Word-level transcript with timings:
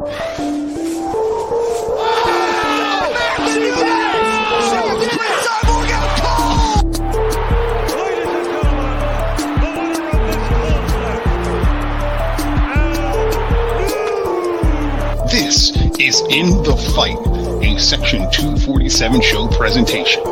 This 0.00 0.16
is 15.98 16.20
In 16.30 16.62
the 16.62 16.74
Fight, 16.94 17.18
a 17.62 17.78
Section 17.78 18.20
247 18.30 19.20
show 19.20 19.48
presentation. 19.48 20.24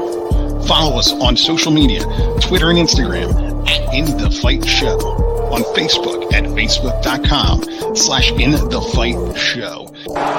Follow 0.66 0.98
us 0.98 1.12
on 1.12 1.37
social 1.37 1.73
media, 1.73 2.00
Twitter 2.41 2.71
and 2.71 2.79
Instagram 2.79 3.69
at 3.69 3.93
In 3.93 4.07
the 4.16 4.30
Fight 4.30 4.64
Show, 4.64 5.28
on 5.51 5.62
Facebook 5.75 6.30
at 6.35 6.45
facebook.com 6.45 7.97
slash 7.97 8.30
In 8.33 8.51
the 8.51 8.80
Fight 8.95 9.39
Show. 9.39 9.91
Oh 10.09 10.37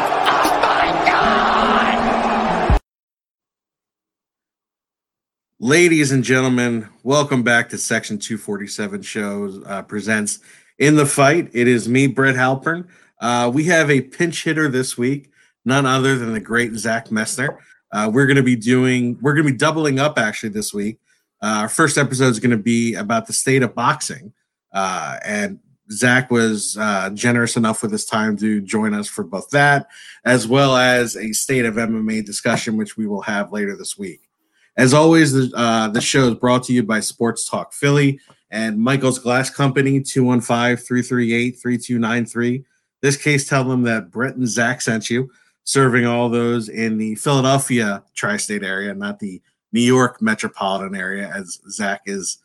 Ladies 5.60 6.12
and 6.12 6.24
gentlemen, 6.24 6.88
welcome 7.04 7.42
back 7.42 7.70
to 7.70 7.78
Section 7.78 8.20
247 8.20 9.02
shows 9.02 9.64
uh, 9.66 9.82
presents 9.82 10.40
In 10.78 10.96
the 10.96 11.08
Fight. 11.08 11.50
It 11.54 11.68
is 11.68 11.90
me, 11.90 12.06
Brett 12.06 12.36
Halpern. 12.36 12.88
Uh, 13.20 13.50
we 13.54 13.64
have 13.66 13.90
a 13.90 14.02
pinch 14.02 14.44
hitter 14.44 14.70
this 14.70 14.96
week, 14.96 15.32
none 15.66 15.88
other 15.88 16.18
than 16.20 16.34
the 16.34 16.40
great 16.40 16.74
Zach 16.76 17.08
Messner. 17.08 17.58
Uh, 17.92 18.12
we're 18.14 18.28
going 18.28 18.38
to 18.38 18.44
be 18.44 18.56
doing, 18.56 19.18
we're 19.22 19.34
going 19.34 19.48
to 19.48 19.52
be 19.52 19.58
doubling 19.58 20.00
up 20.00 20.20
actually 20.20 20.50
this 20.50 20.72
week. 20.72 21.00
Uh, 21.42 21.62
our 21.62 21.70
first 21.70 21.98
episode 21.98 22.28
is 22.28 22.40
going 22.40 22.52
to 22.52 22.58
be 22.58 22.94
about 22.94 23.26
the 23.26 23.34
state 23.34 23.64
of 23.64 23.74
boxing. 23.74 24.32
Uh, 24.72 25.18
and 25.26 25.60
Zach 25.92 26.30
was 26.30 26.78
uh, 26.78 27.10
generous 27.12 27.58
enough 27.58 27.82
with 27.82 27.92
his 27.92 28.06
time 28.06 28.38
to 28.38 28.62
join 28.62 28.94
us 28.94 29.08
for 29.08 29.24
both 29.24 29.50
that, 29.50 29.88
as 30.24 30.48
well 30.48 30.78
as 30.78 31.16
a 31.16 31.32
state 31.32 31.66
of 31.66 31.76
MMA 31.76 32.26
discussion, 32.26 32.78
which 32.78 32.96
we 32.96 33.08
will 33.08 33.22
have 33.22 33.52
later 33.52 33.76
this 33.76 33.98
week. 33.98 34.30
As 34.78 34.94
always, 34.94 35.34
the, 35.34 35.52
uh, 35.56 35.90
the 35.90 36.00
show 36.00 36.30
is 36.30 36.36
brought 36.36 36.64
to 36.64 36.74
you 36.74 36.84
by 36.84 37.00
Sports 37.00 37.50
Talk 37.50 37.74
Philly 37.74 38.20
and 38.52 38.80
Michael's 38.80 39.20
Glass 39.20 39.50
Company, 39.50 40.02
215 40.02 40.78
338 40.78 41.52
3293. 41.60 42.64
This 43.02 43.18
case, 43.18 43.48
tell 43.48 43.64
them 43.64 43.84
that 43.84 44.12
Brett 44.12 44.36
and 44.36 44.48
Zach 44.48 44.82
sent 44.82 45.10
you, 45.10 45.30
serving 45.64 46.06
all 46.06 46.30
those 46.30 46.70
in 46.70 46.98
the 46.98 47.16
Philadelphia 47.16 48.04
tri 48.16 48.38
state 48.38 48.64
area, 48.64 48.94
not 48.94 49.20
the 49.20 49.42
New 49.72 49.82
York 49.82 50.22
metropolitan 50.22 50.96
area, 50.96 51.32
as 51.36 51.60
Zach 51.70 52.02
is. 52.06 52.38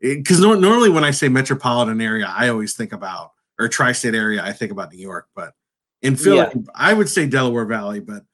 Because 0.00 0.40
normally 0.40 0.88
when 0.88 1.04
I 1.04 1.10
say 1.10 1.28
metropolitan 1.28 2.00
area, 2.00 2.26
I 2.28 2.48
always 2.48 2.74
think 2.74 2.92
about, 2.92 3.32
or 3.58 3.68
tri 3.68 3.92
state 3.92 4.14
area, 4.14 4.42
I 4.42 4.52
think 4.52 4.72
about 4.72 4.92
New 4.92 5.00
York. 5.00 5.28
But 5.34 5.52
in 6.02 6.16
Philly, 6.16 6.38
Yeah. 6.38 6.52
I 6.74 6.94
would 6.94 7.08
say 7.08 7.26
Delaware 7.26 7.66
Valley, 7.66 8.00
but 8.00 8.24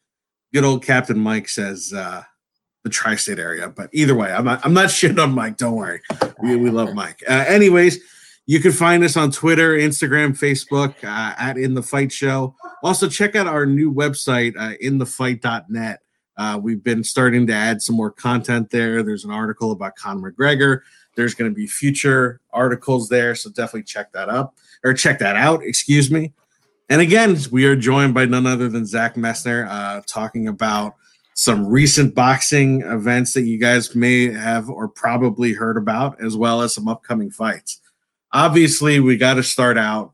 good 0.55 0.65
old 0.65 0.85
Captain 0.85 1.19
Mike 1.19 1.49
says, 1.49 1.93
uh, 1.93 2.23
the 2.85 2.91
tri-state 2.91 3.41
area. 3.41 3.69
But 3.69 3.91
either 3.93 4.15
way, 4.15 4.33
I'm 4.33 4.45
not 4.45 4.65
I'm 4.65 4.73
not 4.73 4.87
shitting 4.91 5.21
on 5.21 5.33
Mike. 5.33 5.57
Don't 5.57 5.75
worry, 5.75 6.01
we, 6.41 6.55
we 6.57 6.71
love 6.71 6.95
Mike. 7.03 7.23
Uh, 7.29 7.45
anyways, 7.49 7.99
you 8.47 8.61
can 8.61 8.71
find 8.71 9.03
us 9.03 9.17
on 9.17 9.33
Twitter, 9.33 9.77
Instagram, 9.77 10.39
Facebook 10.39 10.95
uh, 11.03 11.35
at 11.37 11.59
In 11.59 11.75
the 11.75 11.83
Fight 11.83 12.13
Show. 12.13 12.55
Also, 12.85 13.09
check 13.09 13.35
out 13.35 13.49
our 13.49 13.67
new 13.67 13.93
website, 13.93 14.55
uh, 14.57 14.77
inthefight.net. 14.81 16.01
Uh, 16.39 16.61
we've 16.63 16.85
been 16.85 17.03
starting 17.03 17.47
to 17.49 17.53
add 17.53 17.83
some 17.83 17.97
more 17.97 18.11
content 18.13 18.71
there. 18.71 19.03
There's 19.03 19.25
an 19.25 19.33
article 19.33 19.73
about 19.73 19.97
Conor 19.97 20.31
McGregor. 20.31 20.83
There's 21.17 21.35
going 21.35 21.51
to 21.51 21.55
be 21.55 21.67
future 21.67 22.41
articles 22.53 23.09
there, 23.09 23.35
so 23.35 23.51
definitely 23.51 23.85
check 23.85 24.13
that 24.13 24.29
up 24.29 24.55
or 24.85 24.95
check 24.95 25.19
that 25.19 25.37
out. 25.37 25.63
Excuse 25.65 26.11
me. 26.11 26.33
And 26.89 27.01
again, 27.01 27.37
we 27.51 27.65
are 27.67 27.75
joined 27.75 28.15
by 28.15 28.27
none 28.27 28.47
other 28.47 28.69
than 28.69 28.87
Zach 28.87 29.17
Messner, 29.17 29.67
uh, 29.69 30.03
talking 30.07 30.47
about 30.47 30.95
some 31.35 31.67
recent 31.67 32.15
boxing 32.15 32.83
events 32.83 33.35
that 33.35 33.43
you 33.43 33.59
guys 33.59 33.95
may 33.95 34.33
have 34.33 34.71
or 34.71 34.89
probably 34.89 35.53
heard 35.53 35.77
about, 35.77 36.21
as 36.23 36.37
well 36.37 36.63
as 36.63 36.75
some 36.75 36.89
upcoming 36.89 37.31
fights. 37.31 37.81
Obviously, 38.33 39.01
we 39.01 39.17
got 39.17 39.35
to 39.35 39.43
start 39.43 39.77
out 39.77 40.13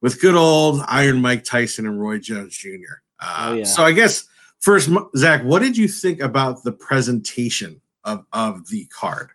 with 0.00 0.20
good 0.20 0.34
old 0.34 0.82
Iron 0.86 1.20
Mike 1.20 1.44
Tyson 1.44 1.86
and 1.86 2.00
Roy 2.00 2.18
Jones 2.18 2.56
Jr. 2.56 3.00
Uh, 3.20 3.48
Oh, 3.50 3.54
yeah. 3.54 3.64
So, 3.64 3.84
I 3.84 3.92
guess 3.92 4.24
first, 4.60 4.90
Zach, 5.16 5.42
what 5.44 5.60
did 5.60 5.76
you 5.76 5.88
think 5.88 6.20
about 6.20 6.62
the 6.62 6.72
presentation 6.72 7.80
of, 8.04 8.24
of 8.32 8.68
the 8.68 8.86
card? 8.86 9.30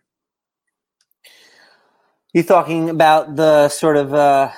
You 2.34 2.42
talking 2.42 2.90
about 2.90 3.36
the 3.36 3.68
sort 3.68 3.96
of 3.96 4.12
uh, 4.12 4.50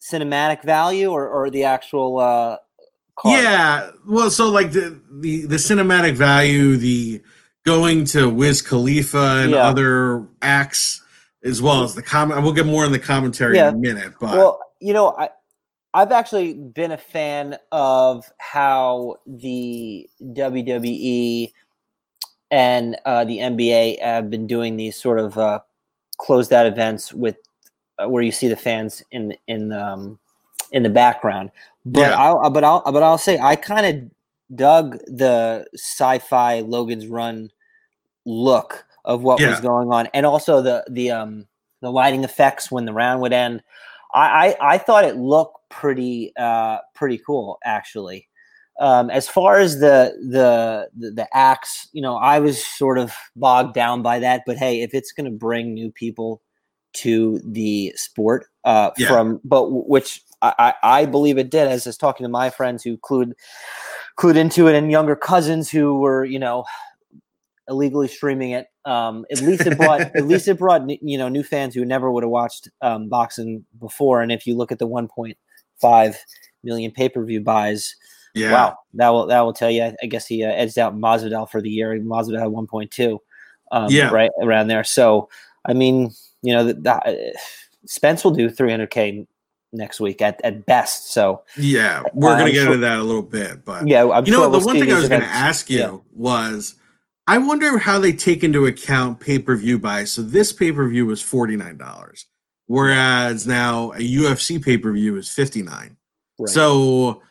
cinematic 0.00 0.64
value 0.64 1.10
or, 1.10 1.28
or 1.28 1.50
the 1.50 1.64
actual 1.64 2.18
uh? 2.18 2.56
Yeah, 3.24 3.90
well, 4.08 4.30
so 4.30 4.48
like 4.48 4.72
the 4.72 5.00
the 5.20 5.46
the 5.46 5.56
cinematic 5.56 6.14
value, 6.16 6.76
the 6.76 7.22
going 7.66 8.04
to 8.06 8.28
Wiz 8.30 8.62
Khalifa 8.62 9.42
and 9.42 9.50
Yeah. 9.52 9.68
other 9.68 10.26
acts, 10.40 11.02
as 11.44 11.60
well 11.60 11.82
as 11.82 11.94
the 11.94 12.02
comment. 12.02 12.42
We'll 12.42 12.54
get 12.54 12.66
more 12.66 12.84
in 12.86 12.92
the 12.92 12.98
commentary 12.98 13.56
Yeah. 13.56 13.68
in 13.68 13.74
a 13.74 13.78
minute, 13.78 14.14
but 14.20 14.36
Well, 14.36 14.60
you 14.80 14.92
know, 14.94 15.14
I 15.16 15.30
I've 15.92 16.12
actually 16.12 16.54
been 16.54 16.92
a 16.92 16.96
fan 16.98 17.58
of 17.72 18.30
how 18.38 19.16
the 19.26 20.08
WWE 20.32 21.52
and 22.50 22.96
uh, 23.04 23.24
the 23.24 23.38
NBA 23.38 24.00
have 24.00 24.30
been 24.30 24.46
doing 24.46 24.76
these 24.76 24.96
sort 24.96 25.18
of 25.18 25.36
uh, 25.36 25.60
closed 26.20 26.52
out 26.52 26.66
events 26.66 27.12
with 27.12 27.36
uh, 27.98 28.08
where 28.08 28.22
you 28.22 28.32
see 28.32 28.48
the 28.48 28.56
fans 28.56 29.02
in 29.10 29.34
in 29.48 29.72
um, 29.72 30.18
in 30.72 30.82
the 30.82 30.90
background. 30.90 31.50
But 31.84 32.10
Yeah. 32.10 32.16
I'll 32.16 32.50
but 32.50 32.62
I'll 32.64 32.82
but 32.84 33.02
I'll 33.02 33.18
say 33.18 33.38
I 33.38 33.56
kind 33.56 33.86
of 33.86 34.56
dug 34.56 34.98
the 35.06 35.66
sci-fi 35.74 36.60
Logan's 36.60 37.06
Run 37.06 37.50
look 38.26 38.84
of 39.04 39.22
what 39.22 39.40
was 39.40 39.60
going 39.60 39.90
on, 39.92 40.08
and 40.12 40.26
also 40.26 40.60
the 40.60 40.84
the 40.90 41.10
um 41.10 41.46
the 41.80 41.90
lighting 41.90 42.24
effects 42.24 42.70
when 42.70 42.84
the 42.84 42.92
round 42.92 43.22
would 43.22 43.32
end. 43.32 43.62
I 44.12 44.56
I, 44.60 44.74
I 44.74 44.78
thought 44.78 45.04
it 45.04 45.16
looked 45.16 45.56
pretty 45.70 46.32
uh 46.36 46.78
pretty 46.94 47.18
cool 47.18 47.58
actually. 47.64 48.28
Um, 48.80 49.10
as 49.10 49.28
far 49.28 49.58
as 49.58 49.78
the, 49.78 50.14
the 50.20 50.88
the 50.96 51.10
the 51.12 51.36
acts, 51.36 51.86
you 51.92 52.00
know, 52.02 52.16
I 52.16 52.38
was 52.40 52.64
sort 52.64 52.98
of 52.98 53.12
bogged 53.36 53.74
down 53.74 54.02
by 54.02 54.18
that. 54.20 54.42
But 54.46 54.56
hey, 54.56 54.80
if 54.82 54.94
it's 54.94 55.12
going 55.12 55.30
to 55.30 55.36
bring 55.36 55.74
new 55.74 55.92
people 55.92 56.40
to 56.94 57.40
the 57.44 57.92
sport, 57.96 58.46
uh, 58.64 58.90
Yeah. 58.96 59.06
from 59.08 59.40
but 59.44 59.68
which 59.70 60.22
I, 60.42 60.54
I 60.58 61.00
I 61.00 61.06
believe 61.06 61.36
it 61.38 61.50
did. 61.50 61.68
As 61.68 61.86
I 61.86 61.90
was 61.90 61.98
talking 61.98 62.24
to 62.24 62.28
my 62.30 62.48
friends 62.50 62.82
who 62.82 62.96
clued 62.96 63.32
clued 64.18 64.36
into 64.36 64.66
it, 64.66 64.74
and 64.74 64.90
younger 64.90 65.14
cousins 65.14 65.70
who 65.70 65.98
were, 66.00 66.24
you 66.24 66.38
know, 66.38 66.64
illegally 67.68 68.08
streaming 68.08 68.50
it. 68.50 68.66
Um, 68.84 69.24
at 69.30 69.40
least 69.42 69.66
it 69.66 69.76
brought 69.76 70.00
at 70.00 70.26
least 70.26 70.48
it 70.48 70.58
brought 70.58 70.88
you 70.88 71.18
know 71.18 71.28
new 71.28 71.42
fans 71.42 71.74
who 71.74 71.84
never 71.84 72.10
would 72.10 72.24
have 72.24 72.30
watched 72.30 72.68
um, 72.82 73.08
boxing 73.08 73.64
before. 73.78 74.22
And 74.22 74.32
if 74.32 74.46
you 74.46 74.56
look 74.56 74.72
at 74.72 74.78
the 74.78 74.88
1.5 74.88 76.16
million 76.64 76.90
pay 76.90 77.08
per 77.08 77.24
view 77.24 77.40
buys, 77.40 77.94
yeah, 78.34 78.52
wow, 78.52 78.78
that 78.94 79.08
will 79.10 79.26
that 79.26 79.40
will 79.40 79.52
tell 79.52 79.70
you. 79.70 79.92
I, 80.02 80.06
guess 80.06 80.26
he 80.26 80.44
uh, 80.44 80.48
edged 80.48 80.78
out 80.78 80.96
Masvidal 80.96 81.50
for 81.50 81.60
the 81.60 81.70
year. 81.70 81.98
Masvidal 81.98 82.38
had 82.38 82.48
1.2, 82.48 83.18
um, 83.72 83.86
Yeah. 83.90 84.10
right 84.10 84.30
around 84.42 84.68
there. 84.68 84.84
So 84.84 85.28
I 85.64 85.72
mean, 85.74 86.10
you 86.42 86.54
know, 86.54 86.64
the, 86.64 86.74
the, 86.74 86.92
uh, 86.94 87.14
Spence 87.86 88.24
will 88.24 88.30
do 88.30 88.48
300k 88.50 89.26
next 89.72 90.00
week 90.00 90.20
at, 90.20 90.40
at 90.44 90.66
best. 90.66 91.12
So 91.12 91.42
yeah. 91.56 92.02
We're 92.12 92.30
I'm 92.32 92.38
gonna 92.40 92.50
get 92.52 92.62
sure- 92.62 92.66
into 92.74 92.78
that 92.78 92.98
a 92.98 93.02
little 93.02 93.22
bit, 93.22 93.64
but 93.64 93.86
yeah, 93.86 94.02
I'm 94.08 94.24
you 94.26 94.32
know 94.32 94.42
sure? 94.50 94.60
The 94.60 94.66
one 94.66 94.78
thing 94.80 94.90
I 94.92 94.98
was 94.98 95.08
going 95.08 95.20
to 95.20 95.26
events. 95.26 95.38
ask 95.38 95.70
you 95.70 95.78
Yeah. 95.78 95.96
was, 96.14 96.74
I 97.26 97.38
wonder 97.38 97.78
how 97.78 97.98
they 98.00 98.12
take 98.12 98.42
into 98.42 98.66
account 98.66 99.20
pay 99.20 99.38
per 99.38 99.54
view 99.56 99.78
buys. 99.78 100.10
So 100.12 100.22
this 100.22 100.52
pay 100.52 100.72
per 100.72 100.88
view 100.88 101.06
was 101.06 101.22
forty 101.22 101.56
nine 101.56 101.76
dollars, 101.76 102.26
whereas 102.66 103.46
now 103.46 103.92
a 103.92 103.98
UFC 103.98 104.60
pay 104.62 104.76
per 104.76 104.92
view 104.92 105.16
is 105.16 105.28
fifty 105.30 105.62
nine. 105.62 105.96
Right. 106.38 106.48
So, 106.48 107.22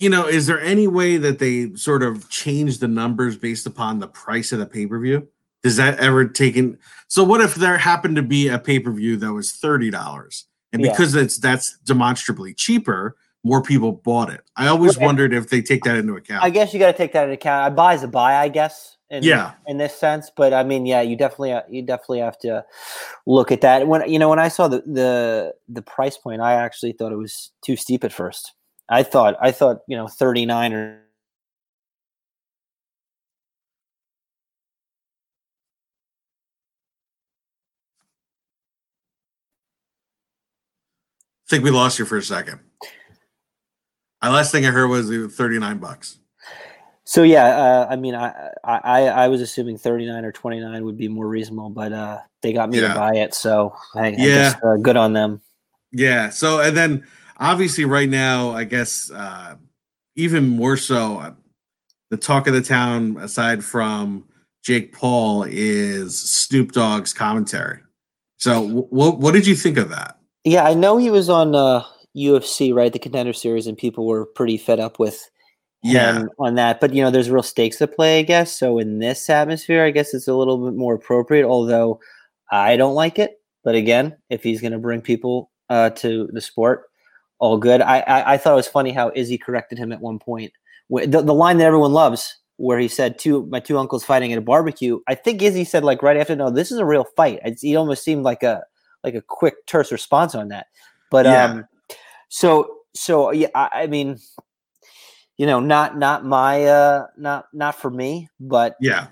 you 0.00 0.08
know, 0.08 0.26
is 0.26 0.46
there 0.46 0.60
any 0.60 0.88
way 0.88 1.18
that 1.18 1.38
they 1.38 1.72
sort 1.76 2.02
of 2.02 2.28
change 2.30 2.78
the 2.78 2.88
numbers 2.88 3.36
based 3.36 3.66
upon 3.66 3.98
the 4.00 4.08
price 4.08 4.50
of 4.50 4.58
the 4.58 4.66
pay 4.66 4.86
per 4.86 4.98
view? 4.98 5.28
Does 5.62 5.76
that 5.76 5.98
ever 6.00 6.26
take 6.26 6.56
in? 6.56 6.78
So, 7.06 7.22
what 7.22 7.40
if 7.42 7.54
there 7.54 7.76
happened 7.76 8.16
to 8.16 8.22
be 8.22 8.48
a 8.48 8.58
pay 8.58 8.80
per 8.80 8.90
view 8.90 9.16
that 9.18 9.32
was 9.32 9.52
thirty 9.52 9.90
dollars, 9.90 10.46
and 10.72 10.82
Yeah. 10.82 10.90
because 10.90 11.14
it's 11.14 11.36
that's 11.38 11.78
demonstrably 11.84 12.54
cheaper, 12.54 13.14
more 13.44 13.62
people 13.62 13.92
bought 13.92 14.30
it? 14.30 14.40
I 14.56 14.68
always 14.68 14.96
Right. 14.96 15.04
wondered 15.04 15.34
if 15.34 15.50
they 15.50 15.60
take 15.60 15.84
that 15.84 15.96
into 15.96 16.16
account. 16.16 16.42
I 16.42 16.48
guess 16.50 16.72
you 16.72 16.80
got 16.80 16.92
to 16.92 16.96
take 16.96 17.12
that 17.12 17.24
into 17.24 17.34
account. 17.34 17.64
I 17.64 17.68
buy 17.68 17.94
is 17.94 18.02
a 18.02 18.08
buy, 18.08 18.36
I 18.36 18.48
guess. 18.48 18.96
In, 19.10 19.22
Yeah. 19.24 19.52
In 19.66 19.76
this 19.76 19.94
sense, 19.94 20.30
but 20.34 20.54
I 20.54 20.62
mean, 20.62 20.86
yeah, 20.86 21.00
you 21.02 21.16
definitely 21.16 21.52
uh, 21.52 21.62
you 21.68 21.82
definitely 21.82 22.20
have 22.20 22.38
to 22.38 22.64
look 23.26 23.52
at 23.52 23.60
that. 23.60 23.86
When 23.86 24.08
you 24.10 24.18
know 24.18 24.30
when 24.30 24.38
I 24.38 24.48
saw 24.48 24.66
the 24.66 24.82
the 24.86 25.54
the 25.68 25.82
price 25.82 26.16
point, 26.16 26.40
I 26.40 26.54
actually 26.54 26.92
thought 26.92 27.12
it 27.12 27.16
was 27.16 27.50
too 27.62 27.76
steep 27.76 28.02
at 28.04 28.12
first. 28.14 28.52
I 28.90 29.02
thought 29.04 29.36
I 29.40 29.52
thought 29.52 29.78
you 29.86 29.96
know 29.96 30.08
thirty 30.08 30.44
nine 30.44 30.72
or 30.74 31.00
I 41.46 41.50
think 41.50 41.64
we 41.64 41.70
lost 41.70 41.98
you 41.98 42.04
for 42.04 42.16
a 42.16 42.22
second. 42.22 42.60
The 44.22 44.30
last 44.30 44.52
thing 44.52 44.64
I 44.66 44.70
heard 44.70 44.86
was 44.86 45.08
39 45.08 45.78
bucks. 45.78 46.18
So 47.02 47.24
yeah, 47.24 47.46
uh, 47.46 47.86
I 47.90 47.96
mean, 47.96 48.14
I, 48.14 48.50
I 48.62 49.08
I 49.08 49.26
was 49.26 49.40
assuming 49.40 49.76
39 49.76 50.24
or 50.24 50.30
29 50.30 50.84
would 50.84 50.96
be 50.96 51.08
more 51.08 51.26
reasonable, 51.26 51.70
but 51.70 51.92
uh, 51.92 52.18
they 52.40 52.52
got 52.52 52.70
me 52.70 52.78
Yeah. 52.78 52.92
to 52.92 52.94
buy 52.94 53.16
it, 53.16 53.34
so 53.34 53.74
I, 53.96 54.06
I 54.06 54.10
Yeah. 54.10 54.16
guess, 54.16 54.56
uh, 54.62 54.76
good 54.76 54.96
on 54.96 55.12
them. 55.12 55.40
Yeah. 55.90 56.30
So 56.30 56.60
and 56.60 56.76
then 56.76 57.04
obviously 57.40 57.84
right 57.84 58.08
now, 58.08 58.50
I 58.50 58.64
guess 58.64 59.10
uh 59.10 59.56
even 60.16 60.48
more 60.48 60.76
so, 60.76 61.18
uh, 61.18 61.32
the 62.10 62.16
talk 62.16 62.46
of 62.46 62.52
the 62.54 62.60
town 62.62 63.16
aside 63.20 63.64
from 63.64 64.24
Jake 64.62 64.92
Paul 64.92 65.44
is 65.48 66.20
Snoop 66.20 66.72
Dogg's 66.72 67.12
commentary. 67.14 67.78
So 68.38 68.66
what 68.90 69.18
what 69.18 69.32
did 69.34 69.46
you 69.46 69.54
think 69.54 69.78
of 69.78 69.88
that? 69.90 70.18
Yeah, 70.44 70.64
I 70.64 70.74
know 70.74 70.96
he 70.96 71.10
was 71.10 71.28
on 71.28 71.54
uh, 71.54 71.84
UFC, 72.16 72.74
right, 72.74 72.92
the 72.92 72.98
Contender 72.98 73.32
Series, 73.34 73.66
and 73.66 73.76
people 73.76 74.06
were 74.06 74.24
pretty 74.26 74.56
fed 74.56 74.80
up 74.80 74.98
with 74.98 75.20
Yeah. 75.82 76.20
him 76.20 76.30
on 76.38 76.54
that. 76.54 76.80
But 76.80 76.94
you 76.94 77.02
know, 77.02 77.10
there's 77.10 77.30
real 77.30 77.42
stakes 77.42 77.80
at 77.82 77.94
play, 77.94 78.18
I 78.20 78.22
guess. 78.22 78.58
So 78.58 78.78
in 78.78 78.98
this 78.98 79.28
atmosphere, 79.30 79.84
I 79.84 79.90
guess 79.90 80.14
it's 80.14 80.28
a 80.28 80.34
little 80.34 80.64
bit 80.64 80.74
more 80.76 80.94
appropriate. 80.94 81.46
Although 81.46 82.00
I 82.50 82.76
don't 82.76 82.94
like 82.94 83.18
it, 83.18 83.40
but 83.64 83.74
again, 83.74 84.16
if 84.30 84.42
he's 84.42 84.60
going 84.60 84.72
to 84.72 84.78
bring 84.78 85.02
people 85.02 85.50
uh, 85.68 85.90
to 85.90 86.28
the 86.32 86.40
sport, 86.40 86.84
all 87.40 87.58
good. 87.58 87.80
I, 87.80 88.00
I 88.00 88.34
I 88.34 88.36
thought 88.38 88.52
it 88.52 88.56
was 88.56 88.68
funny 88.68 88.92
how 88.92 89.10
Izzy 89.14 89.36
corrected 89.38 89.78
him 89.78 89.92
at 89.92 90.00
one 90.00 90.18
point. 90.18 90.52
The, 90.90 91.22
the 91.22 91.34
line 91.34 91.58
that 91.58 91.64
everyone 91.64 91.92
loves, 91.92 92.36
where 92.56 92.78
he 92.78 92.88
said, 92.88 93.18
two 93.18 93.46
my 93.46 93.60
two 93.60 93.78
uncles 93.78 94.04
fighting 94.04 94.32
at 94.32 94.38
a 94.38 94.42
barbecue." 94.42 95.00
I 95.08 95.14
think 95.16 95.42
Izzy 95.42 95.64
said 95.64 95.82
like 95.82 96.02
right 96.02 96.16
after, 96.16 96.36
"No, 96.36 96.50
this 96.50 96.70
is 96.70 96.78
a 96.78 96.84
real 96.84 97.04
fight." 97.16 97.40
It's, 97.44 97.62
he 97.62 97.74
almost 97.76 98.04
seemed 98.04 98.22
like 98.22 98.42
a 98.42 98.62
like 99.02 99.14
a 99.14 99.22
quick 99.22 99.66
terse 99.66 99.90
response 99.90 100.34
on 100.34 100.48
that. 100.48 100.66
But 101.10 101.26
Yeah. 101.26 101.44
um, 101.44 101.68
so 102.28 102.76
so 102.94 103.32
yeah, 103.32 103.48
I, 103.54 103.70
I 103.72 103.86
mean, 103.86 104.18
you 105.38 105.46
know, 105.46 105.60
not 105.60 105.96
not 105.96 106.24
my 106.24 106.64
uh, 106.64 107.06
not 107.16 107.46
not 107.52 107.74
for 107.76 107.90
me, 107.90 108.28
but 108.38 108.76
Yeah. 108.80 109.06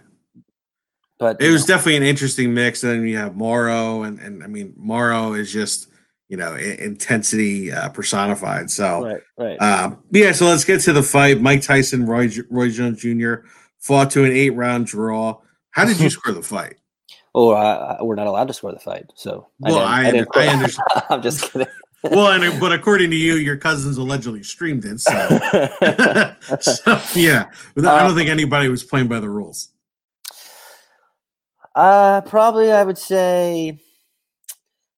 but 1.19 1.40
It 1.40 1.50
was 1.50 1.62
know, 1.62 1.75
definitely 1.75 1.96
an 1.96 2.02
interesting 2.02 2.52
mix. 2.52 2.82
And 2.82 2.92
then 2.92 3.06
you 3.08 3.16
have 3.16 3.36
Mauro 3.36 4.02
and 4.02 4.19
and 4.19 4.44
I 4.44 4.46
mean 4.46 4.75
Mauro 4.76 5.32
is 5.32 5.52
just, 5.52 5.88
you 6.28 6.36
know, 6.36 6.54
intensity 6.54 7.72
uh, 7.72 7.88
personified. 7.90 8.70
So 8.70 9.04
right 9.04 9.20
right. 9.38 9.56
Um, 9.62 10.02
yeah, 10.10 10.32
so 10.32 10.46
let's 10.46 10.64
get 10.64 10.80
to 10.82 10.92
the 10.92 11.02
fight. 11.02 11.40
Mike 11.40 11.62
Tyson, 11.62 12.06
Roy 12.06 12.28
Roy 12.50 12.70
Jones 12.70 13.00
Jr. 13.00 13.46
fought 13.78 14.10
to 14.12 14.25
an 14.25 14.32
eight 14.32 14.50
round 14.50 14.86
draw. 14.86 15.38
How 15.70 15.84
did 15.84 16.00
you 16.00 16.10
score 16.10 16.32
the 16.34 16.42
fight? 16.42 16.76
oh, 17.34 17.50
uh, 17.50 17.98
we're 18.00 18.16
not 18.16 18.26
allowed 18.26 18.48
to 18.48 18.54
score 18.54 18.72
the 18.72 18.80
fight, 18.80 19.06
so 19.14 19.46
Well, 19.60 19.78
I, 19.78 20.10
didn't, 20.10 20.28
under- 20.34 20.38
I 20.40 20.46
understand. 20.52 20.88
I'm 21.10 21.22
just 21.22 21.52
kidding. 21.52 21.69
Well, 22.02 22.32
and, 22.32 22.58
but 22.60 22.72
according 22.72 23.10
to 23.10 23.16
you, 23.16 23.34
your 23.34 23.56
cousins 23.56 23.96
allegedly 23.96 24.42
streamed 24.42 24.84
it. 24.84 24.98
So, 25.00 25.12
so 26.60 27.00
yeah, 27.14 27.50
But 27.76 27.86
I 27.86 28.02
don't 28.06 28.16
think 28.16 28.28
anybody 28.28 28.69
was 28.69 28.82
playing 28.82 29.08
by 29.08 29.20
the 29.20 29.28
rules. 29.30 29.69
uh, 31.75 32.22
probably 32.22 32.72
I 32.72 32.82
would 32.82 32.98
say, 32.98 33.78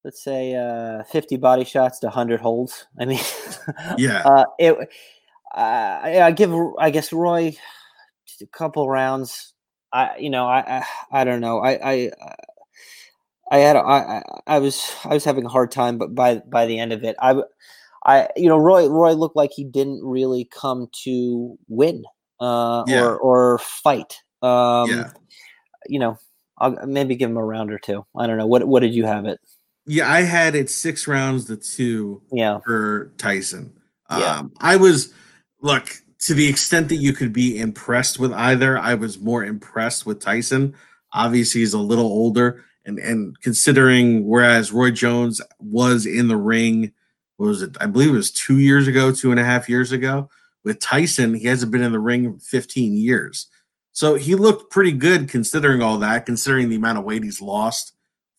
let's 0.04 0.22
say, 0.22 0.54
uh, 0.54 1.02
50 1.04 1.36
body 1.36 1.64
shots 1.64 1.98
to 2.00 2.06
100 2.06 2.40
holds. 2.40 2.86
I 2.98 3.04
mean, 3.04 3.20
Yeah, 3.98 4.22
uh, 4.24 4.44
it. 4.58 4.76
Uh, 5.54 6.00
I, 6.02 6.20
I 6.22 6.30
give, 6.30 6.52
I 6.78 6.90
guess, 6.90 7.12
Roy 7.12 7.56
just 8.26 8.42
a 8.42 8.46
couple 8.46 8.88
rounds. 8.88 9.52
I, 9.92 10.16
you 10.18 10.30
know, 10.30 10.46
I, 10.46 10.78
I, 10.78 10.84
I 11.20 11.24
don't 11.24 11.40
know. 11.40 11.58
I, 11.58 11.92
I, 11.92 12.10
I 13.50 13.58
had, 13.58 13.74
I, 13.76 13.80
I, 13.80 14.22
I 14.46 14.58
was, 14.60 14.92
I 15.04 15.14
was 15.14 15.24
having 15.24 15.44
a 15.44 15.48
hard 15.48 15.72
time, 15.72 15.98
but 15.98 16.14
by 16.14 16.36
by 16.48 16.66
the 16.66 16.78
end 16.78 16.92
of 16.92 17.02
it, 17.02 17.16
I, 17.20 17.42
I, 18.06 18.28
you 18.36 18.48
know, 18.48 18.58
Roy, 18.58 18.88
Roy 18.88 19.12
looked 19.12 19.34
like 19.34 19.50
he 19.52 19.64
didn't 19.64 20.04
really 20.04 20.44
come 20.44 20.88
to 21.02 21.58
win, 21.68 22.04
uh, 22.40 22.84
Yeah. 22.86 23.02
or 23.02 23.18
or 23.18 23.58
fight. 23.58 24.22
Um, 24.40 24.88
yeah, 24.88 25.10
you 25.86 25.98
know, 25.98 26.16
I'll 26.58 26.86
maybe 26.86 27.16
give 27.16 27.28
him 27.28 27.36
a 27.36 27.44
round 27.44 27.72
or 27.72 27.78
two. 27.78 28.06
I 28.16 28.28
don't 28.28 28.38
know. 28.38 28.46
What 28.46 28.66
what 28.68 28.80
did 28.80 28.94
you 28.94 29.04
have 29.04 29.26
it? 29.26 29.40
Yeah. 29.90 30.10
I 30.10 30.22
had 30.22 30.54
it 30.54 30.70
six 30.70 31.06
rounds 31.06 31.46
to 31.46 31.56
two 31.56 32.22
Yeah, 32.32 32.58
for 32.60 33.12
Tyson. 33.18 33.72
Yeah. 34.10 34.38
Um, 34.38 34.52
I 34.60 34.76
was 34.76 35.12
look 35.62 35.94
to 36.20 36.34
the 36.34 36.48
extent 36.48 36.88
that 36.88 36.96
you 36.96 37.12
could 37.12 37.32
be 37.32 37.58
impressed 37.58 38.18
with 38.18 38.32
either. 38.32 38.78
I 38.78 38.94
was 38.94 39.18
more 39.18 39.44
impressed 39.44 40.06
with 40.06 40.20
Tyson. 40.20 40.74
Obviously, 41.12 41.60
he's 41.60 41.74
a 41.74 41.78
little 41.78 42.06
older, 42.06 42.64
and 42.84 42.98
and 42.98 43.40
considering 43.40 44.26
whereas 44.26 44.72
Roy 44.72 44.90
Jones 44.90 45.40
was 45.58 46.06
in 46.06 46.28
the 46.28 46.36
ring, 46.36 46.92
what 47.36 47.46
was 47.46 47.62
it? 47.62 47.76
I 47.80 47.86
believe 47.86 48.10
it 48.10 48.12
was 48.12 48.30
two 48.30 48.58
years 48.58 48.86
ago, 48.86 49.12
two 49.12 49.30
and 49.30 49.40
a 49.40 49.44
half 49.44 49.68
years 49.68 49.92
ago. 49.92 50.28
With 50.62 50.78
Tyson, 50.78 51.34
he 51.34 51.46
hasn't 51.46 51.72
been 51.72 51.82
in 51.82 51.92
the 51.92 51.98
ring 51.98 52.38
15 52.38 52.92
years. 52.94 53.46
So 53.92 54.16
he 54.16 54.34
looked 54.34 54.70
pretty 54.70 54.92
good 54.92 55.28
considering 55.28 55.80
all 55.80 55.96
that, 55.98 56.26
considering 56.26 56.68
the 56.68 56.76
amount 56.76 56.98
of 56.98 57.04
weight 57.04 57.24
he's 57.24 57.40
lost 57.40 57.92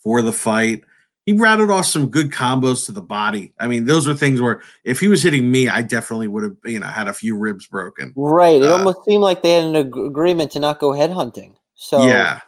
for 0.04 0.22
the 0.22 0.32
fight 0.32 0.84
he 1.26 1.34
rattled 1.34 1.70
off 1.70 1.86
some 1.86 2.10
good 2.10 2.32
combos 2.32 2.86
to 2.86 2.92
the 2.92 3.02
body. 3.02 3.54
I 3.60 3.68
mean, 3.68 3.86
those 3.86 4.08
are 4.08 4.14
things 4.14 4.42
where 4.42 4.62
if 4.84 5.00
he 5.00 5.08
was 5.08 5.22
hitting 5.22 5.52
me, 5.52 5.70
I 5.70 5.82
definitely 5.82 6.28
would 6.28 6.44
have, 6.44 6.58
you 6.66 6.80
know, 6.80 6.88
had 6.88 7.08
a 7.08 7.14
few 7.14 7.38
ribs 7.38 7.68
broken. 7.68 8.14
right. 8.16 8.62
It 8.62 8.68
Uh, 8.68 8.78
almost 8.78 9.06
seemed 9.06 9.22
like 9.22 9.44
they 9.44 9.54
had 9.54 9.66
an 9.66 9.76
ag- 9.76 9.98
agreement 9.98 10.52
to 10.52 10.60
not 10.60 10.80
go 10.80 10.94
head 10.94 11.12
hunting. 11.12 11.56
So 11.76 12.06
yeah, 12.06 12.40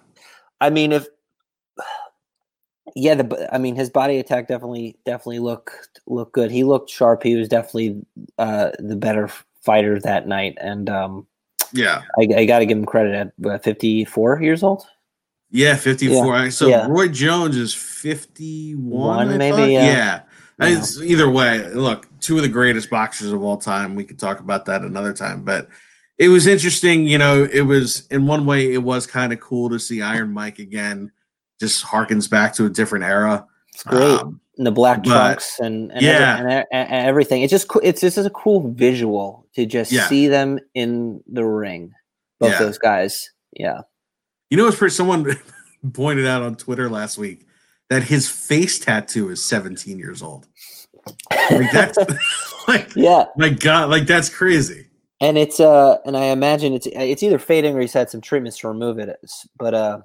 I 0.59 0.69
mean, 0.69 0.91
if 0.91 1.07
yeah, 2.95 3.15
the 3.15 3.49
I 3.53 3.57
mean, 3.57 3.75
his 3.75 3.89
body 3.89 4.19
attack 4.19 4.47
definitely 4.47 4.97
definitely 5.05 5.39
looked 5.39 5.99
looked 6.07 6.33
good. 6.33 6.51
He 6.51 6.63
looked 6.63 6.89
sharp. 6.89 7.23
He 7.23 7.35
was 7.35 7.47
definitely 7.47 8.03
uh, 8.37 8.71
the 8.79 8.95
better 8.95 9.29
fighter 9.61 9.99
that 9.99 10.27
night, 10.27 10.57
and 10.59 10.89
um, 10.89 11.27
yeah, 11.71 12.01
I, 12.19 12.27
I 12.35 12.45
got 12.45 12.59
to 12.59 12.65
give 12.65 12.77
him 12.77 12.85
credit 12.85 13.31
at 13.45 13.63
fifty 13.63 14.05
four 14.05 14.41
years 14.41 14.63
old. 14.63 14.85
Yeah. 15.53 15.75
Fifty-four. 15.77 16.35
I- 16.35 16.49
So 16.49 16.67
yeah. 16.67 16.85
Roy 16.89 17.07
Jones 17.07 17.55
is 17.55 17.73
fifty-one, 17.73 19.17
One, 19.17 19.29
I 19.29 19.37
maybe, 19.37 19.71
yeah. 19.73 19.85
Yeah. 19.85 20.21
Yeah. 20.59 20.77
It's, 20.77 21.01
either 21.01 21.29
way, 21.29 21.67
look, 21.73 22.07
two 22.19 22.35
of 22.37 22.43
the 22.43 22.49
greatest 22.49 22.89
boxers 22.89 23.31
of 23.31 23.41
all 23.41 23.57
time. 23.57 23.95
We 23.95 24.03
could 24.03 24.19
talk 24.19 24.39
about 24.39 24.65
that 24.65 24.81
another 24.81 25.13
time, 25.13 25.43
but 25.43 25.67
it 26.19 26.27
was 26.29 26.45
interesting. 26.47 27.07
You 27.07 27.17
know, 27.17 27.43
it 27.51 27.61
was 27.61 28.07
in 28.11 28.27
one 28.27 28.45
way, 28.45 28.71
it 28.73 28.83
was 28.83 29.07
kind 29.07 29.33
of 29.33 29.39
cool 29.39 29.69
to 29.71 29.79
see 29.79 30.01
Iron 30.01 30.31
Mike 30.31 30.59
again. 30.59 31.11
Just 31.59 31.83
harkens 31.85 32.29
back 32.29 32.53
to 32.55 32.65
a 32.65 32.69
different 32.69 33.05
era. 33.05 33.45
It's 33.73 33.83
great. 33.83 34.19
Um, 34.19 34.39
and 34.57 34.67
the 34.67 34.71
black 34.71 35.03
trunks 35.03 35.59
and 35.59 35.91
and, 35.91 36.01
Yeah. 36.01 36.37
every- 36.39 36.53
and, 36.53 36.65
and 36.71 37.07
everything. 37.07 37.41
It's 37.41 37.51
just 37.51 37.67
it's 37.81 38.01
this 38.01 38.17
is 38.17 38.25
a 38.27 38.29
cool 38.29 38.71
visual 38.73 39.47
to 39.55 39.65
just 39.65 39.91
Yeah. 39.91 40.07
see 40.07 40.27
them 40.27 40.59
in 40.75 41.21
the 41.31 41.43
ring. 41.45 41.91
Both 42.39 42.51
Yeah. 42.51 42.59
those 42.59 42.77
guys. 42.77 43.31
Yeah. 43.53 43.81
You 44.53 44.57
know, 44.57 44.67
it's 44.67 44.77
pretty. 44.77 44.93
Someone 44.93 45.25
pointed 45.93 46.27
out 46.27 46.43
on 46.43 46.53
Twitter 46.55 46.87
last 46.87 47.17
week 47.17 47.47
that 47.89 48.03
his 48.03 48.29
face 48.29 48.77
tattoo 48.77 49.29
is 49.29 49.43
17 49.43 49.97
years 49.97 50.21
old. 50.21 50.45
Like 51.49 51.71
that's 51.71 51.97
like 52.67 52.95
Yeah. 52.95 53.25
my 53.35 53.49
God, 53.49 53.89
like 53.89 54.05
that's 54.05 54.29
crazy. 54.29 54.89
And 55.19 55.39
it's 55.39 55.59
uh 55.59 55.97
and 56.05 56.15
I 56.15 56.25
imagine 56.25 56.73
it's 56.73 56.85
it's 56.85 57.23
either 57.23 57.39
fading 57.39 57.75
or 57.75 57.81
he's 57.81 57.93
had 57.93 58.11
some 58.11 58.21
treatments 58.21 58.59
to 58.59 58.67
remove 58.67 58.99
it. 58.99 59.19
But 59.57 59.73
uh 59.73 60.01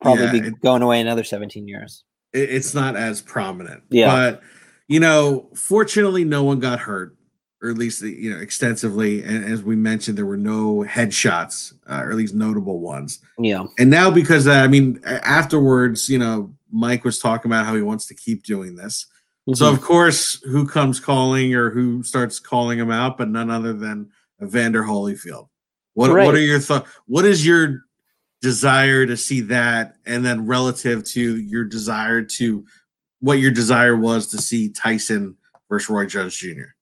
probably 0.00 0.22
Yeah, 0.26 0.32
be 0.32 0.38
it- 0.38 0.60
going 0.60 0.82
away 0.82 1.00
another 1.00 1.24
17 1.24 1.66
years. 1.66 2.04
It- 2.32 2.48
it's 2.50 2.72
not 2.76 2.94
as 2.94 3.20
prominent. 3.20 3.82
Yeah. 3.90 4.06
but 4.14 4.42
you 4.86 5.00
know, 5.00 5.48
fortunately, 5.56 6.22
no 6.24 6.44
one 6.44 6.60
got 6.60 6.78
hurt, 6.78 7.16
or 7.62 7.70
at 7.70 7.76
least 7.78 8.02
you 8.02 8.30
know 8.32 8.40
extensively. 8.40 9.22
And 9.22 9.44
as 9.44 9.62
we 9.62 9.76
mentioned, 9.76 10.16
there 10.16 10.26
were 10.26 10.36
no 10.36 10.84
headshots, 10.88 11.74
uh, 11.88 12.02
or 12.04 12.10
at 12.10 12.16
least 12.16 12.34
notable 12.34 12.80
ones. 12.80 13.18
Yeah. 13.38 13.64
And 13.78 13.90
now, 13.90 14.10
because 14.10 14.46
uh, 14.46 14.52
I 14.52 14.68
mean, 14.68 15.00
afterwards, 15.04 16.08
you 16.08 16.18
know, 16.18 16.54
Mike 16.72 17.04
was 17.04 17.18
talking 17.18 17.50
about 17.50 17.66
how 17.66 17.74
he 17.74 17.82
wants 17.82 18.06
to 18.06 18.14
keep 18.14 18.44
doing 18.44 18.76
this. 18.76 19.06
So 19.54 19.64
Mhm. 19.66 19.72
of 19.74 19.80
course, 19.80 20.40
who 20.44 20.66
comes 20.66 21.00
calling 21.00 21.54
or 21.54 21.70
who 21.70 22.02
starts 22.02 22.38
calling 22.38 22.78
him 22.78 22.90
out, 22.90 23.18
but 23.18 23.28
none 23.28 23.50
other 23.50 23.72
than 23.72 24.10
Evander 24.42 24.82
Holyfield. 24.84 25.48
What 25.94 26.10
Right. 26.12 26.24
what 26.26 26.34
are 26.34 26.40
your 26.40 26.60
thoughts? 26.60 26.88
What 27.06 27.24
is 27.24 27.44
your 27.44 27.82
desire 28.42 29.04
to 29.06 29.16
see 29.16 29.40
that, 29.42 29.96
and 30.06 30.24
then 30.24 30.46
relative 30.46 31.04
to 31.04 31.36
your 31.36 31.64
desire 31.64 32.22
to 32.22 32.64
what 33.18 33.38
your 33.38 33.50
desire 33.50 33.96
was 33.96 34.28
to 34.28 34.38
see 34.38 34.70
Tyson 34.70 35.36
versus 35.68 35.90
Roy 35.90 36.06
Jones 36.06 36.34
Jr. 36.34 36.72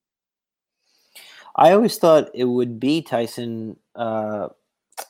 I 1.58 1.72
always 1.72 1.98
thought 1.98 2.30
it 2.34 2.44
would 2.44 2.80
be 2.80 3.02
Tyson 3.02 3.76
uh, 3.96 4.48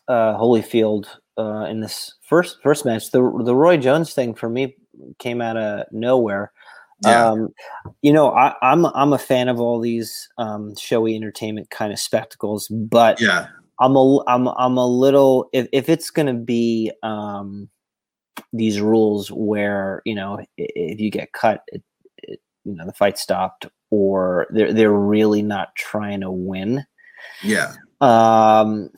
uh, 0.09 0.38
Holyfield 0.38 1.07
uh, 1.38 1.67
in 1.71 1.81
this 1.81 2.14
first 2.23 2.59
first 2.62 2.85
match. 2.85 3.11
The 3.11 3.21
the 3.45 3.55
Roy 3.55 3.76
Jones 3.76 4.14
thing 4.14 4.35
for 4.35 4.49
me 4.49 4.76
came 5.19 5.40
out 5.40 5.57
of 5.57 5.87
nowhere. 5.93 6.52
Yeah. 7.02 7.31
Um, 7.31 7.49
you 8.02 8.12
know, 8.12 8.33
I, 8.33 8.55
I'm 8.62 8.87
I'm 8.87 9.12
a 9.12 9.19
fan 9.19 9.49
of 9.49 9.61
all 9.61 9.81
these 9.81 10.28
um, 10.38 10.75
showy 10.76 11.14
entertainment 11.14 11.71
kind 11.71 11.93
of 11.93 11.99
spectacles, 12.00 12.69
but 12.69 13.21
Yeah, 13.21 13.47
I'm 13.81 13.95
a 13.97 14.25
I'm 14.26 14.49
I'm 14.49 14.76
a 14.78 14.87
little 14.87 15.49
if 15.52 15.69
if 15.73 15.88
it's 15.88 16.11
gonna 16.11 16.35
be 16.35 16.90
um, 17.02 17.69
these 18.52 18.81
rules 18.81 19.31
where 19.31 20.02
you 20.05 20.14
know 20.14 20.38
i- 20.40 20.47
if 20.57 21.00
you 21.00 21.11
get 21.11 21.33
cut, 21.33 21.62
it 21.69 21.83
you 22.69 22.75
know 22.75 22.87
the 22.87 22.93
fight 22.93 23.19
stopped 23.19 23.67
or 23.91 24.47
they're 24.51 24.73
they're 24.73 24.93
really 24.93 25.43
not 25.43 25.75
trying 25.75 26.21
to 26.21 26.31
win. 26.31 26.85
Yeah. 27.43 27.75
Um, 28.01 28.91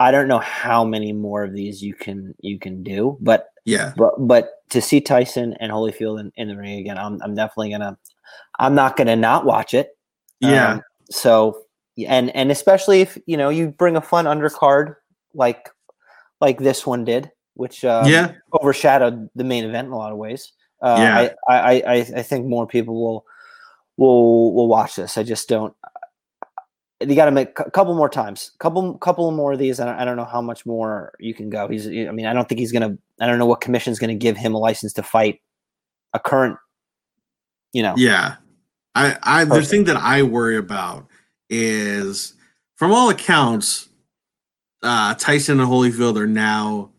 I 0.00 0.10
don't 0.10 0.28
know 0.28 0.38
how 0.38 0.84
many 0.84 1.12
more 1.12 1.44
of 1.44 1.54
these 1.54 1.82
you 1.82 1.94
can 1.94 2.34
you 2.40 2.58
can 2.58 2.82
do, 2.82 3.16
but 3.20 3.48
Yeah. 3.64 3.92
but 3.96 4.14
but 4.18 4.50
to 4.70 4.80
see 4.80 5.00
Tyson 5.00 5.54
and 5.60 5.72
Holyfield 5.72 6.20
in, 6.20 6.32
in 6.36 6.48
the 6.48 6.56
ring 6.56 6.78
again, 6.78 6.98
I'm 6.98 7.20
I'm 7.22 7.34
definitely 7.34 7.70
gonna 7.70 7.96
I'm 8.58 8.74
not 8.74 8.96
gonna 8.96 9.16
not 9.16 9.44
watch 9.44 9.74
it. 9.74 9.96
Yeah. 10.40 10.72
Um, 10.72 10.82
so 11.10 11.62
and 12.06 12.34
and 12.36 12.50
especially 12.50 13.00
if 13.00 13.18
you 13.26 13.36
know 13.36 13.48
you 13.48 13.68
bring 13.68 13.96
a 13.96 14.00
fun 14.00 14.26
undercard 14.26 14.96
like 15.34 15.68
like 16.40 16.58
this 16.58 16.86
one 16.86 17.04
did, 17.04 17.30
which 17.54 17.84
um, 17.84 18.06
yeah. 18.06 18.32
overshadowed 18.60 19.28
the 19.34 19.44
main 19.44 19.64
event 19.64 19.86
in 19.86 19.92
a 19.92 19.96
lot 19.96 20.12
of 20.12 20.18
ways. 20.18 20.52
Uh, 20.80 20.96
Yeah. 20.98 21.28
I, 21.48 21.54
I, 21.54 21.72
I 21.72 21.94
I 22.16 22.22
think 22.22 22.46
more 22.46 22.66
people 22.66 22.94
will 22.94 23.26
will 23.96 24.54
will 24.54 24.68
watch 24.68 24.96
this. 24.96 25.18
I 25.18 25.22
just 25.22 25.48
don't. 25.48 25.74
You 27.00 27.14
got 27.14 27.26
to 27.26 27.30
make 27.30 27.58
a 27.60 27.70
couple 27.70 27.94
more 27.94 28.08
times, 28.08 28.52
couple 28.58 28.98
couple 28.98 29.30
more 29.30 29.52
of 29.52 29.58
these. 29.58 29.78
I 29.78 29.84
don't, 29.84 29.94
I 29.96 30.04
don't 30.04 30.16
know 30.16 30.24
how 30.24 30.40
much 30.40 30.66
more 30.66 31.12
you 31.20 31.32
can 31.32 31.48
go. 31.48 31.68
He's. 31.68 31.86
I 31.86 32.10
mean, 32.10 32.26
I 32.26 32.32
don't 32.32 32.48
think 32.48 32.58
he's 32.58 32.72
gonna. 32.72 32.96
I 33.20 33.26
don't 33.26 33.38
know 33.38 33.46
what 33.46 33.60
commission's 33.60 33.98
gonna 33.98 34.16
give 34.16 34.36
him 34.36 34.54
a 34.54 34.58
license 34.58 34.92
to 34.94 35.02
fight 35.02 35.40
a 36.12 36.18
current. 36.18 36.56
You 37.72 37.82
know. 37.82 37.94
Yeah. 37.96 38.36
I, 38.94 39.16
I 39.22 39.44
the 39.44 39.62
thing 39.62 39.84
that 39.84 39.96
I 39.96 40.24
worry 40.24 40.56
about 40.56 41.06
is 41.48 42.34
from 42.74 42.90
all 42.90 43.10
accounts, 43.10 43.88
uh 44.82 45.14
Tyson 45.14 45.60
and 45.60 45.68
Holyfield 45.68 46.16
are 46.16 46.26
now 46.26 46.90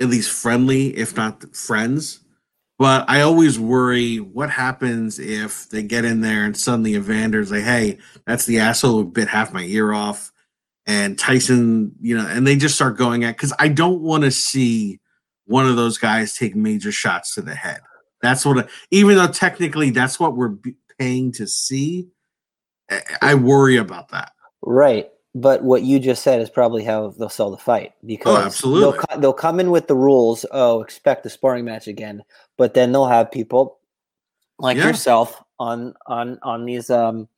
at 0.00 0.08
least 0.08 0.30
friendly, 0.30 0.96
if 0.96 1.16
not 1.16 1.54
friends. 1.56 2.20
But 2.78 3.10
I 3.10 3.22
always 3.22 3.58
worry 3.58 4.18
what 4.18 4.50
happens 4.50 5.18
if 5.18 5.68
they 5.68 5.82
get 5.82 6.04
in 6.04 6.20
there 6.20 6.44
and 6.44 6.56
suddenly 6.56 6.92
Evander's 6.92 7.50
like, 7.50 7.64
hey, 7.64 7.98
that's 8.24 8.46
the 8.46 8.60
asshole 8.60 8.92
who 9.02 9.04
bit 9.04 9.26
half 9.26 9.52
my 9.52 9.62
ear 9.62 9.92
off. 9.92 10.30
And 10.86 11.18
Tyson, 11.18 11.92
you 12.00 12.16
know, 12.16 12.26
and 12.26 12.46
they 12.46 12.56
just 12.56 12.76
start 12.76 12.96
going 12.96 13.24
at 13.24 13.36
because 13.36 13.52
I 13.58 13.68
don't 13.68 14.00
want 14.00 14.24
to 14.24 14.30
see 14.30 15.00
one 15.44 15.66
of 15.66 15.76
those 15.76 15.98
guys 15.98 16.36
take 16.36 16.54
major 16.54 16.92
shots 16.92 17.34
to 17.34 17.42
the 17.42 17.54
head. 17.54 17.80
That's 18.22 18.46
what, 18.46 18.58
I, 18.58 18.68
even 18.90 19.16
though 19.16 19.28
technically 19.28 19.90
that's 19.90 20.20
what 20.20 20.36
we're 20.36 20.56
paying 20.98 21.32
to 21.32 21.46
see, 21.46 22.08
I, 22.90 23.02
I 23.20 23.34
worry 23.34 23.76
about 23.76 24.10
that. 24.10 24.32
Right. 24.62 25.10
But 25.34 25.62
what 25.62 25.82
you 25.82 25.98
just 25.98 26.22
said 26.22 26.40
is 26.40 26.50
probably 26.50 26.82
how 26.84 27.10
they'll 27.10 27.28
sell 27.28 27.50
the 27.50 27.56
fight 27.58 27.92
because 28.04 28.36
Oh, 28.36 28.40
absolutely. 28.46 28.80
They'll, 28.80 28.92
co- 28.94 29.20
they'll 29.20 29.32
come 29.32 29.60
in 29.60 29.70
with 29.70 29.86
the 29.86 29.94
rules. 29.94 30.44
Oh, 30.50 30.80
expect 30.82 31.22
the 31.22 31.30
sparring 31.30 31.64
match 31.64 31.86
again. 31.86 32.22
But 32.56 32.74
then 32.74 32.92
they'll 32.92 33.06
have 33.06 33.30
people 33.30 33.78
like 34.58 34.76
Yeah. 34.78 34.86
yourself 34.88 35.42
on 35.60 35.94
on 36.06 36.38
on 36.42 36.64
these 36.64 36.88
um 36.90 37.28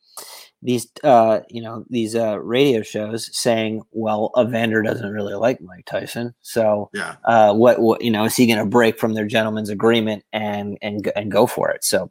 these 0.62 0.86
uh 1.04 1.40
you 1.48 1.60
know 1.62 1.84
these 1.90 2.14
uh 2.14 2.38
radio 2.38 2.82
shows 2.82 3.28
saying, 3.36 3.82
well, 3.92 4.30
Evander 4.38 4.82
doesn't 4.82 5.10
really 5.10 5.34
like 5.34 5.60
Mike 5.60 5.84
Tyson, 5.86 6.32
so 6.42 6.90
Yeah. 6.94 7.16
uh 7.24 7.52
what 7.54 7.80
what 7.80 8.02
you 8.02 8.10
know 8.10 8.24
is 8.24 8.36
he 8.36 8.46
going 8.46 8.58
to 8.58 8.64
break 8.66 8.98
from 8.98 9.14
their 9.14 9.26
gentleman's 9.26 9.68
agreement 9.70 10.24
and 10.32 10.78
and 10.80 11.04
go- 11.04 11.12
and 11.16 11.30
go 11.30 11.46
for 11.46 11.70
it? 11.70 11.82
So 11.84 12.10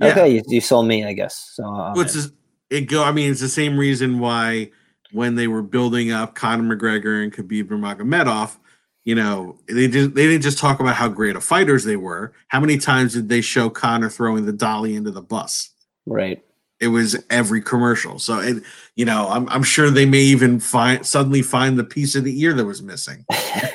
Yeah. 0.00 0.08
okay, 0.08 0.28
you, 0.28 0.42
you 0.48 0.60
sold 0.60 0.86
me, 0.86 1.04
I 1.04 1.14
guess. 1.14 1.50
So 1.54 1.92
Which 1.96 2.12
in. 2.12 2.18
is 2.18 2.32
it 2.70 2.80
go? 2.82 3.02
I 3.02 3.10
mean, 3.10 3.30
it's 3.30 3.40
the 3.40 3.48
same 3.48 3.78
reason 3.78 4.18
why 4.18 4.70
when 5.14 5.36
they 5.36 5.46
were 5.46 5.62
building 5.62 6.10
up 6.10 6.34
Conor 6.34 6.76
McGregor 6.76 7.22
and 7.22 7.32
Khabib 7.32 7.68
Nurmagomedov, 7.68 8.56
you 9.04 9.14
know, 9.14 9.56
they 9.68 9.86
didn't 9.86 10.14
they 10.14 10.26
didn't 10.26 10.42
just 10.42 10.58
talk 10.58 10.80
about 10.80 10.96
how 10.96 11.08
great 11.08 11.36
of 11.36 11.44
fighters 11.44 11.84
they 11.84 11.96
were. 11.96 12.32
How 12.48 12.58
many 12.58 12.78
times 12.78 13.12
did 13.12 13.28
they 13.28 13.40
show 13.40 13.70
Conor 13.70 14.10
throwing 14.10 14.44
the 14.44 14.52
dolly 14.52 14.94
into 14.96 15.10
the 15.10 15.22
bus? 15.22 15.70
right. 16.06 16.42
It 16.80 16.88
was 16.88 17.16
every 17.30 17.62
commercial. 17.62 18.18
So 18.18 18.40
it, 18.40 18.62
you 18.96 19.04
know, 19.04 19.28
I'm 19.28 19.48
I'm 19.48 19.62
sure 19.62 19.90
they 19.90 20.04
may 20.04 20.20
even 20.20 20.58
find 20.58 21.06
suddenly 21.06 21.40
find 21.40 21.78
the 21.78 21.84
piece 21.84 22.16
of 22.16 22.24
the 22.24 22.38
ear 22.42 22.52
that 22.52 22.64
was 22.64 22.82
missing. 22.82 23.24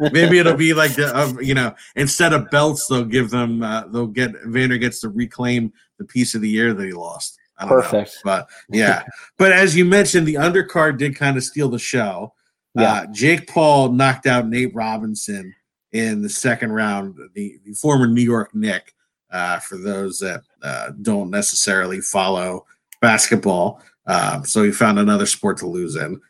Maybe 0.00 0.38
it'll 0.38 0.56
be 0.56 0.74
like 0.74 0.94
the, 0.94 1.16
uh, 1.16 1.32
you 1.40 1.54
know, 1.54 1.74
instead 1.94 2.32
of 2.32 2.50
belts, 2.50 2.86
they'll 2.88 3.04
give 3.04 3.30
them, 3.30 3.62
uh, 3.62 3.86
they'll 3.86 4.08
get 4.08 4.32
Vander 4.44 4.76
gets 4.76 5.00
to 5.00 5.08
reclaim 5.08 5.72
the 5.98 6.04
piece 6.04 6.34
of 6.34 6.40
the 6.40 6.52
ear 6.56 6.74
that 6.74 6.84
he 6.84 6.92
lost. 6.92 7.39
I 7.60 7.66
don't 7.66 7.70
know. 7.70 7.82
Perfect. 7.82 8.18
But 8.24 8.48
yeah, 8.70 9.04
but 9.38 9.52
as 9.52 9.76
you 9.76 9.84
mentioned, 9.84 10.26
the 10.26 10.34
undercard 10.34 10.98
did 10.98 11.14
kind 11.14 11.36
of 11.36 11.44
steal 11.44 11.68
the 11.68 11.78
show. 11.78 12.32
Yeah. 12.74 12.92
Uh, 12.92 13.06
Jake 13.12 13.48
Paul 13.48 13.92
knocked 13.92 14.26
out 14.26 14.48
Nate 14.48 14.74
Robinson 14.74 15.54
in 15.92 16.22
the 16.22 16.28
second 16.28 16.72
round. 16.72 17.16
The, 17.34 17.58
the 17.64 17.72
former 17.72 18.06
New 18.06 18.22
York 18.22 18.54
Nick, 18.54 18.94
uh, 19.30 19.58
for 19.58 19.76
those 19.76 20.18
that 20.20 20.42
uh, 20.62 20.90
don't 21.02 21.30
necessarily 21.30 22.00
follow 22.00 22.66
basketball. 23.00 23.82
Um, 24.06 24.44
so 24.44 24.62
he 24.62 24.72
found 24.72 24.98
another 24.98 25.26
sport 25.26 25.58
to 25.58 25.66
lose 25.66 25.94
in 25.94 26.20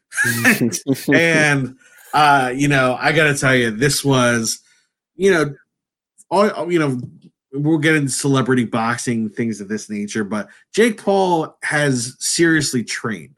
and 1.13 1.77
uh, 2.13 2.53
you 2.55 2.69
know, 2.69 2.97
I 2.99 3.13
got 3.13 3.25
to 3.25 3.39
tell 3.39 3.55
you, 3.55 3.71
this 3.71 4.05
was, 4.05 4.61
you 5.17 5.31
know, 5.31 5.55
all 6.31 6.71
you 6.71 6.79
know, 6.79 7.01
we'll 7.53 7.79
get 7.79 7.97
into 7.97 8.11
celebrity 8.11 8.65
boxing 8.65 9.29
things 9.29 9.61
of 9.61 9.69
this 9.69 9.91
nature, 9.91 10.25
but 10.25 10.49
Jake 10.73 11.03
Paul 11.03 11.57
has 11.63 12.17
seriously 12.19 12.85
trained 12.85 13.35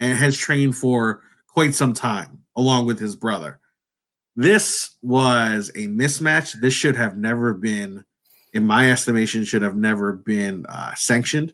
and 0.00 0.16
has 0.18 0.36
trained 0.36 0.76
for 0.76 1.22
quite 1.48 1.74
some 1.74 1.94
time, 1.94 2.42
along 2.56 2.86
with 2.86 2.98
his 2.98 3.16
brother. 3.16 3.60
This 4.36 4.96
was 5.02 5.70
a 5.70 5.86
mismatch. 5.86 6.60
This 6.60 6.74
should 6.74 6.96
have 6.96 7.16
never 7.16 7.54
been, 7.54 8.04
in 8.52 8.66
my 8.66 8.90
estimation, 8.90 9.44
should 9.44 9.62
have 9.62 9.76
never 9.76 10.12
been 10.12 10.66
uh, 10.66 10.94
sanctioned. 10.94 11.52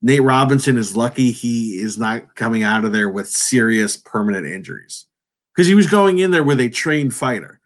Nate 0.00 0.22
Robinson 0.22 0.76
is 0.76 0.96
lucky 0.96 1.30
he 1.30 1.76
is 1.76 1.98
not 1.98 2.34
coming 2.34 2.62
out 2.62 2.84
of 2.84 2.92
there 2.92 3.08
with 3.08 3.28
serious 3.28 3.96
permanent 3.96 4.46
injuries 4.46 5.06
because 5.54 5.66
he 5.66 5.74
was 5.74 5.86
going 5.86 6.18
in 6.18 6.30
there 6.30 6.44
with 6.44 6.60
a 6.60 6.68
trained 6.68 7.14
fighter. 7.14 7.60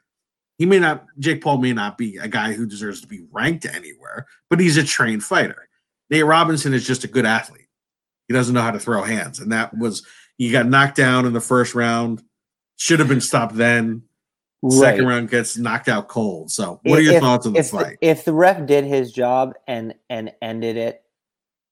He 0.59 0.67
may 0.67 0.81
not, 0.81 1.07
Jake 1.19 1.41
Paul 1.43 1.59
may 1.59 1.73
not 1.73 1.97
be 1.97 2.17
a 2.17 2.27
guy 2.29 2.53
who 2.53 2.67
deserves 2.67 3.01
to 3.01 3.07
be 3.07 3.25
ranked 3.31 3.65
anywhere, 3.65 4.27
but 4.51 4.59
he's 4.59 4.77
a 4.77 4.83
trained 4.85 5.23
fighter. 5.23 5.69
Nate 6.11 6.25
Robinson 6.27 6.75
is 6.75 6.87
just 6.87 7.05
a 7.05 7.09
good 7.09 7.25
athlete. 7.25 7.69
He 8.27 8.35
doesn't 8.35 8.55
know 8.55 8.63
how 8.63 8.73
to 8.73 8.81
throw 8.81 9.03
hands. 9.03 9.39
And 9.39 9.53
that 9.53 9.77
was, 9.79 10.05
he 10.37 10.51
got 10.51 10.67
knocked 10.67 10.97
down 10.97 11.27
in 11.27 11.33
the 11.33 11.41
first 11.41 11.75
round, 11.75 12.23
should 12.77 12.99
have 12.99 13.09
been 13.09 13.21
stopped 13.21 13.55
then. 13.55 14.03
Second 14.69 15.07
round 15.07 15.31
gets 15.31 15.57
knocked 15.57 15.89
out 15.89 16.09
cold. 16.09 16.51
So, 16.51 16.81
what 16.83 16.99
are 16.99 17.03
your 17.03 17.15
If- 17.15 17.21
thoughts 17.23 17.47
on 17.47 17.53
the 17.53 17.63
fight? 17.63 17.97
if 18.01 18.25
the 18.25 18.33
ref 18.33 18.67
did 18.67 18.85
his 18.85 19.13
job 19.13 19.55
and 19.69 19.95
and 20.11 20.33
ended 20.43 20.77
it 20.77 21.05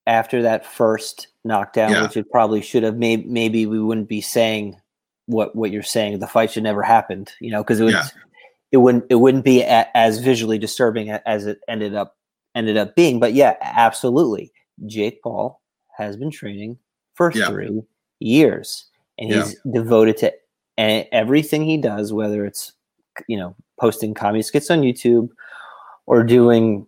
after 0.07 0.43
that 0.43 0.65
first 0.65 1.27
knockdown, 1.45 1.91
Yeah. 1.91 2.03
which 2.03 2.17
it 2.17 2.31
probably 2.31 2.61
should 2.63 2.85
have, 2.85 2.97
maybe 2.97 3.25
maybe 3.25 3.67
we 3.67 3.81
wouldn't 3.81 4.09
be 4.09 4.21
saying 4.21 4.81
what 5.27 5.57
what 5.57 5.73
you're 5.73 5.83
saying. 5.83 6.21
The 6.21 6.29
fight 6.29 6.53
should 6.53 6.63
never 6.63 6.85
happened, 6.85 7.33
you 7.41 7.51
know, 7.51 7.61
because 7.61 7.81
it 7.81 7.85
was 7.85 7.95
Yeah. 7.95 8.07
It 8.73 8.79
wouldn't 8.79 9.05
it 9.11 9.17
wouldn't 9.17 9.45
be 9.45 9.63
a, 9.63 9.87
as 9.95 10.19
visually 10.19 10.59
disturbing 10.59 11.11
as 11.11 11.47
it 11.47 11.61
ended 11.69 11.95
up 11.95 12.17
ended 12.55 12.77
up 12.77 12.95
being. 12.97 13.21
But 13.21 13.35
yeah, 13.35 13.55
absolutely, 13.61 14.53
Jake 14.87 15.23
Paul 15.23 15.61
has 15.97 16.17
been 16.17 16.31
training 16.31 16.79
for 17.15 17.33
Yeah. 17.35 17.49
three 17.49 17.83
years, 18.21 18.87
and 19.19 19.31
Yeah. 19.31 19.45
he's 19.45 19.57
devoted 19.73 20.17
to 20.19 20.33
everything 20.79 21.63
he 21.65 21.77
does, 21.79 22.13
whether 22.13 22.45
it's 22.45 22.73
you 23.29 23.37
know 23.39 23.55
posting 23.81 24.15
comedy 24.15 24.43
skits 24.43 24.71
on 24.71 24.81
YouTube 24.83 25.29
or 26.07 26.23
doing 26.23 26.87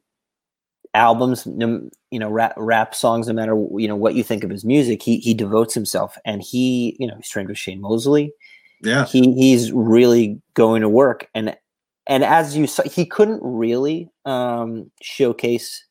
albums, 0.94 1.47
you 1.47 2.18
know, 2.18 2.28
rap, 2.30 2.54
rap 2.56 2.94
songs. 2.94 3.28
No 3.28 3.35
matter 3.35 3.52
you 3.76 3.87
know 3.88 3.97
what 3.97 4.14
you 4.14 4.23
think 4.25 4.42
of 4.44 4.50
his 4.50 4.64
music, 4.64 5.02
he 5.02 5.18
he 5.18 5.32
devotes 5.35 5.75
himself, 5.75 6.16
and 6.25 6.42
he 6.42 6.97
you 6.99 7.06
know 7.06 7.14
he's 7.16 7.28
trained 7.28 7.49
with 7.49 7.58
Shane 7.58 7.80
Mosley. 7.80 8.32
yeah. 8.82 9.04
He 9.06 9.32
he's 9.35 9.73
really 9.73 10.40
going 10.54 10.82
to 10.82 10.88
work, 10.88 11.28
and 11.35 11.56
and 12.09 12.25
as 12.25 12.57
you 12.57 12.67
saw, 12.67 12.83
he 12.85 13.05
couldn't 13.07 13.41
really 13.43 14.09
um, 14.25 14.91
showcase 15.03 15.85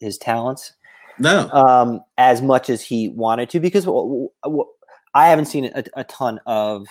his 0.00 0.16
talents 0.18 0.72
No. 1.18 1.48
um, 1.50 2.00
as 2.16 2.40
much 2.42 2.70
as 2.70 2.82
he 2.82 3.08
wanted 3.08 3.50
to 3.50 3.60
because 3.60 3.84
w- 3.84 4.28
w- 4.44 4.64
I 5.14 5.28
haven't 5.28 5.46
seen 5.46 5.64
a, 5.74 5.82
a 5.96 6.04
ton 6.04 6.38
of 6.46 6.86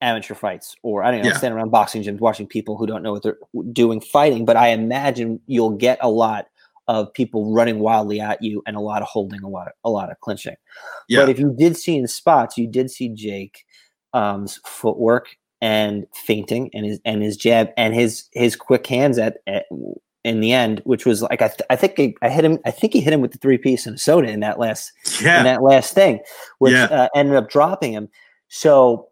amateur 0.00 0.34
fights 0.34 0.74
or 0.82 1.02
I 1.04 1.10
don't 1.10 1.22
know 1.22 1.28
Yeah. 1.28 1.36
stand 1.36 1.54
around 1.54 1.70
boxing 1.70 2.02
gyms 2.02 2.20
watching 2.20 2.46
people 2.46 2.76
who 2.78 2.86
don't 2.86 3.02
know 3.02 3.12
what 3.12 3.22
they're 3.22 3.36
doing 3.72 4.00
fighting 4.00 4.44
but 4.44 4.56
I 4.56 4.68
imagine 4.68 5.40
you'll 5.46 5.76
get 5.76 5.98
a 6.00 6.08
lot 6.08 6.46
of 6.86 7.12
people 7.12 7.52
running 7.52 7.80
wildly 7.80 8.18
at 8.20 8.40
you 8.40 8.62
and 8.66 8.76
a 8.76 8.80
lot 8.80 9.02
of 9.02 9.08
holding 9.08 9.42
a 9.42 9.48
lot 9.48 9.66
of, 9.66 9.72
a 9.84 9.90
lot 9.90 10.10
of 10.10 10.18
clinching 10.20 10.54
Yeah. 11.08 11.20
but 11.20 11.28
if 11.28 11.38
you 11.38 11.54
did 11.58 11.76
see 11.76 11.96
in 11.96 12.06
spots 12.08 12.56
you 12.56 12.66
did 12.68 12.90
see 12.90 13.08
Jake 13.10 13.64
um's 14.14 14.60
footwork 14.64 15.36
and 15.60 16.06
feinting 16.14 16.70
and 16.74 16.86
his 16.86 17.00
and 17.04 17.22
his 17.22 17.36
jab 17.36 17.70
and 17.76 17.94
his 17.94 18.28
his 18.32 18.54
quick 18.56 18.86
hands 18.86 19.18
at, 19.18 19.38
at 19.46 19.66
in 20.24 20.40
the 20.40 20.52
end 20.52 20.80
which 20.84 21.06
was 21.06 21.22
like 21.22 21.42
I, 21.42 21.48
th- 21.48 21.60
I 21.70 21.76
think 21.76 21.98
I, 21.98 22.14
I 22.26 22.28
hit 22.30 22.44
him 22.44 22.58
I 22.66 22.70
think 22.70 22.92
he 22.92 23.00
hit 23.00 23.12
him 23.12 23.20
with 23.20 23.32
the 23.32 23.38
three 23.38 23.58
piece 23.58 23.86
and 23.86 23.98
soda 23.98 24.28
in 24.28 24.40
that 24.40 24.58
last 24.58 24.92
in 25.38 25.44
that 25.44 25.62
last 25.62 25.94
thing, 25.94 26.20
which 26.58 26.72
Yeah. 26.72 26.84
uh, 26.84 27.08
ended 27.14 27.36
up 27.36 27.48
dropping 27.48 27.92
him. 27.92 28.08
So, 28.48 29.08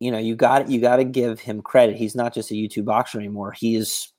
you 0.00 0.10
know, 0.10 0.18
you 0.18 0.34
got 0.36 0.68
you 0.68 0.80
got 0.80 0.96
to 0.96 1.04
give 1.04 1.40
him 1.40 1.62
credit. 1.62 1.96
He's 1.96 2.14
not 2.14 2.34
just 2.34 2.50
a 2.50 2.54
YouTube 2.54 2.84
boxer 2.86 3.18
anymore. 3.18 3.52
He's 3.52 4.12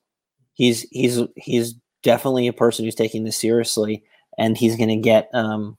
he's 0.54 0.82
he's 0.92 1.20
he's 1.36 1.75
definitely 2.04 2.48
a 2.48 2.54
person 2.54 2.86
who's 2.86 2.96
taking 2.96 3.24
this 3.24 3.38
seriously, 3.38 4.04
and 4.38 4.58
he's 4.58 4.75
going 4.75 4.90
to 4.90 4.96
get 4.96 5.30
um, 5.34 5.78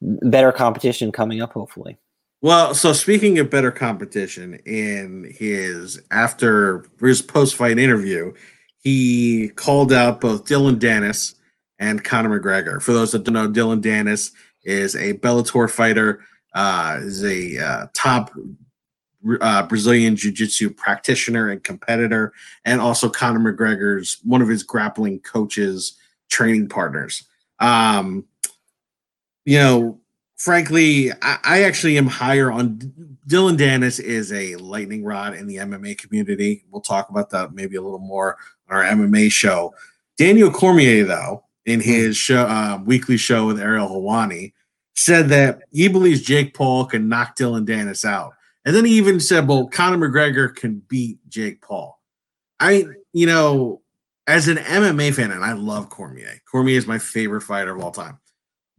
better 0.00 0.52
competition 0.52 1.12
coming 1.12 1.40
up, 1.40 1.52
hopefully. 1.52 1.98
Well, 2.44 2.74
so 2.74 2.92
speaking 2.92 3.38
of 3.38 3.48
better 3.48 3.70
competition, 3.70 4.56
in 4.66 5.32
his 5.34 5.98
after 6.10 6.84
his 7.00 7.22
post 7.22 7.54
fight 7.54 7.78
interview, 7.78 8.34
he 8.76 9.48
called 9.56 9.94
out 9.94 10.20
both 10.20 10.44
Dillon 10.44 10.78
Danis 10.78 11.36
and 11.78 12.04
Conor 12.04 12.38
McGregor. 12.38 12.82
For 12.82 12.92
those 12.92 13.12
that 13.12 13.24
don't 13.24 13.32
know, 13.32 13.48
Dillon 13.48 13.80
Danis 13.80 14.30
is 14.62 14.94
a 14.94 15.14
Bellator 15.14 15.70
fighter, 15.70 16.22
uh, 16.54 16.98
is 17.00 17.24
a 17.24 17.66
uh, 17.66 17.86
top 17.94 18.30
uh, 19.40 19.62
Brazilian 19.66 20.14
Jiu 20.14 20.30
Jitsu 20.30 20.68
practitioner 20.68 21.48
and 21.48 21.64
competitor, 21.64 22.34
and 22.66 22.78
also 22.78 23.08
Conor 23.08 23.54
McGregor's 23.54 24.18
one 24.22 24.42
of 24.42 24.48
his 24.48 24.62
grappling 24.62 25.18
coaches, 25.20 25.96
training 26.28 26.68
partners. 26.68 27.24
Um, 27.58 28.26
you 29.46 29.58
know, 29.58 30.00
frankly, 30.44 31.10
I, 31.22 31.38
I, 31.42 31.62
actually 31.62 31.96
am 31.96 32.06
higher 32.06 32.52
on 32.52 32.78
Dillon 33.26 33.56
Danis 33.56 33.98
is 33.98 34.30
a 34.30 34.56
lightning 34.56 35.02
rod 35.02 35.34
in 35.34 35.46
the 35.46 35.56
MMA 35.56 35.96
community. 35.96 36.66
We'll 36.70 36.82
talk 36.82 37.08
about 37.08 37.30
that 37.30 37.54
maybe 37.54 37.76
a 37.76 37.82
little 37.82 37.98
more 37.98 38.36
on 38.68 38.76
our 38.76 38.84
MMA 38.84 39.32
show. 39.32 39.74
Daniel 40.18 40.50
Cormier, 40.50 41.04
though, 41.04 41.44
in 41.64 41.80
his 41.80 42.18
show, 42.18 42.42
uh, 42.42 42.78
weekly 42.84 43.16
show 43.16 43.46
with 43.46 43.58
Ariel 43.58 43.88
Helwani, 43.88 44.52
said 44.94 45.30
that 45.30 45.62
he 45.72 45.88
believes 45.88 46.20
Jake 46.20 46.52
Paul 46.52 46.84
can 46.84 47.08
knock 47.08 47.36
Dillon 47.36 47.64
Danis 47.64 48.04
out. 48.04 48.34
And 48.66 48.76
then 48.76 48.84
he 48.84 48.92
even 48.98 49.20
said, 49.20 49.48
well, 49.48 49.66
Conor 49.66 49.96
McGregor 49.96 50.54
can 50.54 50.82
beat 50.88 51.18
Jake 51.26 51.62
Paul. 51.62 51.98
I, 52.60 52.84
you 53.14 53.26
know, 53.26 53.80
as 54.26 54.48
an 54.48 54.58
MMA 54.58 55.14
fan, 55.14 55.30
and 55.30 55.42
I 55.42 55.54
love 55.54 55.88
Cormier. 55.88 56.42
Cormier 56.44 56.76
is 56.76 56.86
my 56.86 56.98
favorite 56.98 57.42
fighter 57.42 57.74
of 57.74 57.82
all 57.82 57.92
time. 57.92 58.18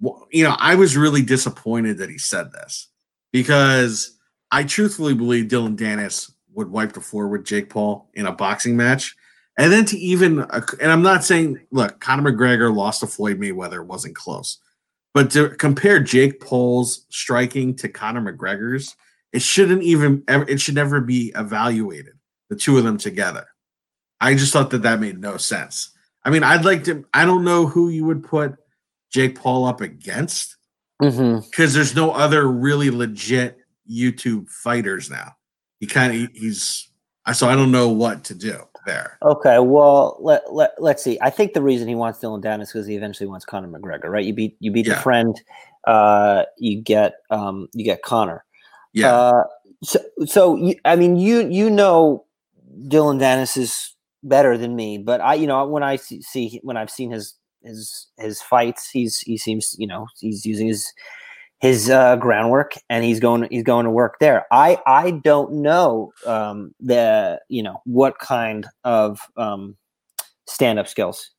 You 0.01 0.43
know, 0.43 0.55
I 0.59 0.75
was 0.75 0.97
really 0.97 1.21
disappointed 1.21 1.97
that 1.99 2.09
he 2.09 2.17
said 2.17 2.51
this 2.51 2.89
because 3.31 4.17
I 4.51 4.63
truthfully 4.63 5.13
believe 5.13 5.47
Dillon 5.47 5.77
Danis 5.77 6.31
would 6.53 6.69
wipe 6.69 6.93
the 6.93 7.01
floor 7.01 7.27
with 7.27 7.45
Jake 7.45 7.69
Paul 7.69 8.09
in 8.13 8.25
a 8.25 8.31
boxing 8.31 8.77
match. 8.77 9.15
And 9.57 9.71
then 9.71 9.85
to 9.85 9.97
even, 9.97 10.39
and 10.81 10.91
I'm 10.91 11.01
not 11.01 11.23
saying, 11.23 11.59
look, 11.71 11.99
Conor 12.01 12.31
McGregor 12.31 12.75
lost 12.75 12.99
to 12.99 13.07
Floyd 13.07 13.39
Mayweather, 13.39 13.81
it 13.81 13.87
wasn't 13.87 14.15
close. 14.15 14.59
But 15.13 15.31
to 15.31 15.49
compare 15.49 16.01
Jake 16.01 16.41
Paul's 16.41 17.05
striking 17.09 17.73
to 17.77 17.87
Conor 17.87 18.33
McGregor's, 18.33 18.95
it 19.31 19.41
shouldn't 19.41 19.83
even 19.83 20.23
it 20.27 20.59
should 20.59 20.75
never 20.75 21.01
be 21.01 21.33
evaluated 21.35 22.13
the 22.49 22.55
two 22.55 22.77
of 22.77 22.83
them 22.83 22.97
together. 22.97 23.47
I 24.19 24.35
just 24.35 24.53
thought 24.53 24.69
that 24.71 24.81
that 24.83 24.99
made 24.99 25.19
no 25.19 25.37
sense. 25.37 25.91
I 26.23 26.29
mean, 26.29 26.43
I'd 26.43 26.65
like 26.65 26.83
to. 26.85 27.05
I 27.13 27.25
don't 27.25 27.43
know 27.43 27.65
who 27.65 27.89
you 27.89 28.05
would 28.05 28.23
put 28.23 28.55
Jake 29.15 29.39
Paul 29.39 29.63
up 29.63 29.79
against 29.79 30.57
because 30.99 31.17
mm-hmm. 31.17 31.73
there's 31.73 31.95
no 31.95 32.11
other 32.11 32.49
really 32.49 32.89
legit 32.89 33.57
YouTube 33.89 34.49
fighters 34.49 35.09
now. 35.09 35.37
He 35.79 35.87
kind 35.87 36.25
of 36.25 36.29
he's. 36.33 36.91
I 37.25 37.31
so 37.31 37.47
I 37.47 37.55
don't 37.55 37.71
know 37.71 37.87
what 37.87 38.25
to 38.25 38.35
do 38.35 38.59
there. 38.85 39.17
Okay, 39.23 39.59
well 39.59 40.17
let 40.19 40.53
let 40.53 40.71
let's 40.79 41.01
see. 41.01 41.17
I 41.21 41.29
think 41.29 41.53
the 41.53 41.61
reason 41.61 41.87
he 41.87 41.95
wants 41.95 42.19
Dylan 42.19 42.41
down 42.41 42.59
is 42.59 42.73
because 42.73 42.85
he 42.85 42.97
eventually 42.97 43.27
wants 43.27 43.45
Conor 43.45 43.69
McGregor, 43.69 44.09
right? 44.09 44.25
You 44.25 44.33
beat 44.33 44.57
you 44.59 44.69
beat 44.69 44.85
yeah. 44.85 44.95
the 44.95 44.99
friend, 44.99 45.41
uh, 45.85 46.43
you 46.57 46.81
get 46.81 47.13
um 47.29 47.69
you 47.73 47.85
get 47.85 48.01
Conor. 48.01 48.43
Yeah. 48.91 49.15
Uh, 49.15 49.43
so, 49.81 49.99
so 50.25 50.73
I 50.83 50.97
mean, 50.97 51.15
you 51.15 51.47
you 51.47 51.69
know, 51.69 52.25
Dillon 52.89 53.17
Danis 53.17 53.55
is 53.55 53.95
better 54.23 54.57
than 54.57 54.75
me, 54.75 54.97
but 54.97 55.21
I, 55.21 55.35
you 55.35 55.47
know, 55.47 55.65
when 55.67 55.83
I 55.83 55.95
see, 55.95 56.21
see 56.21 56.59
when 56.63 56.75
I've 56.75 56.89
seen 56.89 57.11
his 57.11 57.35
his 57.65 58.07
his 58.17 58.41
fights, 58.41 58.89
he's 58.89 59.19
he 59.19 59.37
seems, 59.37 59.75
you 59.77 59.87
know, 59.87 60.07
he's 60.19 60.45
using 60.45 60.67
his 60.67 60.91
his 61.59 61.89
uh, 61.89 62.15
groundwork 62.17 62.73
and 62.89 63.03
he's 63.03 63.19
going 63.19 63.47
he's 63.49 63.63
going 63.63 63.85
to 63.85 63.91
work 63.91 64.17
there. 64.19 64.45
I 64.51 64.77
I 64.85 65.11
don't 65.11 65.53
know 65.53 66.11
um, 66.25 66.73
the 66.79 67.39
you 67.49 67.63
know 67.63 67.81
what 67.85 68.19
kind 68.19 68.67
of 68.83 69.19
um, 69.37 69.75
stand 70.47 70.79
up 70.79 70.87
skills 70.87 71.31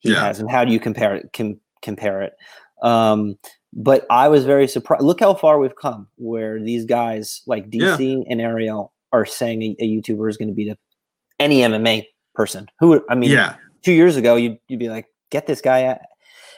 he 0.00 0.12
yeah. 0.12 0.24
has 0.24 0.40
and 0.40 0.50
how 0.50 0.64
do 0.64 0.72
you 0.72 0.80
compare 0.80 1.14
it 1.16 1.30
com- 1.34 1.60
compare 1.80 2.22
it. 2.22 2.34
Um, 2.82 3.38
but 3.72 4.06
I 4.10 4.28
was 4.28 4.44
very 4.44 4.68
surprised. 4.68 5.02
Look 5.02 5.20
how 5.20 5.34
far 5.34 5.58
we've 5.58 5.76
come, 5.76 6.06
where 6.16 6.60
these 6.60 6.84
guys 6.84 7.42
like 7.46 7.70
DC 7.70 7.98
yeah. 7.98 8.24
and 8.28 8.40
Ariel 8.40 8.92
are 9.12 9.24
saying 9.24 9.62
a, 9.62 9.76
a 9.80 9.88
YouTuber 9.88 10.28
is 10.28 10.36
going 10.36 10.48
to 10.48 10.54
beat 10.54 10.70
up 10.70 10.78
any 11.40 11.60
MMA 11.60 12.04
person. 12.34 12.68
Who 12.80 13.02
I 13.08 13.14
mean, 13.14 13.30
yeah. 13.30 13.56
two 13.82 13.92
years 13.92 14.16
ago 14.16 14.36
you'd, 14.36 14.58
you'd 14.68 14.80
be 14.80 14.90
like, 14.90 15.06
get 15.32 15.46
this 15.46 15.60
guy. 15.60 15.98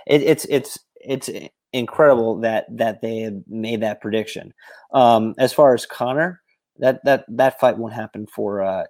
It, 0.07 0.23
it's 0.23 0.45
it's 0.51 0.79
it's 1.01 1.31
incredible 1.73 2.41
that 2.41 2.67
that 2.77 3.01
they 3.01 3.31
made 3.49 3.81
that 3.83 4.03
prediction. 4.03 4.53
Um, 4.93 5.35
as 5.39 5.53
far 5.53 5.73
as 5.75 5.87
Conor, 5.87 6.43
that 6.79 7.03
that 7.05 7.25
that 7.29 7.59
fight 7.59 7.79
won't 7.79 7.95
happen 7.95 8.27
for 8.27 8.63
uh, 8.63 8.85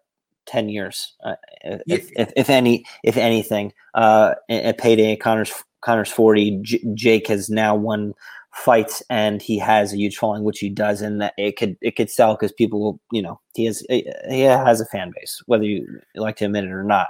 ten 0.46 0.68
years, 0.68 1.14
uh, 1.24 1.36
if, 1.62 2.10
yeah. 2.10 2.22
if, 2.22 2.32
if, 2.36 2.50
any 2.50 2.84
if 3.04 3.16
anything. 3.16 3.72
Uh, 3.94 4.34
at 4.48 4.78
payday, 4.78 5.14
Connor's 5.14 5.52
Conor's 5.82 6.10
40. 6.10 6.60
J- 6.62 6.84
Jake 6.94 7.28
has 7.28 7.50
now 7.50 7.76
won 7.76 8.14
fights 8.54 9.02
and 9.10 9.42
he 9.42 9.58
has 9.58 9.92
a 9.92 9.96
huge 9.96 10.16
following, 10.16 10.44
which 10.44 10.60
he 10.60 10.70
does, 10.70 11.02
and 11.02 11.20
that 11.20 11.34
it 11.36 11.56
could 11.56 11.76
it 11.80 11.96
could 11.96 12.10
sell 12.10 12.34
because 12.34 12.52
people 12.52 12.80
will, 12.80 13.00
you 13.12 13.20
know, 13.20 13.40
he 13.54 13.66
has 13.66 13.84
he 13.88 14.40
has 14.40 14.80
a 14.80 14.86
fan 14.86 15.12
base, 15.14 15.42
whether 15.46 15.64
you 15.64 16.00
like 16.14 16.36
to 16.36 16.46
admit 16.46 16.64
it 16.64 16.72
or 16.72 16.84
not. 16.84 17.08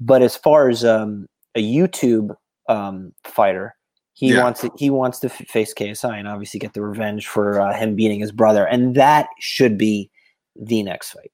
But 0.00 0.22
as 0.22 0.36
far 0.36 0.68
as 0.68 0.84
um, 0.84 1.28
a 1.54 1.62
YouTube 1.62 2.34
um, 2.68 3.12
fighter, 3.24 3.74
he 4.12 4.32
yeah. 4.32 4.42
wants 4.42 4.60
to, 4.60 4.70
he 4.76 4.90
wants 4.90 5.18
to 5.20 5.28
face 5.28 5.72
KSI 5.72 6.18
and 6.18 6.28
obviously 6.28 6.60
get 6.60 6.74
the 6.74 6.82
revenge 6.82 7.26
for 7.26 7.60
uh, 7.60 7.76
him 7.76 7.96
beating 7.96 8.20
his 8.20 8.32
brother, 8.32 8.66
and 8.66 8.94
that 8.94 9.28
should 9.38 9.78
be 9.78 10.10
the 10.54 10.82
next 10.82 11.10
fight. 11.10 11.32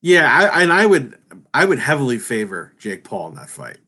Yeah, 0.00 0.50
I, 0.52 0.62
and 0.62 0.72
I 0.72 0.86
would 0.86 1.16
I 1.54 1.64
would 1.64 1.78
heavily 1.78 2.18
favor 2.18 2.74
Jake 2.78 3.04
Paul 3.04 3.28
in 3.28 3.34
that 3.34 3.50
fight. 3.50 3.78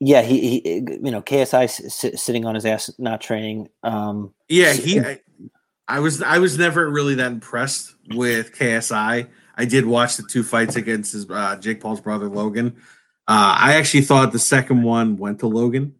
Yeah, 0.00 0.22
he, 0.22 0.60
he 0.60 0.78
you 0.78 1.10
know 1.10 1.22
KSI 1.22 1.64
s- 1.64 2.22
sitting 2.22 2.46
on 2.46 2.54
his 2.54 2.64
ass, 2.64 2.90
not 2.98 3.20
training. 3.20 3.68
Um, 3.82 4.32
yeah, 4.48 4.72
he. 4.72 4.98
I, 5.00 5.20
I 5.88 6.00
was 6.00 6.22
I 6.22 6.38
was 6.38 6.56
never 6.56 6.88
really 6.90 7.14
that 7.16 7.32
impressed 7.32 7.94
with 8.14 8.56
KSI. 8.56 9.28
I 9.56 9.64
did 9.64 9.84
watch 9.84 10.16
the 10.16 10.22
two 10.22 10.42
fights 10.42 10.76
against 10.76 11.12
his 11.12 11.28
uh, 11.28 11.56
Jake 11.56 11.80
Paul's 11.80 12.00
brother 12.00 12.28
Logan. 12.28 12.76
Uh, 13.32 13.56
I 13.58 13.76
actually 13.76 14.02
thought 14.02 14.32
the 14.32 14.38
second 14.38 14.82
one 14.82 15.16
went 15.16 15.38
to 15.38 15.46
Logan. 15.46 15.94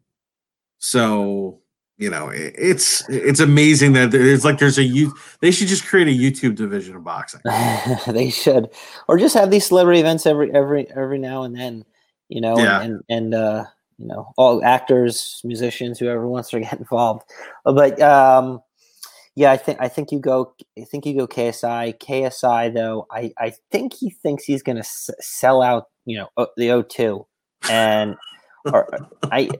So 0.81 1.61
you 1.97 2.11
know 2.11 2.29
it, 2.29 2.55
it's 2.59 3.09
it's 3.09 3.41
amazing 3.41 3.95
that 3.95 4.11
there's 4.11 4.45
like 4.45 4.59
there's 4.59 4.77
a 4.77 4.83
you. 4.83 5.15
They 5.41 5.51
should 5.51 5.69
just 5.69 5.87
create 5.87 6.09
a 6.09 6.11
YouTube 6.11 6.57
division 6.57 6.95
of 6.95 7.05
boxing. 7.05 7.41
they 8.07 8.29
should, 8.29 8.69
or 9.09 9.17
just 9.17 9.35
have 9.35 9.51
these 9.51 9.65
celebrity 9.65 10.01
events 10.01 10.27
every 10.27 10.53
every 10.53 10.91
every 10.91 11.19
now 11.19 11.45
and 11.45 11.57
then. 11.57 11.87
You 12.29 12.43
know, 12.43 12.59
yeah. 12.59 12.83
and 12.83 13.03
and, 13.09 13.33
and 13.33 13.35
uh, 13.35 13.65
you 13.97 14.09
know, 14.09 14.31
all 14.37 14.63
actors, 14.63 15.41
musicians, 15.43 15.99
whoever 15.99 16.29
wants 16.29 16.51
to 16.51 16.61
get 16.61 16.73
involved. 16.79 17.23
But 17.65 17.99
um, 18.03 18.61
yeah, 19.35 19.51
I 19.51 19.57
think 19.57 19.79
I 19.81 19.89
think 19.89 20.13
you 20.13 20.21
go. 20.21 20.55
I 20.79 20.85
think 20.85 21.07
you 21.07 21.17
go 21.17 21.27
KSI. 21.27 21.99
KSI 21.99 22.75
though, 22.75 23.07
I 23.11 23.33
I 23.39 23.55
think 23.71 23.95
he 23.95 24.11
thinks 24.11 24.45
he's 24.45 24.63
going 24.63 24.77
to 24.77 24.81
s- 24.81 25.11
sell 25.21 25.63
out. 25.63 25.87
You 26.05 26.19
know, 26.19 26.47
the 26.57 26.69
O2, 26.69 27.25
and 27.71 28.17
or, 28.67 28.89
I. 29.25 29.51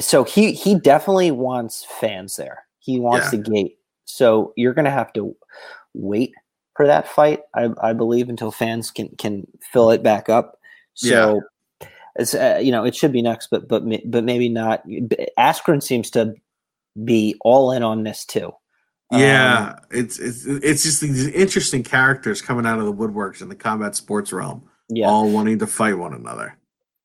So 0.00 0.24
he 0.24 0.52
he 0.52 0.78
definitely 0.78 1.30
wants 1.32 1.84
fans 1.98 2.36
there. 2.36 2.66
He 2.78 3.00
wants 3.00 3.32
yeah. 3.32 3.38
the 3.38 3.50
gate. 3.50 3.78
So 4.04 4.52
you're 4.56 4.74
going 4.74 4.84
to 4.84 4.90
have 4.90 5.12
to 5.14 5.34
wait 5.94 6.32
for 6.76 6.86
that 6.86 7.08
fight. 7.08 7.40
I, 7.54 7.70
I 7.82 7.92
believe 7.94 8.28
until 8.28 8.52
fans 8.52 8.90
can 8.90 9.08
can 9.16 9.46
fill 9.60 9.90
it 9.90 10.02
back 10.02 10.28
up. 10.28 10.58
So. 10.94 11.08
Yeah 11.08 11.40
it's 12.18 12.34
uh, 12.34 12.58
you 12.62 12.72
know 12.72 12.84
it 12.84 12.94
should 12.94 13.12
be 13.12 13.22
next, 13.22 13.48
but 13.48 13.68
but 13.68 13.82
but 14.06 14.24
maybe 14.24 14.48
not. 14.48 14.82
Askren 15.38 15.82
seems 15.82 16.10
to 16.12 16.34
be 17.04 17.36
all 17.42 17.72
in 17.72 17.82
on 17.82 18.04
this 18.04 18.24
too. 18.24 18.52
Yeah, 19.12 19.74
um, 19.74 19.80
it's 19.90 20.18
it's 20.18 20.44
it's 20.46 20.82
just 20.82 21.00
these 21.00 21.28
interesting 21.28 21.84
characters 21.84 22.42
coming 22.42 22.66
out 22.66 22.80
of 22.80 22.86
the 22.86 22.92
woodworks 22.92 23.40
in 23.40 23.48
the 23.48 23.54
combat 23.54 23.94
sports 23.94 24.32
realm, 24.32 24.68
yeah. 24.88 25.06
all 25.06 25.30
wanting 25.30 25.60
to 25.60 25.66
fight 25.66 25.96
one 25.96 26.12
another. 26.12 26.58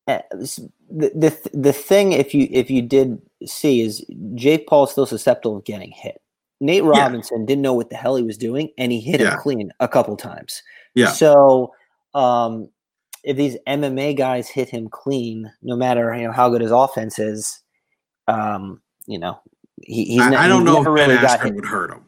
Uh, 0.07 0.19
the, 0.31 1.11
the 1.13 1.49
the 1.53 1.73
thing, 1.73 2.13
if 2.13 2.33
you 2.33 2.47
if 2.49 2.71
you 2.71 2.81
did 2.81 3.21
see, 3.45 3.81
is 3.81 4.03
Jake 4.33 4.67
Paul 4.67 4.87
still 4.87 5.05
susceptible 5.05 5.57
of 5.57 5.63
getting 5.63 5.91
hit. 5.91 6.21
Nate 6.59 6.83
Robinson 6.83 7.41
yeah. 7.41 7.45
didn't 7.45 7.61
know 7.61 7.73
what 7.73 7.89
the 7.89 7.95
hell 7.95 8.15
he 8.15 8.23
was 8.23 8.37
doing, 8.37 8.69
and 8.79 8.91
he 8.91 8.99
hit 8.99 9.19
yeah. 9.19 9.33
him 9.33 9.39
clean 9.39 9.71
a 9.79 9.87
couple 9.87 10.17
times. 10.17 10.63
Yeah. 10.95 11.11
So, 11.11 11.73
um, 12.15 12.69
if 13.23 13.37
these 13.37 13.57
MMA 13.67 14.17
guys 14.17 14.49
hit 14.49 14.69
him 14.69 14.89
clean, 14.89 15.51
no 15.61 15.75
matter 15.75 16.15
you 16.15 16.23
know 16.23 16.31
how 16.31 16.49
good 16.49 16.61
his 16.61 16.71
offense 16.71 17.19
is, 17.19 17.61
um, 18.27 18.81
you 19.05 19.19
know, 19.19 19.39
he, 19.83 20.05
he's. 20.05 20.21
I, 20.21 20.45
I 20.45 20.47
don't 20.47 20.63
know 20.63 20.81
if 20.81 20.87
really 20.87 21.15
Ben 21.15 21.25
Askren 21.25 21.55
would 21.55 21.65
hurt 21.65 21.91
him. 21.91 22.05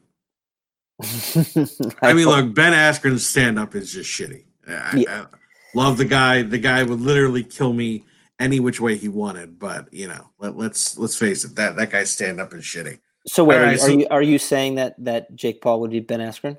I, 2.01 2.09
I 2.09 2.13
mean, 2.13 2.27
look, 2.27 2.53
Ben 2.53 2.73
Askren's 2.73 3.25
stand 3.25 3.59
up 3.59 3.75
is 3.75 3.91
just 3.91 4.09
shitty. 4.09 4.45
I, 4.67 4.97
yeah. 4.97 5.25
I 5.31 5.37
love 5.75 5.97
the 5.97 6.05
guy. 6.05 6.43
The 6.43 6.57
guy 6.57 6.83
would 6.83 7.01
literally 7.01 7.43
kill 7.43 7.73
me 7.73 8.03
any 8.39 8.59
which 8.59 8.79
way 8.79 8.95
he 8.95 9.07
wanted. 9.07 9.59
But 9.59 9.91
you 9.93 10.07
know, 10.07 10.29
let, 10.39 10.55
let's 10.55 10.97
let's 10.97 11.17
face 11.17 11.43
it, 11.43 11.55
that 11.55 11.75
that 11.75 11.89
guy's 11.89 12.11
stand 12.11 12.39
up 12.39 12.53
is 12.53 12.63
shitty. 12.63 12.99
So 13.25 13.43
wait, 13.43 13.57
are, 13.57 13.63
right, 13.63 13.71
you, 13.73 13.77
so- 13.77 13.85
are 13.85 13.91
you 13.91 14.07
are 14.11 14.21
you 14.21 14.39
saying 14.39 14.75
that 14.75 14.95
that 15.03 15.35
Jake 15.35 15.61
Paul 15.61 15.81
would 15.81 15.91
be 15.91 15.99
Ben 15.99 16.19
Askren? 16.19 16.57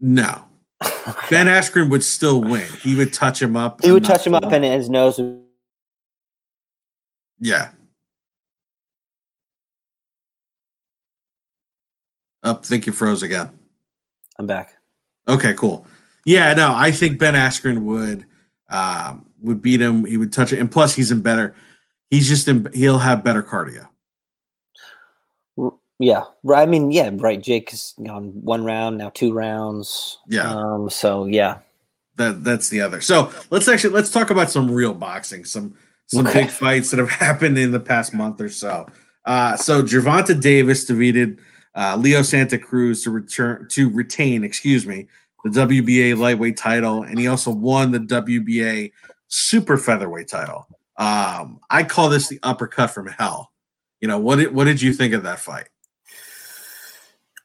No, 0.00 0.44
Ben 1.30 1.46
Askren 1.46 1.90
would 1.90 2.04
still 2.04 2.40
win. 2.40 2.66
He 2.82 2.94
would 2.94 3.12
touch 3.12 3.40
him 3.40 3.56
up. 3.56 3.82
he 3.82 3.92
would 3.92 4.04
touch 4.04 4.26
him 4.26 4.34
up, 4.34 4.44
and 4.44 4.64
his 4.64 4.90
nose. 4.90 5.18
Would, 5.18 5.42
yeah. 7.38 7.70
Up, 12.44 12.60
I 12.62 12.66
think 12.66 12.86
you 12.86 12.92
froze 12.92 13.22
again. 13.22 13.50
I'm 14.38 14.46
back. 14.46 14.74
Okay, 15.26 15.54
cool. 15.54 15.86
Yeah, 16.26 16.52
no, 16.54 16.74
I 16.74 16.90
think 16.90 17.18
Ben 17.18 17.34
Askren 17.34 17.82
would 17.82 18.26
um, 18.68 19.26
would 19.42 19.62
beat 19.62 19.80
him. 19.80 20.04
He 20.04 20.16
would 20.16 20.32
touch 20.32 20.52
it, 20.52 20.58
and 20.58 20.70
plus 20.70 20.94
he's 20.94 21.10
in 21.10 21.22
better. 21.22 21.54
He's 22.10 22.28
just 22.28 22.46
in. 22.48 22.68
He'll 22.74 22.98
have 22.98 23.24
better 23.24 23.42
cardio. 23.42 23.88
Yeah, 25.98 26.24
right. 26.42 26.62
I 26.62 26.66
mean, 26.66 26.90
yeah, 26.90 27.10
right. 27.14 27.40
Jake 27.40 27.70
has 27.70 27.94
gone 28.04 28.32
one 28.42 28.64
round 28.64 28.98
now, 28.98 29.10
two 29.10 29.32
rounds. 29.32 30.18
Yeah. 30.28 30.50
Um. 30.50 30.90
So 30.90 31.26
yeah. 31.26 31.58
That 32.16 32.44
that's 32.44 32.68
the 32.68 32.80
other. 32.80 33.00
So 33.00 33.32
let's 33.50 33.68
actually 33.68 33.94
let's 33.94 34.10
talk 34.10 34.30
about 34.30 34.50
some 34.50 34.70
real 34.70 34.92
boxing. 34.94 35.44
Some 35.44 35.74
some 36.06 36.26
Okay. 36.26 36.42
big 36.42 36.50
fights 36.50 36.90
that 36.90 36.98
have 36.98 37.10
happened 37.26 37.58
in 37.58 37.70
the 37.72 37.80
past 37.80 38.12
month 38.12 38.40
or 38.40 38.48
so. 38.48 38.86
Uh, 39.24 39.56
so 39.56 39.82
Gervonta 39.82 40.38
Davis 40.38 40.84
defeated 40.84 41.38
uh, 41.74 41.96
Leo 41.98 42.22
Santa 42.22 42.58
Cruz 42.58 43.02
to 43.04 43.10
return 43.10 43.68
to 43.70 43.90
retain, 43.90 44.44
excuse 44.44 44.86
me, 44.86 45.06
the 45.44 45.50
WBA 45.50 46.16
lightweight 46.16 46.56
title, 46.56 47.02
and 47.02 47.18
he 47.18 47.26
also 47.26 47.50
won 47.50 47.90
the 47.90 48.00
WBA 48.00 48.92
super 49.28 49.76
featherweight 49.76 50.28
title. 50.28 50.66
Um, 50.96 51.60
I 51.70 51.82
call 51.82 52.08
this 52.08 52.28
the 52.28 52.38
uppercut 52.42 52.90
from 52.90 53.08
hell. 53.08 53.50
You 54.00 54.08
know 54.08 54.18
what? 54.18 54.36
Did, 54.36 54.54
what 54.54 54.64
did 54.64 54.80
you 54.80 54.92
think 54.92 55.12
of 55.14 55.22
that 55.24 55.40
fight? 55.40 55.68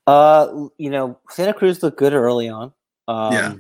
Uh, 0.06 0.68
you 0.78 0.90
know, 0.90 1.20
Santa 1.30 1.54
Cruz 1.54 1.82
looked 1.84 1.98
good 1.98 2.14
early 2.14 2.50
on. 2.50 2.74
Um, 3.08 3.34
Yeah. 3.34 3.54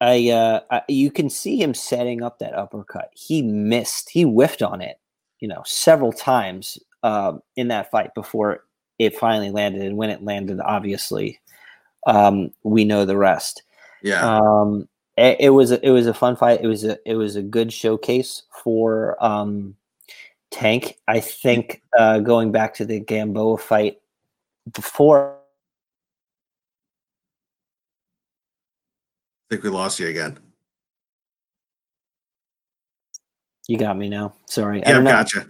I, 0.00 0.28
uh, 0.30 0.60
I, 0.70 0.82
you 0.88 1.10
can 1.10 1.30
see 1.30 1.60
him 1.60 1.72
setting 1.72 2.22
up 2.22 2.38
that 2.40 2.54
uppercut. 2.54 3.10
He 3.14 3.42
missed. 3.42 4.10
He 4.10 4.22
whiffed 4.22 4.62
on 4.62 4.82
it. 4.82 4.98
You 5.40 5.48
know, 5.48 5.62
several 5.64 6.12
times 6.12 6.78
um, 7.02 7.40
in 7.56 7.68
that 7.68 7.90
fight 7.90 8.14
before 8.14 8.64
it 8.98 9.16
finally 9.18 9.50
landed. 9.50 9.82
And 9.82 9.96
when 9.96 10.10
it 10.10 10.22
landed, 10.24 10.60
obviously, 10.60 11.40
um, 12.06 12.50
we 12.62 12.84
know 12.84 13.04
the 13.04 13.16
rest. 13.16 13.62
Yeah, 14.02 14.38
Um, 14.38 14.88
it, 15.16 15.36
it 15.40 15.50
was 15.50 15.70
a, 15.70 15.84
it 15.86 15.90
was 15.90 16.06
a 16.06 16.14
fun 16.14 16.36
fight. 16.36 16.60
It 16.62 16.66
was 16.66 16.84
a 16.84 16.98
it 17.06 17.14
was 17.14 17.36
a 17.36 17.42
good 17.42 17.72
showcase 17.72 18.42
for 18.62 19.16
um, 19.24 19.76
Tank. 20.50 20.98
I 21.08 21.20
think 21.20 21.82
uh, 21.98 22.18
going 22.18 22.52
back 22.52 22.74
to 22.74 22.84
the 22.84 23.00
Gamboa 23.00 23.58
fight 23.58 24.00
before 24.72 25.36
I 29.50 29.54
think 29.54 29.62
we 29.62 29.70
lost 29.70 29.98
you 30.00 30.08
again. 30.08 30.38
You 33.68 33.78
got 33.78 33.96
me 33.96 34.08
now. 34.08 34.34
Sorry. 34.46 34.84
I 34.84 34.90
Yeah, 34.90 35.00
know. 35.00 35.10
gotcha. 35.10 35.46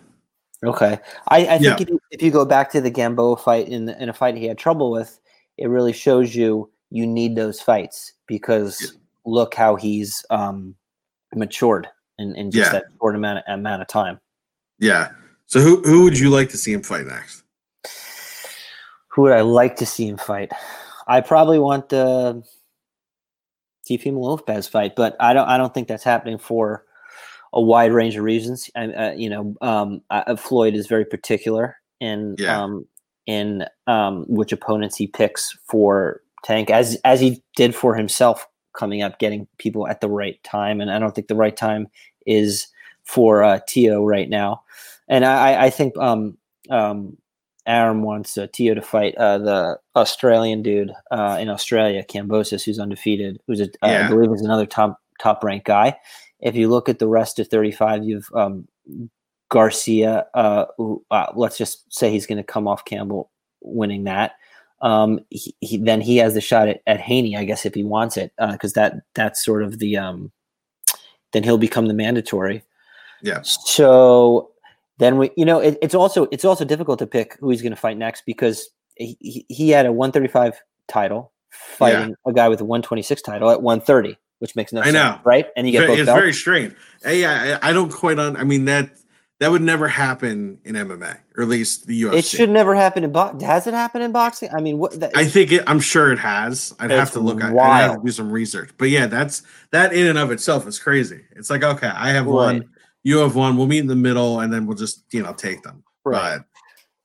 Okay. 0.65 0.99
I, 1.29 1.39
I 1.47 1.59
think 1.59 1.63
Yeah. 1.63 1.77
if, 1.81 1.89
you, 1.89 2.01
if 2.11 2.23
you 2.23 2.31
go 2.31 2.45
back 2.45 2.71
to 2.73 2.81
the 2.81 2.91
Gamboa 2.91 3.37
fight 3.37 3.69
in, 3.69 3.89
in 3.89 4.09
a 4.09 4.13
fight 4.13 4.37
he 4.37 4.47
had 4.47 4.59
trouble 4.59 4.91
with, 4.91 5.19
it 5.59 5.69
really 5.69 5.93
shows 5.93 6.35
you 6.35 6.71
you 6.91 7.07
need 7.07 7.37
those 7.37 7.61
fights 7.61 8.13
because 8.27 8.81
Yeah. 8.81 8.89
look 9.25 9.55
how 9.55 9.77
he's 9.77 10.25
um, 10.31 10.75
matured 11.35 11.89
in, 12.19 12.35
in 12.37 12.51
just 12.51 12.73
Yeah. 12.73 12.79
that 12.81 12.85
short 12.99 13.15
amount 13.17 13.39
of, 13.39 13.45
amount 13.49 13.83
of 13.83 13.89
time. 13.89 14.21
Yeah. 14.79 15.11
So 15.47 15.61
who 15.61 15.83
who 15.83 16.05
would 16.05 16.19
you 16.19 16.31
like 16.31 16.49
to 16.51 16.57
see 16.57 16.73
him 16.73 16.83
fight 16.83 17.07
next? 17.07 17.43
Who 19.09 19.23
would 19.23 19.33
I 19.33 19.43
like 19.43 19.77
to 19.77 19.87
see 19.87 20.09
him 20.09 20.17
fight? 20.17 20.51
I 21.07 21.21
probably 21.21 21.59
want 21.59 21.89
the 21.91 22.43
Teofimo 23.89 24.19
Lopez 24.21 24.67
fight, 24.67 24.97
but 24.97 25.15
I 25.21 25.35
don't. 25.35 25.47
I 25.47 25.59
don't 25.59 25.73
think 25.75 25.87
that's 25.89 26.03
happening 26.03 26.39
for 26.39 26.85
a 27.55 27.61
wide 27.61 27.93
range 27.93 28.17
of 28.17 28.25
reasons. 28.25 28.69
I, 28.77 28.87
uh, 28.93 29.13
you 29.13 29.31
know, 29.31 29.55
um, 29.63 30.03
uh, 30.11 30.37
Floyd 30.37 30.75
is 30.75 30.87
very 30.87 31.05
particular 31.07 31.77
in 32.01 32.37
Yeah. 32.39 32.61
um, 32.63 32.87
in 33.27 33.65
um, 33.87 34.25
which 34.29 34.53
opponents 34.53 34.97
he 34.97 35.07
picks 35.07 35.57
for 35.67 36.21
Tank, 36.43 36.69
as 36.69 36.99
as 37.05 37.21
he 37.21 37.43
did 37.57 37.75
for 37.75 37.95
himself 37.95 38.47
coming 38.77 39.01
up, 39.03 39.19
getting 39.19 39.47
people 39.59 39.87
at 39.89 40.01
the 40.03 40.11
right 40.11 40.43
time. 40.45 40.81
And 40.81 40.91
I 40.91 40.99
don't 40.99 41.15
think 41.15 41.29
the 41.29 41.37
right 41.37 41.57
time 41.57 41.87
is 42.27 42.67
for 43.05 43.43
uh, 43.45 43.61
Tio 43.69 44.05
right 44.05 44.29
now. 44.29 44.63
And 45.09 45.25
I, 45.25 45.67
I- 45.67 45.71
think 45.71 45.97
um, 45.99 46.37
um, 46.71 47.17
Arum 47.67 48.03
wants 48.03 48.37
uh, 48.37 48.47
Tio 48.53 48.75
to 48.75 48.83
fight 48.83 49.15
uh, 49.17 49.39
the 49.39 49.79
Australian 49.97 50.63
dude 50.63 50.93
uh, 51.11 51.39
in 51.41 51.49
Australia, 51.49 52.03
Kambosos, 52.05 52.65
who's 52.65 52.79
undefeated, 52.79 53.41
who's 53.47 53.61
a, 53.61 53.65
uh, 53.65 53.69
Yeah. 53.85 54.07
I 54.07 54.09
believe 54.11 54.33
is 54.33 54.43
another 54.43 54.67
top 54.67 55.01
top 55.21 55.45
ranked 55.45 55.67
guy. 55.67 55.97
If 56.45 56.55
you 56.55 56.69
look 56.69 56.89
at 56.89 56.99
the 57.01 57.09
rest 57.09 57.39
of 57.41 57.49
35, 57.49 58.05
you've 58.05 58.31
um, 58.35 58.69
Garcia. 59.49 60.27
Uh, 60.35 60.67
who, 60.77 61.05
uh, 61.11 61.27
let's 61.35 61.59
just 61.59 61.93
say 61.93 62.11
he's 62.11 62.27
going 62.27 62.39
to 62.39 62.45
come 62.45 62.69
off 62.69 62.85
Campbell 62.85 63.31
winning 63.63 64.05
that. 64.05 64.33
Um, 64.83 65.21
he, 65.31 65.55
he, 65.61 65.77
then 65.79 66.01
he 66.01 66.19
has 66.19 66.35
the 66.35 66.41
shot 66.41 66.69
at, 66.69 66.83
at 66.87 67.01
Haney, 67.01 67.37
I 67.37 67.45
guess, 67.45 67.65
if 67.65 67.75
he 67.75 67.83
wants 67.83 68.17
it, 68.17 68.33
because 68.53 68.75
that 68.75 68.97
that's 69.15 69.45
sort 69.45 69.63
of 69.63 69.79
the 69.79 69.97
um, 69.97 70.31
then 71.33 71.43
he'll 71.43 71.59
become 71.59 71.87
the 71.89 71.95
mandatory. 71.95 72.63
Yeah. 73.23 73.41
So 73.43 74.51
then 74.99 75.17
we, 75.17 75.31
you 75.37 75.45
know, 75.47 75.59
it, 75.61 75.79
it's 75.81 75.95
also 75.95 76.27
it's 76.31 76.45
also 76.45 76.65
difficult 76.65 76.99
to 76.99 77.07
pick 77.07 77.37
who 77.41 77.49
he's 77.51 77.63
going 77.63 77.73
to 77.75 77.81
fight 77.81 77.97
next 77.97 78.25
because 78.27 78.69
he, 78.97 79.17
he- 79.21 79.47
he 79.49 79.71
had 79.71 79.87
a 79.87 79.93
135 79.93 80.61
title 80.89 81.33
fighting 81.51 82.15
a 82.27 82.33
guy 82.33 82.49
with 82.49 82.61
a 82.61 82.65
126 82.65 83.23
title 83.23 83.51
at 83.51 83.63
130, 83.63 84.19
which 84.39 84.57
makes 84.57 84.73
no 84.73 84.83
sense. 84.83 84.95
I 84.97 84.99
sense, 84.99 85.17
know. 85.17 85.21
right? 85.25 85.47
And 85.57 85.67
you 85.67 85.73
get 85.73 85.87
both 85.87 85.99
it's 85.99 86.07
belts. 86.07 86.21
very 86.21 86.33
strange. 86.33 86.75
Yeah, 87.07 87.59
I 87.63 87.71
I 87.71 87.73
don't 87.73 87.91
quite 87.93 88.19
on. 88.19 88.37
I 88.37 88.45
mean 88.45 88.65
that 88.67 88.91
that 89.41 89.51
would 89.51 89.63
never 89.63 89.89
happen 89.89 90.59
in 90.65 90.75
MMA, 90.77 91.19
or 91.37 91.43
at 91.43 91.49
least 91.49 91.87
the 91.87 92.03
UFC. 92.03 92.15
It 92.15 92.25
should 92.25 92.51
never 92.51 92.75
happen 92.75 93.03
in 93.05 93.11
boxing. 93.13 93.41
Has 93.47 93.67
it 93.67 93.75
happened 93.75 94.05
in 94.05 94.13
boxing? 94.13 94.49
I 94.57 94.61
mean, 94.61 94.79
what? 94.79 94.99
That, 95.01 95.11
I 95.17 95.25
think 95.27 95.51
it. 95.53 95.65
I'm 95.67 95.81
sure 95.81 96.13
it 96.13 96.19
has. 96.21 96.73
I'd 96.79 96.91
have 96.93 97.11
to 97.13 97.21
look. 97.21 97.39
I'd 97.39 97.47
have 97.47 97.51
to 97.51 97.57
wild. 97.57 98.05
do 98.07 98.13
some 98.13 98.31
research. 98.31 98.71
But 98.79 98.91
yeah, 98.91 99.07
that's 99.07 99.43
that 99.73 99.93
in 99.93 100.07
and 100.07 100.19
of 100.19 100.31
itself 100.31 100.67
is 100.69 100.79
crazy. 100.79 101.23
It's 101.37 101.51
like 101.51 101.63
okay, 101.65 101.89
I 101.89 102.11
have 102.11 102.27
one, 102.27 102.71
you 103.03 103.19
have 103.19 103.35
one. 103.35 103.57
We'll 103.57 103.67
meet 103.67 103.81
in 103.81 103.89
the 103.89 103.97
middle, 103.97 104.41
and 104.41 104.53
then 104.53 104.67
we'll 104.67 104.77
just 104.77 105.05
you 105.13 105.23
know 105.23 105.33
take 105.33 105.63
them. 105.63 105.83
right. 106.05 106.39
But 106.39 106.47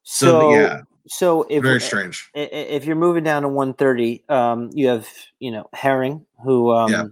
so, 0.04 0.54
yeah, 0.54 0.82
So 1.08 1.44
if 1.50 1.62
very 1.64 1.80
strange. 1.82 2.30
i- 2.36 2.40
i- 2.40 2.42
if 2.44 2.86
you're 2.86 2.96
moving 2.96 3.24
down 3.24 3.42
to 3.44 3.48
130, 3.50 4.24
um, 4.30 4.70
you 4.74 4.88
have 4.88 5.08
you 5.40 5.52
know 5.52 5.68
Herring, 5.74 6.26
who 6.44 6.72
um, 6.72 6.92
Yeah. 6.92 7.04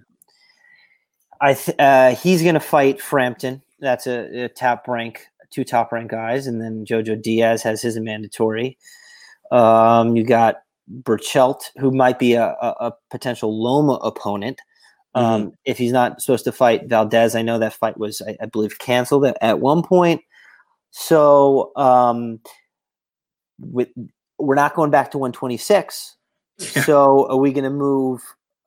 I 1.42 1.54
th- 1.54 1.78
uh, 1.80 2.16
he's 2.16 2.42
going 2.42 2.56
to 2.56 2.60
fight 2.60 3.02
Frampton. 3.02 3.62
That's 3.80 4.08
a, 4.08 4.46
a 4.46 4.50
top 4.50 4.88
rank, 4.88 5.28
two 5.50 5.64
top 5.64 5.92
rank 5.92 6.12
guys, 6.12 6.48
and 6.48 6.62
then 6.62 6.86
Jojo 6.86 7.22
Diaz 7.22 7.64
has 7.64 7.82
his 7.82 8.00
mandatory. 8.00 8.78
Um, 9.52 10.16
you 10.16 10.24
got 10.24 10.58
Berchelt, 11.04 11.62
who 11.78 11.92
might 11.92 12.20
be 12.20 12.34
a, 12.34 12.56
a, 12.62 12.76
a 12.80 12.94
potential 13.12 13.62
Loma 13.62 13.94
opponent. 13.96 14.62
Um, 15.16 15.54
If 15.66 15.78
he's 15.78 15.92
not 15.92 16.22
supposed 16.22 16.44
to 16.46 16.52
fight 16.52 16.88
Valdez, 16.88 17.36
I 17.36 17.42
know 17.42 17.58
that 17.60 17.74
fight 17.74 17.98
was, 17.98 18.22
I, 18.22 18.38
I 18.42 18.46
believe, 18.46 18.78
canceled 18.80 19.26
at, 19.26 19.38
at 19.42 19.60
one 19.60 19.82
point. 19.84 20.22
So 20.92 21.72
um, 21.76 22.40
with 23.60 23.90
we're 24.40 24.56
not 24.56 24.76
going 24.76 24.92
back 24.92 25.12
to 25.12 25.18
126. 25.18 26.16
Yeah. 26.60 26.84
So 26.84 27.28
are 27.30 27.38
we 27.38 27.52
going 27.52 27.64
to 27.64 27.70
move 27.70 28.22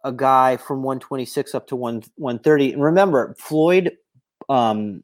a 0.05 0.13
guy 0.13 0.57
from 0.57 0.83
126 0.83 1.55
up 1.55 1.67
to 1.69 1.77
1 1.77 2.03
130? 2.17 2.73
And 2.75 2.83
remember, 2.83 3.35
Floyd 3.39 3.93
um, 4.49 5.03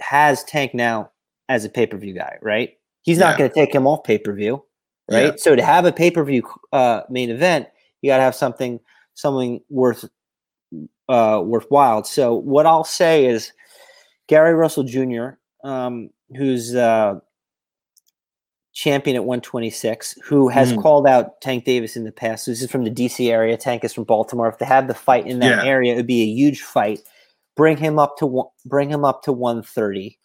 has 0.00 0.44
Tank 0.44 0.74
now 0.74 1.10
as 1.48 1.64
a 1.64 1.68
pay 1.68 1.86
per 1.86 1.96
view 1.96 2.14
guy, 2.14 2.38
right? 2.42 2.76
He's 3.02 3.18
not 3.18 3.34
Yeah. 3.34 3.38
going 3.38 3.50
to 3.50 3.54
take 3.54 3.74
him 3.74 3.86
off 3.86 4.04
pay 4.04 4.18
per 4.18 4.32
view, 4.32 4.64
right? 5.10 5.32
Yeah. 5.32 5.36
So 5.36 5.54
to 5.56 5.62
have 5.62 5.84
a 5.84 5.92
pay 5.92 6.10
per 6.10 6.24
view 6.24 6.42
uh, 6.72 7.02
main 7.08 7.30
event, 7.30 7.68
you 8.02 8.10
got 8.10 8.16
to 8.18 8.22
have 8.22 8.34
something 8.34 8.80
something 9.14 9.60
worth 9.70 10.04
uh, 11.08 11.40
worthwhile. 11.44 12.04
So 12.04 12.34
what 12.34 12.66
I'll 12.66 12.84
say 12.84 13.26
is 13.26 13.52
Gary 14.26 14.54
Russell 14.54 14.82
Jr., 14.82 15.28
um, 15.64 16.10
who's 16.36 16.74
uh, 16.74 17.20
champion 18.86 19.16
at 19.16 19.24
126, 19.24 20.14
who 20.22 20.48
has 20.48 20.72
Mhm. 20.72 20.80
called 20.80 21.08
out 21.08 21.40
Tank 21.40 21.64
Davis 21.64 21.96
in 21.96 22.04
the 22.04 22.12
past. 22.12 22.46
This 22.46 22.62
is 22.62 22.70
from 22.70 22.84
the 22.84 22.90
DC 22.90 23.32
area. 23.32 23.56
Tank 23.56 23.82
is 23.82 23.92
from 23.92 24.04
Baltimore. 24.04 24.48
If 24.48 24.58
they 24.58 24.64
had 24.64 24.86
the 24.86 24.94
fight 24.94 25.26
in 25.26 25.40
that 25.40 25.64
Yeah. 25.64 25.68
area, 25.68 25.92
it 25.94 25.96
would 25.96 26.06
be 26.06 26.22
a 26.22 26.26
huge 26.26 26.62
fight. 26.62 27.00
Bring 27.56 27.76
him 27.78 27.98
up 27.98 28.16
to 28.18 28.26
one, 28.26 28.46
bring 28.64 28.88
him 28.88 29.04
up 29.04 29.22
to 29.24 29.32
130. 29.32 30.18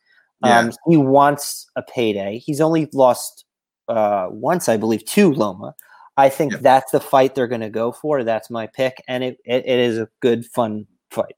Yeah. 0.45 0.60
Um, 0.60 0.71
he 0.88 0.95
wants 0.97 1.65
a 1.76 1.82
payday. 1.82 2.38
He's 2.38 2.62
only 2.62 2.88
lost 2.93 3.45
uh, 3.88 4.28
once, 4.32 4.69
I 4.69 4.78
believe, 4.78 5.04
to 5.06 5.34
Loma. 5.34 5.76
I 6.15 6.30
think 6.30 6.54
Yeah. 6.54 6.60
that's 6.62 6.91
the 6.91 7.00
fight 7.02 7.34
they're 7.36 7.47
going 7.47 7.62
to 7.62 7.69
go 7.69 7.91
for. 7.91 8.24
That's 8.24 8.50
my 8.50 8.67
pick, 8.67 9.04
and 9.08 9.21
it, 9.24 9.39
it, 9.43 9.65
it 9.65 9.80
is 9.80 9.97
a 9.97 10.08
good, 10.21 10.45
fun 10.45 10.86
fight. 11.10 11.36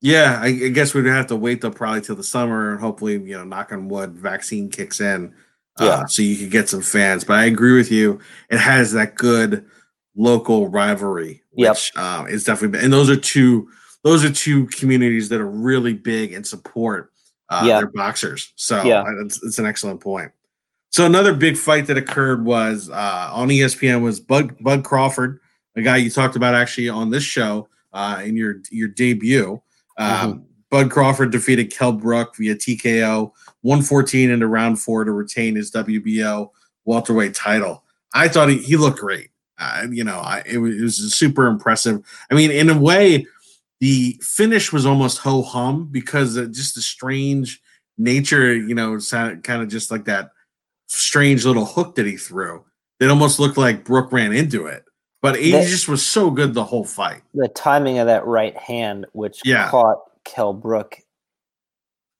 Yeah, 0.00 0.40
I, 0.42 0.46
I 0.46 0.68
guess 0.70 0.94
we'd 0.94 1.06
have 1.06 1.28
to 1.28 1.36
wait 1.36 1.60
till 1.60 1.70
probably 1.70 2.00
till 2.00 2.16
the 2.16 2.24
summer 2.24 2.72
and 2.72 2.80
hopefully, 2.80 3.12
you 3.14 3.36
know, 3.36 3.44
knock 3.44 3.72
on 3.72 3.88
wood, 3.88 4.14
vaccine 4.18 4.68
kicks 4.68 5.00
in. 5.00 5.32
Uh, 5.78 5.84
Yeah. 5.84 6.06
so 6.06 6.22
you 6.22 6.36
could 6.36 6.50
get 6.50 6.68
some 6.68 6.80
fans. 6.82 7.24
But 7.24 7.38
I 7.38 7.44
agree 7.44 7.76
with 7.76 7.90
you. 7.90 8.18
It 8.50 8.58
has 8.58 8.92
that 8.92 9.14
good 9.14 9.64
local 10.16 10.68
rivalry, 10.68 11.42
Yep. 11.56 11.70
which 11.70 11.96
um, 11.96 12.26
is 12.28 12.44
definitely 12.44 12.80
and 12.80 12.92
those 12.92 13.10
are 13.10 13.16
two 13.16 13.68
those 14.02 14.24
are 14.24 14.30
two 14.32 14.66
communities 14.68 15.28
that 15.30 15.40
are 15.40 15.50
really 15.50 15.92
big 15.92 16.32
and 16.32 16.46
support 16.46 17.10
uh, 17.50 17.64
Yeah. 17.66 17.78
their 17.78 17.88
boxers. 17.88 18.52
So 18.56 18.82
Yeah. 18.84 19.02
uh, 19.02 19.24
it's, 19.24 19.42
it's 19.42 19.58
an 19.58 19.66
excellent 19.66 20.00
point. 20.00 20.30
So 20.90 21.04
another 21.04 21.34
big 21.34 21.56
fight 21.58 21.86
that 21.88 21.98
occurred 21.98 22.44
was 22.44 22.88
uh, 22.88 23.30
on 23.32 23.48
ESPN 23.48 24.02
was 24.02 24.18
Bud 24.20 24.56
Bud 24.60 24.84
Crawford, 24.84 25.40
a 25.76 25.82
guy 25.82 25.96
you 25.96 26.08
talked 26.10 26.36
about 26.36 26.54
actually 26.54 26.88
on 26.88 27.10
this 27.10 27.22
show 27.24 27.68
uh, 27.92 28.22
in 28.24 28.36
your 28.36 28.56
your 28.70 28.88
debut. 28.88 29.60
Um, 29.98 30.44
Bud 30.76 30.90
Crawford 30.90 31.32
defeated 31.32 31.72
Kell 31.72 31.92
Brook 31.92 32.36
via 32.36 32.54
TKO 32.54 33.32
114 33.62 34.30
into 34.30 34.46
round 34.46 34.78
four 34.78 35.04
to 35.04 35.10
retain 35.10 35.56
his 35.56 35.72
WBO 35.72 36.50
welterweight 36.84 37.34
title. 37.34 37.82
I 38.12 38.28
thought 38.28 38.50
he, 38.50 38.58
he 38.58 38.76
looked 38.76 38.98
great. 38.98 39.30
Uh, 39.58 39.86
you 39.90 40.04
know, 40.04 40.18
I, 40.18 40.42
it, 40.44 40.58
was, 40.58 40.76
it 40.76 40.82
was 40.82 41.14
super 41.14 41.46
impressive. 41.46 42.02
I 42.30 42.34
mean, 42.34 42.50
in 42.50 42.68
a 42.68 42.78
way, 42.78 43.26
the 43.80 44.20
finish 44.20 44.70
was 44.70 44.84
almost 44.84 45.16
ho 45.16 45.40
hum 45.40 45.88
because 45.90 46.36
of 46.36 46.52
just 46.52 46.74
the 46.74 46.82
strange 46.82 47.62
nature, 47.96 48.54
you 48.54 48.74
know, 48.74 48.98
kind 49.10 49.62
of 49.62 49.68
just 49.68 49.90
like 49.90 50.04
that 50.04 50.32
strange 50.88 51.46
little 51.46 51.64
hook 51.64 51.94
that 51.94 52.04
he 52.04 52.18
threw. 52.18 52.66
It 53.00 53.08
almost 53.08 53.38
looked 53.38 53.56
like 53.56 53.82
Brook 53.82 54.12
ran 54.12 54.34
into 54.34 54.66
it, 54.66 54.84
but 55.22 55.36
he 55.36 55.52
just 55.52 55.88
was 55.88 56.06
so 56.06 56.30
good 56.30 56.52
the 56.52 56.64
whole 56.64 56.84
fight. 56.84 57.22
The 57.32 57.48
timing 57.48 57.96
of 57.96 58.08
that 58.08 58.26
right 58.26 58.56
hand, 58.58 59.06
which 59.14 59.40
Yeah. 59.42 59.70
caught 59.70 60.02
Kell 60.26 60.52
Brook, 60.52 60.98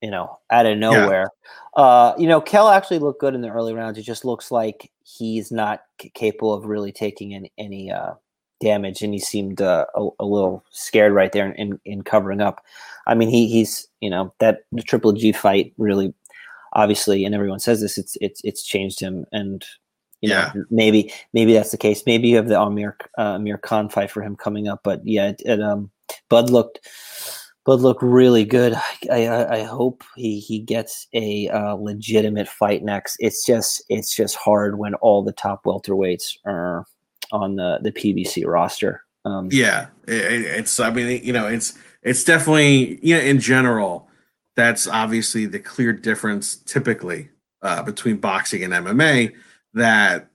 you 0.01 0.11
know, 0.11 0.39
out 0.51 0.65
of 0.67 0.79
nowhere. 0.79 1.29
Uh, 1.77 2.15
you 2.17 2.27
know, 2.27 2.41
Kell 2.41 2.69
actually 2.71 2.99
looked 3.01 3.21
good 3.21 3.35
in 3.35 3.43
the 3.43 3.51
early 3.51 3.75
rounds. 3.75 3.99
It 3.99 4.03
just 4.03 4.25
looks 4.25 4.51
like 4.51 4.91
he's 5.05 5.53
not 5.53 5.83
c- 6.01 6.11
capable 6.15 6.55
of 6.55 6.65
really 6.65 6.93
taking 6.93 7.35
any, 7.35 7.53
any 7.59 7.91
uh, 7.91 8.15
damage, 8.61 9.03
and 9.03 9.13
he 9.13 9.21
seemed 9.21 9.61
uh, 9.61 9.85
a, 9.95 10.09
a 10.21 10.25
little 10.25 10.65
scared 10.71 11.13
right 11.13 11.33
there 11.33 11.51
in, 11.53 11.55
in, 11.55 11.81
in 11.85 12.03
covering 12.03 12.41
up. 12.41 12.65
I 13.07 13.15
mean, 13.15 13.29
he 13.29 13.47
he's 13.49 13.89
you 14.01 14.09
know 14.09 14.33
that 14.39 14.61
the 14.73 14.83
Triple 14.83 15.13
G 15.13 15.33
fight 15.33 15.75
really, 15.77 16.15
obviously, 16.73 17.25
and 17.25 17.35
everyone 17.35 17.61
says 17.61 17.81
this. 17.81 17.99
It's 17.99 18.17
it's 18.21 18.41
it's 18.45 18.63
changed 18.65 19.01
him, 19.01 19.27
and 19.33 19.65
you 20.23 20.31
Yeah. 20.31 20.53
know 20.55 20.65
maybe 20.71 21.13
maybe 21.35 21.53
that's 21.53 21.71
the 21.73 21.77
case. 21.77 22.03
Maybe 22.07 22.29
you 22.29 22.37
have 22.37 22.49
the 22.49 22.61
Amir 22.61 22.97
uh, 23.19 23.35
Amir 23.37 23.59
Khan 23.59 23.89
fight 23.91 24.11
for 24.11 24.23
him 24.23 24.37
coming 24.37 24.67
up, 24.69 24.81
but 24.83 25.07
yeah, 25.07 25.29
it, 25.29 25.43
it, 25.45 25.61
um, 25.61 25.91
Bud 26.29 26.49
looked. 26.51 26.81
Bud 27.67 27.81
look 27.81 27.99
really 28.01 28.45
good. 28.45 28.75
I, 29.11 29.27
I, 29.27 29.57
I 29.57 29.63
hope 29.65 30.05
he, 30.15 30.39
he 30.39 30.61
gets 30.61 31.09
a 31.13 31.49
uh, 31.49 31.75
legitimate 31.75 32.47
fight 32.49 32.85
next. 32.85 33.17
It's 33.19 33.45
just 33.45 33.83
it's 33.89 34.15
just 34.15 34.37
hard 34.37 34.79
when 34.79 34.95
all 34.95 35.23
the 35.25 35.33
top 35.33 35.65
welterweights 35.65 36.37
are 36.47 36.87
on 37.33 37.57
the, 37.57 37.81
the 37.83 37.91
PBC 37.91 38.47
roster. 38.47 39.03
Um, 39.25 39.49
Yeah, 39.51 39.89
it- 40.07 40.45
it's. 40.45 40.79
I 40.79 40.91
mean, 40.91 41.21
you 41.25 41.33
know, 41.33 41.49
it's 41.49 41.77
it's 42.03 42.23
definitely 42.23 43.01
you 43.05 43.17
know 43.17 43.21
in 43.23 43.41
general 43.41 44.09
that's 44.55 44.87
obviously 44.87 45.45
the 45.45 45.59
clear 45.59 45.93
difference 45.93 46.57
typically 46.57 47.31
uh, 47.63 47.83
between 47.83 48.19
boxing 48.19 48.63
and 48.63 48.73
MMA. 48.73 49.35
That 49.75 50.29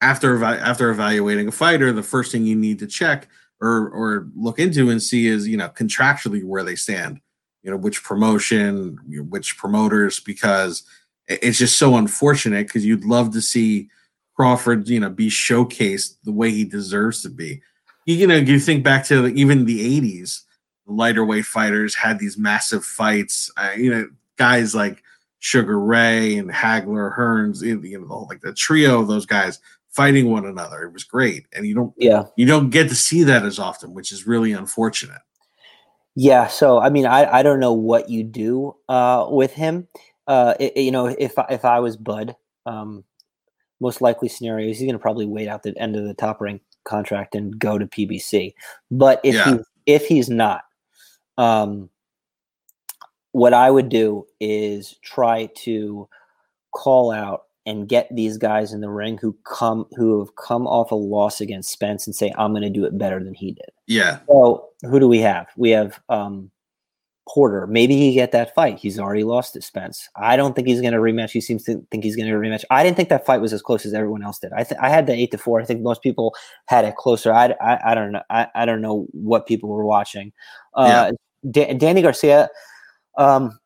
after 0.00 0.42
after 0.44 0.90
evaluating 0.90 1.48
a 1.48 1.52
fighter, 1.52 1.92
the 1.92 2.04
first 2.04 2.30
thing 2.30 2.44
you 2.44 2.54
need 2.54 2.78
to 2.78 2.86
check 2.86 3.26
or 3.60 3.88
or 3.90 4.28
look 4.34 4.58
into 4.58 4.90
and 4.90 5.02
see 5.02 5.26
is 5.26 5.48
you 5.48 5.56
know 5.56 5.68
contractually 5.68 6.44
where 6.44 6.62
they 6.62 6.76
stand. 6.76 7.20
You 7.62 7.70
know 7.70 7.76
which 7.76 8.04
promotion, 8.04 8.98
which 9.28 9.56
promoters, 9.56 10.20
because 10.20 10.84
it's 11.26 11.58
just 11.58 11.78
so 11.78 11.96
unfortunate 11.96 12.68
because 12.68 12.86
you'd 12.86 13.04
love 13.04 13.32
to 13.32 13.40
see 13.40 13.88
Crawford, 14.36 14.88
you 14.88 15.00
know, 15.00 15.10
be 15.10 15.28
showcased 15.28 16.16
the 16.22 16.30
way 16.30 16.52
he 16.52 16.64
deserves 16.64 17.22
to 17.22 17.28
be 17.28 17.62
you, 18.06 18.26
know, 18.26 18.36
you 18.36 18.60
think 18.60 18.84
back 18.84 19.04
to 19.06 19.26
even 19.26 19.64
the 19.64 20.00
80s, 20.00 20.42
the 20.86 20.92
lighter 20.92 21.24
weight 21.24 21.44
fighters 21.44 21.94
had 21.94 22.18
these 22.18 22.38
massive 22.38 22.84
fights. 22.84 23.50
Uh, 23.56 23.72
you 23.76 23.90
know, 23.90 24.08
guys 24.36 24.74
like 24.74 25.02
Sugar 25.40 25.78
Ray 25.78 26.38
and 26.38 26.48
Hagler, 26.48 27.16
Hearns, 27.16 27.62
you 27.62 28.00
know, 28.00 28.26
like 28.30 28.40
the 28.40 28.54
trio 28.54 29.00
of 29.00 29.08
those 29.08 29.26
guys 29.26 29.58
fighting 29.96 30.30
one 30.30 30.44
another. 30.46 30.82
It 30.84 30.92
was 30.92 31.04
great, 31.04 31.46
and 31.54 31.66
you 31.66 31.74
don't 31.74 31.92
yeah, 31.96 32.24
you 32.36 32.46
don't 32.46 32.70
get 32.70 32.88
to 32.90 32.94
see 32.94 33.24
that 33.24 33.44
as 33.44 33.58
often, 33.58 33.94
which 33.94 34.12
is 34.12 34.26
really 34.26 34.52
unfortunate. 34.52 35.22
yeah. 36.14 36.46
So 36.46 36.78
I 36.78 36.90
mean, 36.90 37.06
I, 37.06 37.38
I 37.38 37.42
don't 37.42 37.60
know 37.60 37.72
what 37.72 38.08
you 38.10 38.22
do 38.22 38.76
uh, 38.88 39.26
with 39.30 39.52
him. 39.52 39.88
Uh, 40.26 40.54
it- 40.60 40.76
you 40.76 40.90
know, 40.90 41.06
if 41.06 41.38
I- 41.38 41.46
if 41.50 41.64
I 41.64 41.80
was 41.80 41.96
Bud, 41.96 42.36
um, 42.66 43.04
most 43.80 44.00
likely 44.00 44.28
scenario 44.28 44.68
is 44.70 44.78
he's 44.78 44.86
going 44.86 44.94
to 44.98 45.02
probably 45.02 45.26
wait 45.26 45.48
out 45.48 45.62
the 45.62 45.76
end 45.78 45.96
of 45.96 46.04
the 46.04 46.14
top 46.14 46.40
rank 46.40 46.62
contract 46.84 47.34
and 47.34 47.58
go 47.58 47.78
to 47.78 47.86
PBC. 47.86 48.54
But 48.90 49.20
if 49.24 49.34
Yeah. 49.34 49.54
he 49.54 49.58
if 49.86 50.06
he's 50.06 50.28
not, 50.28 50.62
um, 51.38 51.90
what 53.32 53.52
I 53.54 53.70
would 53.70 53.88
do 53.88 54.26
is 54.40 54.96
try 55.02 55.46
to 55.64 56.08
call 56.72 57.10
out 57.10 57.45
and 57.66 57.88
get 57.88 58.08
these 58.14 58.38
guys 58.38 58.72
in 58.72 58.80
the 58.80 58.88
ring 58.88 59.18
who 59.18 59.36
come 59.44 59.86
who 59.96 60.20
have 60.20 60.34
come 60.36 60.66
off 60.66 60.92
a 60.92 60.94
loss 60.94 61.40
against 61.40 61.70
Spence 61.70 62.06
and 62.06 62.14
say 62.14 62.32
I'm 62.38 62.52
going 62.52 62.62
to 62.62 62.70
do 62.70 62.84
it 62.84 62.96
better 62.96 63.22
than 63.22 63.34
he 63.34 63.52
did. 63.52 63.70
Yeah, 63.86 64.20
So 64.28 64.68
who 64.82 65.00
do 65.00 65.08
we 65.08 65.18
have? 65.18 65.48
We 65.56 65.70
have 65.70 66.00
um, 66.08 66.50
Porter. 67.28 67.66
Maybe 67.66 67.96
he 67.96 68.14
get 68.14 68.32
that 68.32 68.54
fight. 68.54 68.78
He's 68.78 68.98
already 68.98 69.24
lost 69.24 69.54
to 69.54 69.62
Spence. 69.62 70.08
I 70.16 70.36
don't 70.36 70.54
think 70.54 70.68
he's 70.68 70.80
going 70.80 70.92
to 70.92 70.98
rematch. 71.00 71.30
He 71.30 71.40
seems 71.40 71.64
to 71.64 71.84
think 71.90 72.04
he's 72.04 72.16
going 72.16 72.28
to 72.28 72.34
rematch. 72.34 72.64
I 72.70 72.84
didn't 72.84 72.96
think 72.96 73.08
that 73.08 73.26
fight 73.26 73.40
was 73.40 73.52
as 73.52 73.62
close 73.62 73.84
as 73.84 73.94
everyone 73.94 74.22
else 74.22 74.38
did. 74.38 74.52
I 74.52 74.62
th- 74.62 74.80
I 74.80 74.88
had 74.88 75.06
the 75.06 75.12
eight 75.12 75.32
to 75.32 75.38
four. 75.38 75.60
I 75.60 75.64
think 75.64 75.82
most 75.82 76.02
people 76.02 76.34
had 76.66 76.84
it 76.84 76.96
closer. 76.96 77.32
I, 77.32 77.54
I, 77.60 77.92
I 77.92 77.94
don't 77.94 78.12
know. 78.12 78.22
I, 78.30 78.46
I 78.54 78.64
don't 78.64 78.80
know 78.80 79.06
what 79.10 79.46
people 79.46 79.68
were 79.68 79.84
watching. 79.84 80.32
Uh, 80.74 81.12
Da- 81.50 81.74
Danny 81.74 82.02
Garcia. 82.02 82.48
Um, 83.18 83.58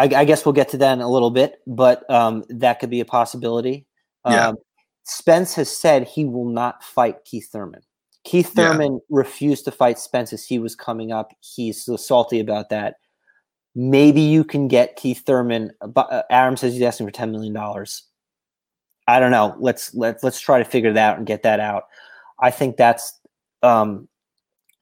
I, 0.00 0.20
I 0.20 0.24
guess 0.24 0.46
we'll 0.46 0.54
get 0.54 0.70
to 0.70 0.78
that 0.78 0.94
in 0.94 1.00
a 1.02 1.10
little 1.10 1.30
bit, 1.30 1.60
but 1.66 2.08
um, 2.08 2.42
that 2.48 2.80
could 2.80 2.88
be 2.88 3.00
a 3.00 3.04
possibility. 3.04 3.86
Yeah. 4.26 4.48
Um, 4.48 4.56
Spence 5.04 5.54
has 5.54 5.68
said 5.76 6.08
he 6.08 6.24
will 6.24 6.48
not 6.48 6.82
fight 6.82 7.24
Keith 7.26 7.50
Thurman. 7.52 7.82
Keith 8.24 8.50
Yeah. 8.56 8.70
Thurman 8.70 9.00
refused 9.10 9.66
to 9.66 9.70
fight 9.70 9.98
Spence 9.98 10.32
as 10.32 10.44
he 10.44 10.58
was 10.58 10.74
coming 10.74 11.12
up. 11.12 11.32
He's 11.40 11.84
so 11.84 11.96
salty 11.96 12.40
about 12.40 12.70
that. 12.70 12.94
Maybe 13.74 14.22
you 14.22 14.42
can 14.42 14.68
get 14.68 14.96
Keith 14.96 15.22
Thurman. 15.26 15.72
But 15.86 16.10
uh, 16.10 16.22
Arum 16.30 16.56
says 16.56 16.72
he's 16.72 16.82
asking 16.82 17.06
for 17.06 17.12
ten 17.12 17.30
million 17.30 17.52
dollars. 17.52 18.04
I 19.06 19.20
don't 19.20 19.32
know. 19.32 19.54
Let's 19.58 19.94
let's 19.94 20.24
let's 20.24 20.40
try 20.40 20.58
to 20.58 20.64
figure 20.64 20.94
that 20.94 21.10
out 21.10 21.18
and 21.18 21.26
get 21.26 21.42
that 21.42 21.60
out. 21.60 21.84
I 22.40 22.50
think 22.50 22.78
that's 22.78 23.20
um, 23.62 24.08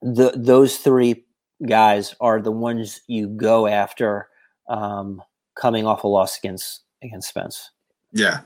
the 0.00 0.32
those 0.36 0.76
three 0.76 1.24
guys 1.66 2.14
are 2.20 2.40
the 2.40 2.52
ones 2.52 3.00
you 3.08 3.26
go 3.26 3.66
after 3.66 4.27
um, 4.68 5.22
coming 5.54 5.86
off 5.86 6.04
a 6.04 6.08
loss 6.08 6.38
against 6.38 6.82
against 7.02 7.28
Spence. 7.28 7.70
yeah. 8.12 8.40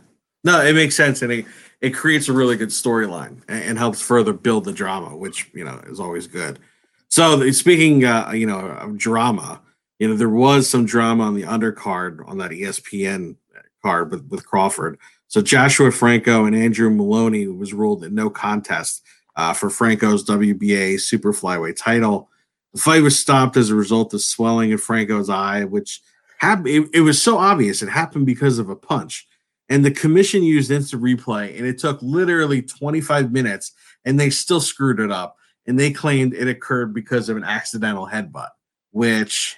No, 0.44 0.60
it 0.60 0.74
makes 0.74 0.96
sense, 0.96 1.22
and 1.22 1.32
it 1.32 1.46
it 1.80 1.90
creates 1.90 2.28
a 2.28 2.32
really 2.32 2.56
good 2.56 2.70
storyline 2.70 3.42
and, 3.48 3.62
and 3.64 3.78
helps 3.78 4.00
further 4.00 4.32
build 4.32 4.64
the 4.64 4.72
drama, 4.72 5.16
which 5.16 5.48
you 5.54 5.64
know 5.64 5.80
is 5.86 6.00
always 6.00 6.26
good. 6.26 6.58
So 7.08 7.48
speaking, 7.50 8.04
uh, 8.04 8.32
you 8.34 8.46
know, 8.46 8.58
of 8.58 8.96
drama, 8.96 9.60
you 9.98 10.08
know, 10.08 10.16
there 10.16 10.28
was 10.28 10.68
some 10.68 10.84
drama 10.84 11.24
on 11.24 11.34
the 11.34 11.42
undercard 11.42 12.26
on 12.26 12.38
that 12.38 12.50
ESPN 12.50 13.36
card 13.82 14.10
with, 14.10 14.26
with 14.30 14.46
Crawford. 14.46 14.98
So 15.28 15.42
Joshua 15.42 15.92
Franco 15.92 16.44
and 16.44 16.56
Andrew 16.56 16.90
Moloney 16.90 17.46
was 17.48 17.72
ruled 17.72 18.04
in 18.04 18.14
no 18.14 18.30
contest 18.30 19.02
uh, 19.36 19.52
for 19.52 19.70
Franco's 19.70 20.24
WBA 20.24 21.00
super 21.00 21.32
flyweight 21.32 21.76
title. 21.76 22.28
The 22.74 22.80
fight 22.80 23.02
was 23.02 23.18
stopped 23.18 23.56
as 23.56 23.70
a 23.70 23.74
result 23.74 24.14
of 24.14 24.22
swelling 24.22 24.70
in 24.70 24.78
Franco's 24.78 25.30
eye, 25.30 25.64
which 25.64 26.00
happened. 26.42 26.68
It, 26.68 26.88
it 26.92 27.00
was 27.00 27.22
so 27.22 27.38
obvious 27.38 27.82
it 27.82 27.88
happened 27.88 28.26
because 28.26 28.58
of 28.58 28.68
a 28.68 28.76
punch. 28.76 29.26
And 29.68 29.84
the 29.84 29.90
commission 29.90 30.42
used 30.42 30.70
instant 30.70 31.02
replay, 31.02 31.56
and 31.56 31.66
it 31.66 31.78
took 31.78 32.02
literally 32.02 32.60
25 32.60 33.32
minutes, 33.32 33.72
and 34.04 34.20
they 34.20 34.28
still 34.28 34.60
screwed 34.60 35.00
it 35.00 35.10
up. 35.10 35.36
And 35.66 35.78
they 35.78 35.92
claimed 35.92 36.34
it 36.34 36.48
occurred 36.48 36.92
because 36.92 37.28
of 37.28 37.36
an 37.36 37.44
accidental 37.44 38.06
headbutt, 38.06 38.48
which 38.90 39.56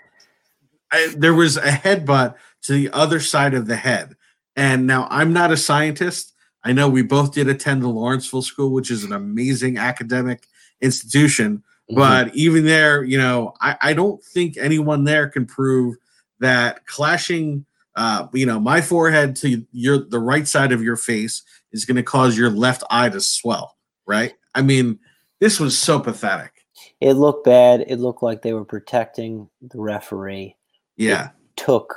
I, 0.92 1.14
there 1.16 1.34
was 1.34 1.56
a 1.56 1.62
headbutt 1.62 2.34
to 2.64 2.72
the 2.74 2.90
other 2.92 3.18
side 3.18 3.54
of 3.54 3.66
the 3.66 3.76
head. 3.76 4.14
And 4.54 4.86
now 4.86 5.08
I'm 5.10 5.32
not 5.32 5.50
a 5.50 5.56
scientist. 5.56 6.34
I 6.62 6.72
know 6.72 6.88
we 6.88 7.02
both 7.02 7.32
did 7.32 7.48
attend 7.48 7.82
the 7.82 7.88
Lawrenceville 7.88 8.42
School, 8.42 8.70
which 8.70 8.90
is 8.90 9.02
an 9.02 9.12
amazing 9.12 9.78
academic 9.78 10.46
institution. 10.82 11.64
Mm-hmm. 11.90 11.96
But 11.96 12.36
even 12.36 12.66
there, 12.66 13.02
you 13.02 13.16
know, 13.16 13.54
I, 13.60 13.76
I 13.80 13.92
don't 13.94 14.22
think 14.22 14.58
anyone 14.58 15.04
there 15.04 15.28
can 15.28 15.46
prove 15.46 15.96
that 16.40 16.86
clashing, 16.86 17.66
uh, 17.96 18.26
you 18.32 18.46
know, 18.46 18.60
my 18.60 18.80
forehead 18.80 19.36
to 19.36 19.64
your 19.72 19.98
the 19.98 20.20
right 20.20 20.46
side 20.48 20.72
of 20.72 20.82
your 20.82 20.96
face 20.96 21.42
is 21.72 21.84
going 21.84 21.96
to 21.96 22.02
cause 22.02 22.36
your 22.36 22.50
left 22.50 22.82
eye 22.90 23.08
to 23.08 23.20
swell. 23.20 23.76
Right? 24.06 24.34
I 24.54 24.62
mean, 24.62 24.98
this 25.40 25.58
was 25.58 25.76
so 25.76 25.98
pathetic. 25.98 26.52
it 27.00 27.14
looked 27.14 27.44
bad. 27.44 27.84
It 27.86 27.96
looked 27.96 28.22
like 28.22 28.42
they 28.42 28.52
were 28.52 28.64
protecting 28.64 29.48
the 29.62 29.80
referee. 29.80 30.56
Yeah. 30.96 31.26
It 31.26 31.56
took 31.56 31.96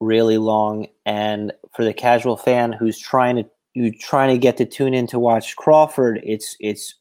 really 0.00 0.38
long, 0.38 0.86
and 1.04 1.52
for 1.74 1.84
the 1.84 1.94
casual 1.94 2.36
fan 2.36 2.72
who's 2.72 2.98
trying 2.98 3.36
to 3.36 3.46
you 3.74 3.92
trying 3.92 4.34
to 4.34 4.38
get 4.38 4.56
to 4.56 4.64
tune 4.64 4.94
in 4.94 5.06
to 5.08 5.18
watch 5.18 5.56
Crawford, 5.56 6.20
it's 6.22 6.56
it's 6.60 6.94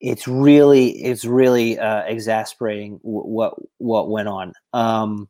it's 0.00 0.26
really 0.26 0.90
it's 1.02 1.24
really 1.24 1.78
uh, 1.78 2.02
exasperating 2.02 2.98
w- 2.98 3.26
what 3.26 3.54
what 3.78 4.10
went 4.10 4.28
on. 4.28 4.52
Um, 4.72 5.28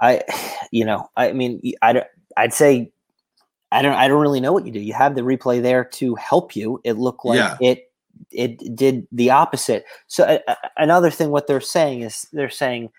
I, 0.00 0.22
you 0.72 0.84
know, 0.84 1.08
I 1.16 1.32
mean, 1.32 1.60
I 1.82 2.04
I'd 2.36 2.54
say 2.54 2.90
I 3.72 3.82
don't 3.82 3.94
I 3.94 4.08
don't 4.08 4.20
really 4.20 4.40
know 4.40 4.52
what 4.52 4.66
you 4.66 4.72
do. 4.72 4.80
You 4.80 4.94
have 4.94 5.14
the 5.14 5.22
replay 5.22 5.60
there 5.62 5.84
to 5.84 6.14
help 6.16 6.54
you. 6.54 6.80
It 6.84 6.94
looked 6.94 7.24
like 7.24 7.38
Yeah. 7.38 7.56
it 7.60 7.90
it 8.30 8.74
did 8.76 9.06
the 9.12 9.30
opposite. 9.30 9.84
So 10.06 10.24
uh, 10.24 10.54
another 10.78 11.10
thing, 11.10 11.30
what 11.30 11.46
they're 11.46 11.60
saying 11.60 12.02
is 12.02 12.26
they're 12.32 12.48
saying 12.50 12.90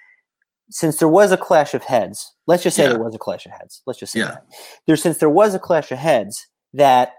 since 0.70 0.98
there 0.98 1.08
was 1.08 1.32
a 1.32 1.38
clash 1.38 1.74
of 1.74 1.84
heads, 1.84 2.34
let's 2.46 2.62
just 2.64 2.76
say 2.76 2.84
Yeah. 2.84 2.90
there 2.90 3.04
was 3.04 3.16
a 3.16 3.20
clash 3.20 3.46
of 3.46 3.52
heads. 3.54 3.82
Let's 3.86 4.00
just 4.00 4.14
say 4.14 4.20
Yeah. 4.20 4.26
that 4.32 4.46
there 4.86 4.98
since 4.98 5.18
there 5.18 5.30
was 5.30 5.56
a 5.56 5.60
clash 5.60 5.92
of 5.92 5.98
heads 5.98 6.46
that 6.74 7.14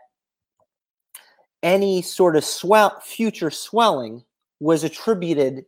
any 1.62 2.02
sort 2.02 2.36
of 2.36 2.44
swell 2.44 3.00
future 3.00 3.50
swelling 3.50 4.22
was 4.60 4.84
attributed 4.84 5.64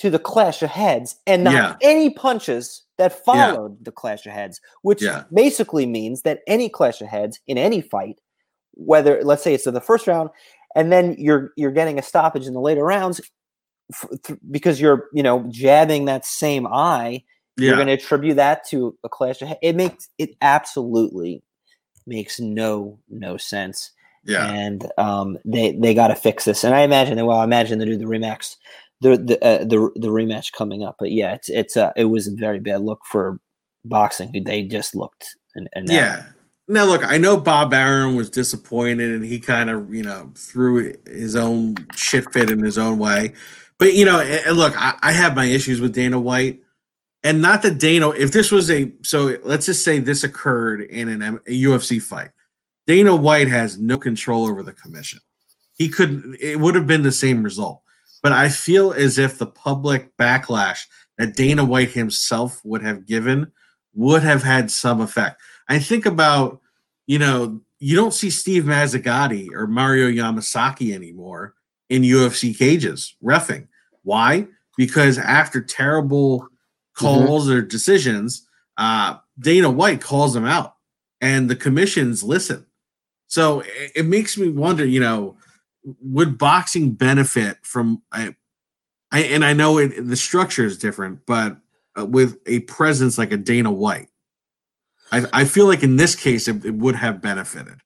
to 0.00 0.10
the 0.10 0.18
clash 0.18 0.62
of 0.62 0.70
heads 0.70 1.16
and 1.26 1.44
not 1.44 1.52
Yeah. 1.54 1.76
any 1.80 2.10
punches 2.10 2.82
that 2.98 3.24
followed 3.24 3.84
the 3.84 3.92
clash 3.92 4.26
of 4.26 4.32
heads 4.32 4.60
which 4.82 5.02
Yeah. 5.02 5.24
basically 5.32 5.86
means 5.86 6.22
that 6.22 6.40
any 6.46 6.68
clash 6.68 7.00
of 7.00 7.08
heads 7.08 7.38
in 7.46 7.56
any 7.58 7.80
fight 7.80 8.18
whether 8.74 9.22
let's 9.22 9.42
say 9.42 9.54
it's 9.54 9.66
in 9.66 9.74
the 9.74 9.80
first 9.80 10.06
round 10.06 10.30
and 10.74 10.90
then 10.92 11.14
you're 11.18 11.52
you're 11.56 11.70
getting 11.70 11.98
a 11.98 12.02
stoppage 12.02 12.46
in 12.46 12.54
the 12.54 12.60
later 12.60 12.84
rounds 12.84 13.20
f- 13.92 14.08
th- 14.24 14.38
because 14.50 14.80
you're 14.80 15.08
you 15.12 15.22
know 15.22 15.44
jabbing 15.50 16.04
that 16.06 16.24
same 16.24 16.66
eye 16.66 17.22
you're 17.56 17.74
going 17.76 17.88
to 17.88 17.92
attribute 17.92 18.36
that 18.36 18.66
to 18.68 18.96
a 19.04 19.08
clash 19.08 19.42
of 19.42 19.48
heads 19.48 19.58
it 19.62 19.76
makes 19.76 20.08
it 20.18 20.30
absolutely 20.40 21.42
makes 22.06 22.40
no 22.40 22.98
no 23.10 23.36
sense 23.36 23.90
Yeah. 24.24 24.50
and 24.50 24.90
um, 24.98 25.38
they 25.44 25.72
they 25.72 25.92
got 25.94 26.08
to 26.08 26.14
fix 26.14 26.44
this. 26.44 26.64
And 26.64 26.74
I 26.74 26.80
imagine 26.80 27.16
they 27.16 27.22
well, 27.22 27.38
I 27.40 27.44
imagine 27.44 27.78
they 27.78 27.84
do 27.86 27.96
the 27.98 28.04
rematch, 28.04 28.56
the 29.00 29.16
the 29.16 29.44
uh, 29.44 29.58
the 29.64 29.90
the 29.96 30.08
rematch 30.08 30.52
coming 30.52 30.82
up. 30.82 30.96
But 30.98 31.12
yeah, 31.12 31.34
it's 31.34 31.48
it's 31.48 31.76
uh, 31.76 31.92
it 31.96 32.04
was 32.06 32.26
a 32.28 32.34
very 32.34 32.60
bad 32.60 32.82
look 32.82 33.00
for 33.10 33.38
boxing. 33.84 34.42
They 34.44 34.62
just 34.62 34.94
looked 34.94 35.26
and, 35.54 35.68
and 35.74 35.86
now- 35.88 35.94
Yeah. 35.94 36.22
Now 36.68 36.84
look, 36.84 37.04
I 37.04 37.18
know 37.18 37.36
Bob 37.36 37.74
Arum 37.74 38.14
was 38.14 38.30
disappointed 38.30 39.10
and 39.10 39.24
he 39.24 39.40
kind 39.40 39.68
of, 39.70 39.92
you 39.92 40.04
know, 40.04 40.30
threw 40.36 40.94
his 41.04 41.34
own 41.34 41.74
shit 41.96 42.32
fit 42.32 42.48
in 42.48 42.60
his 42.62 42.78
own 42.78 42.96
way. 42.98 43.32
But 43.78 43.94
you 43.94 44.04
know, 44.04 44.20
and 44.20 44.56
look, 44.56 44.74
I, 44.80 44.96
I 45.02 45.10
have 45.12 45.34
my 45.34 45.46
issues 45.46 45.80
with 45.80 45.94
Dana 45.94 46.20
White. 46.20 46.60
And 47.24 47.42
not 47.42 47.62
that 47.62 47.78
Dana, 47.78 48.10
if 48.10 48.30
this 48.30 48.52
was 48.52 48.70
a 48.70 48.92
so 49.02 49.36
let's 49.42 49.66
just 49.66 49.84
say 49.84 49.98
this 49.98 50.22
occurred 50.22 50.82
in 50.82 51.08
an 51.08 51.38
UFC 51.48 52.00
fight. 52.00 52.30
Dana 52.86 53.16
White 53.16 53.48
has 53.48 53.78
no 53.78 53.98
control 53.98 54.46
over 54.46 54.62
the 54.62 54.72
commission. 54.72 55.18
He 55.76 55.88
couldn't. 55.88 56.36
it 56.40 56.60
would 56.60 56.74
have 56.76 56.86
been 56.86 57.02
the 57.02 57.10
same 57.12 57.42
result. 57.42 57.82
But 58.22 58.32
I 58.32 58.48
feel 58.48 58.92
as 58.92 59.18
if 59.18 59.38
the 59.38 59.46
public 59.46 60.16
backlash 60.16 60.86
that 61.18 61.36
Dana 61.36 61.64
White 61.64 61.90
himself 61.90 62.60
would 62.64 62.82
have 62.82 63.06
given 63.06 63.52
would 63.94 64.22
have 64.22 64.42
had 64.42 64.70
some 64.70 65.00
effect. 65.00 65.40
I 65.68 65.78
think 65.78 66.06
about, 66.06 66.60
you 67.06 67.18
know, 67.18 67.60
you 67.78 67.96
don't 67.96 68.14
see 68.14 68.30
Steve 68.30 68.64
Mazzagatti 68.64 69.48
or 69.54 69.66
Mario 69.66 70.08
Yamasaki 70.08 70.94
anymore 70.94 71.54
in 71.88 72.02
UFC 72.02 72.56
cages 72.56 73.16
refing. 73.22 73.68
Why? 74.02 74.46
Because 74.76 75.18
after 75.18 75.60
terrible 75.60 76.46
calls 76.94 77.50
or 77.50 77.62
decisions, 77.62 78.46
uh, 78.76 79.16
Dana 79.38 79.70
White 79.70 80.00
calls 80.00 80.34
them 80.34 80.44
out 80.44 80.74
and 81.20 81.48
the 81.48 81.56
commissions 81.56 82.22
listen. 82.22 82.66
So 83.26 83.60
it, 83.60 83.92
it 83.96 84.06
makes 84.06 84.36
me 84.38 84.48
wonder, 84.48 84.84
you 84.84 85.00
know, 85.00 85.36
would 85.84 86.38
boxing 86.38 86.92
benefit 86.92 87.58
from 87.62 88.02
I, 88.12 88.34
I 89.10 89.20
and 89.20 89.44
I 89.44 89.52
know 89.52 89.78
it, 89.78 90.06
the 90.06 90.16
structure 90.16 90.64
is 90.64 90.78
different, 90.78 91.26
but 91.26 91.56
uh, 91.98 92.06
with 92.06 92.38
a 92.46 92.60
presence 92.60 93.18
like 93.18 93.32
a 93.32 93.36
Dana 93.36 93.72
White, 93.72 94.08
I, 95.12 95.26
I 95.32 95.44
feel 95.44 95.66
like 95.66 95.82
in 95.82 95.96
this 95.96 96.14
case 96.14 96.48
it, 96.48 96.64
it 96.64 96.74
would 96.74 96.96
have 96.96 97.20
benefited. 97.20 97.80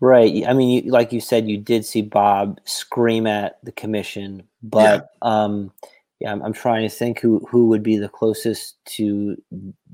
right. 0.00 0.46
I 0.46 0.52
mean, 0.52 0.84
you, 0.84 0.90
like 0.90 1.12
you 1.12 1.20
said, 1.20 1.48
you 1.48 1.58
did 1.58 1.84
see 1.84 2.02
Bob 2.02 2.60
scream 2.64 3.26
at 3.26 3.58
the 3.64 3.72
commission, 3.72 4.44
but 4.62 5.10
um, 5.22 5.72
yeah, 6.20 6.32
I'm, 6.32 6.42
I'm 6.42 6.52
trying 6.52 6.88
to 6.88 6.94
think 6.94 7.20
who 7.20 7.46
who 7.50 7.68
would 7.68 7.82
be 7.82 7.96
the 7.96 8.08
closest 8.08 8.76
to 8.96 9.36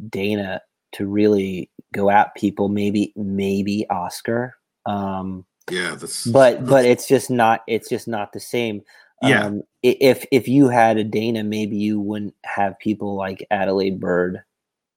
Dana 0.08 0.62
to 0.92 1.06
really 1.06 1.70
go 1.92 2.10
at 2.10 2.34
people. 2.34 2.68
Maybe 2.68 3.12
maybe 3.16 3.86
Oscar. 3.88 4.56
Um, 4.86 5.46
Yeah, 5.70 5.94
that's 5.94 6.26
but 6.26 6.66
but 6.66 6.84
it's 6.84 7.06
just 7.08 7.30
not 7.30 7.62
it's 7.66 7.88
just 7.88 8.06
not 8.08 8.32
the 8.32 8.40
same. 8.40 8.82
Yeah. 9.22 9.44
um 9.46 9.62
if 9.82 10.26
if 10.30 10.48
you 10.48 10.68
had 10.68 10.98
a 10.98 11.04
dana 11.04 11.44
maybe 11.44 11.76
you 11.76 11.98
wouldn't 12.00 12.34
have 12.44 12.78
people 12.78 13.14
like 13.16 13.46
adelaide 13.50 13.98
Byrd 14.00 14.42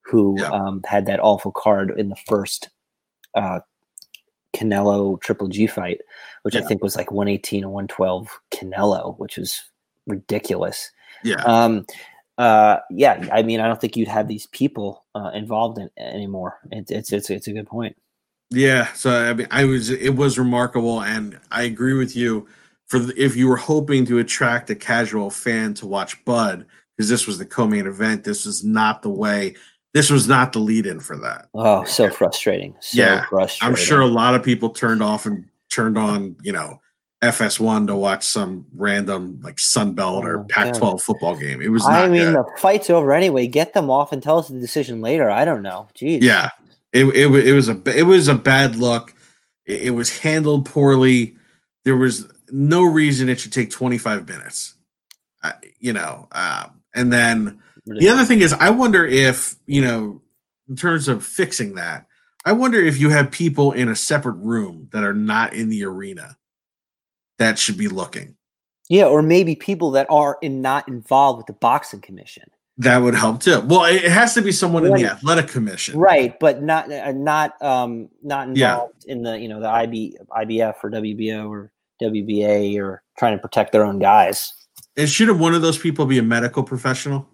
who 0.02 0.36
Yeah. 0.40 0.50
um 0.50 0.82
had 0.86 1.06
that 1.06 1.22
awful 1.22 1.52
card 1.52 1.94
in 1.98 2.10
the 2.10 2.16
first 2.28 2.70
uh 3.36 3.60
canelo 4.56 5.22
triple 5.22 5.48
g 5.48 5.68
fight 5.68 6.02
which 6.42 6.56
i 6.56 6.62
think 6.62 6.82
was 6.84 6.96
like 6.96 7.12
118 7.12 7.64
and 7.64 7.72
112 7.72 8.28
canelo 8.52 9.18
which 9.20 9.38
was 9.38 9.62
ridiculous. 10.08 10.92
Yeah, 11.24 11.42
um 11.44 11.86
uh 12.38 12.78
yeah 12.90 13.30
i 13.32 13.44
mean 13.44 13.60
i 13.62 13.68
don't 13.68 13.80
think 13.80 13.96
you'd 13.96 14.08
have 14.10 14.28
these 14.28 14.48
people 14.48 15.06
uh 15.16 15.32
involved 15.34 15.78
in 15.78 15.90
anymore. 15.98 16.58
It's 16.72 16.92
it's 16.92 17.14
it's, 17.14 17.30
it's 17.30 17.48
a 17.48 17.54
good 17.54 17.68
point 17.68 17.96
yeah. 18.50 18.92
So 18.94 19.12
I 19.12 19.34
mean, 19.34 19.48
I 19.52 19.66
was 19.66 19.90
it 19.90 20.16
was 20.16 20.38
remarkable, 20.38 21.02
and 21.02 21.40
I 21.52 21.64
agree 21.64 21.94
with 21.94 22.16
you. 22.16 22.48
For 22.88 23.00
the, 23.00 23.22
if 23.22 23.36
you 23.36 23.48
were 23.50 23.58
hoping 23.58 24.06
to 24.06 24.20
attract 24.20 24.70
a 24.70 24.76
casual 24.76 25.30
fan 25.30 25.74
to 25.76 25.86
watch 25.86 26.24
Bud, 26.24 26.66
because 26.96 27.10
this 27.10 27.28
was 27.28 27.38
the 27.38 27.46
co-main 27.46 27.86
event, 27.86 28.24
this 28.24 28.46
was 28.46 28.64
not 28.64 29.02
the 29.02 29.10
way. 29.10 29.56
This 29.94 30.10
was 30.10 30.28
not 30.28 30.54
the 30.54 30.60
lead-in 30.60 31.00
for 31.00 31.18
that. 31.18 31.48
oh 31.54 31.84
so 31.84 32.10
frustrating 32.10 32.76
so 32.80 33.02
Yeah, 33.02 33.26
frustrating 33.30 33.68
I'm 33.68 33.76
sure 33.76 34.02
a 34.02 34.06
lot 34.08 34.36
of 34.36 34.44
people 34.44 34.70
turned 34.70 35.02
off 35.02 35.26
and 35.26 35.46
turned 35.70 35.98
on, 35.98 36.36
you 36.44 36.52
know, 36.52 36.80
FS1 37.24 37.88
to 37.88 37.96
watch 37.96 38.24
some 38.24 38.66
random 38.76 39.40
like 39.44 39.56
Sunbelt 39.56 40.24
or 40.24 40.40
my 40.40 40.46
Pac-12 40.50 40.80
God. 40.80 41.02
football 41.02 41.36
game. 41.36 41.62
It 41.62 41.70
was 41.70 41.84
not 41.84 42.06
I 42.06 42.08
mean, 42.10 42.34
good. 42.34 42.36
the 42.36 42.46
fight's 42.58 42.90
over 42.90 43.12
anyway. 43.12 43.48
Get 43.48 43.74
them 43.74 43.90
off 43.90 44.12
and 44.12 44.22
tell 44.22 44.38
us 44.38 44.50
the 44.50 44.60
decision 44.60 45.02
later. 45.02 45.30
I 45.30 45.44
don't 45.46 45.64
know. 45.64 45.88
Jeez. 45.96 46.22
Yeah, 46.22 46.50
it, 46.94 47.06
it 47.06 47.48
it 47.48 47.54
was 47.54 47.70
a 47.70 47.82
it 47.86 48.04
was 48.04 48.28
a 48.28 48.36
bad 48.36 48.76
look. 48.76 49.14
It, 49.66 49.84
it 49.84 49.92
was 49.92 50.20
handled 50.20 50.66
poorly. 50.66 51.36
There 51.86 51.98
was 51.98 52.32
no 52.52 52.84
reason 52.84 53.30
it 53.30 53.40
should 53.40 53.54
take 53.54 53.70
25 53.70 54.28
minutes. 54.28 54.76
Uh, 55.44 55.54
you 55.80 55.94
know, 55.94 56.28
uh, 56.32 56.68
and 56.96 57.12
then 57.12 57.62
the 57.86 58.10
other 58.10 58.26
thing 58.26 58.42
is, 58.42 58.54
I 58.54 58.70
wonder 58.72 59.06
if 59.06 59.56
you 59.66 59.82
know, 59.82 60.22
in 60.68 60.76
terms 60.76 61.08
of 61.08 61.26
fixing 61.26 61.76
that, 61.76 62.08
I 62.46 62.54
wonder 62.54 62.80
if 62.80 63.00
you 63.00 63.10
have 63.10 63.32
people 63.32 63.72
in 63.72 63.90
a 63.90 63.96
separate 63.96 64.38
room 64.38 64.90
that 64.92 65.04
are 65.04 65.14
not 65.14 65.54
in 65.54 65.70
the 65.70 65.84
arena 65.86 66.38
that 67.38 67.60
should 67.60 67.78
be 67.78 67.88
looking. 67.88 68.36
Yeah, 68.90 69.06
or 69.06 69.22
maybe 69.22 69.56
people 69.56 69.92
that 69.92 70.08
are 70.10 70.38
in, 70.42 70.62
not 70.62 70.88
involved 70.88 71.38
with 71.38 71.48
the 71.48 71.54
boxing 71.54 72.02
commission. 72.02 72.50
That 72.80 72.98
would 72.98 73.16
help 73.16 73.42
too. 73.42 73.62
Well, 73.62 73.86
it 73.86 74.04
has 74.04 74.36
to 74.36 74.42
be 74.42 74.52
someone 74.52 74.86
in 74.86 74.94
the 74.94 75.06
athletic 75.06 75.48
commission. 75.48 75.98
Right, 75.98 76.40
but 76.40 76.62
not 76.62 76.92
uh, 76.92 77.12
not 77.12 77.60
um 77.62 78.10
not 78.22 78.56
Yeah. 78.56 78.74
involved 78.74 79.06
in 79.06 79.24
the 79.24 79.40
you 79.40 79.48
know 79.48 79.60
the 79.60 79.70
IB 79.70 80.18
IBF 80.30 80.76
or 80.84 80.92
WBO 80.92 81.50
or 81.50 81.72
WBA 82.02 82.80
or 82.80 83.02
trying 83.18 83.36
to 83.36 83.42
protect 83.42 83.72
their 83.72 83.84
own 83.84 83.98
guys. 83.98 84.54
And 84.96 85.10
shouldn't 85.10 85.40
one 85.40 85.56
of 85.56 85.64
those 85.64 85.80
people 85.80 86.06
be 86.06 86.20
a 86.20 86.24
medical 86.24 86.62
professional? 86.62 87.28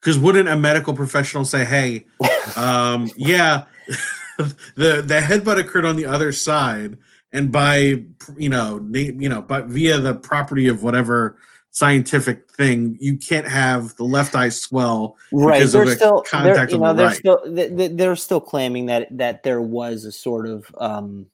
Because 0.00 0.18
wouldn't 0.18 0.48
a 0.48 0.56
medical 0.56 0.94
professional 0.94 1.44
say, 1.44 1.64
"Hey, 1.64 2.06
um, 2.56 3.10
yeah, 3.16 3.64
the 4.38 5.02
the 5.02 5.20
headbutt 5.20 5.58
occurred 5.58 5.84
on 5.84 5.96
the 5.96 6.06
other 6.06 6.30
side, 6.30 6.96
and 7.32 7.50
by 7.50 8.04
you 8.36 8.50
know, 8.50 8.86
you 8.92 9.28
know, 9.28 9.42
but 9.42 9.66
via 9.66 9.98
the 9.98 10.14
property 10.14 10.68
of 10.68 10.84
whatever 10.84 11.38
scientific 11.74 12.48
thing, 12.52 12.96
you 13.00 13.16
can't 13.16 13.48
have 13.48 13.96
the 13.96 14.04
left 14.04 14.36
eye 14.36 14.48
swell 14.48 15.16
Right, 15.32 15.58
because 15.58 15.74
of 15.74 15.80
they're 15.80 15.90
the 15.90 15.96
still 15.96 16.24
they're, 16.32 16.54
contact 16.54 16.70
you 16.70 16.76
on 16.76 16.82
know 16.82 16.88
the 16.92 16.94
they're 16.94 17.06
right. 17.08 17.16
still 17.16 17.42
they- 17.46 17.68
they- 17.68 17.88
they're 17.88 18.14
still 18.16 18.40
claiming 18.40 18.86
that 18.86 19.08
that 19.10 19.42
there 19.42 19.60
was 19.60 20.04
a 20.04 20.12
sort 20.12 20.46
of 20.46 20.64
um 20.78 21.26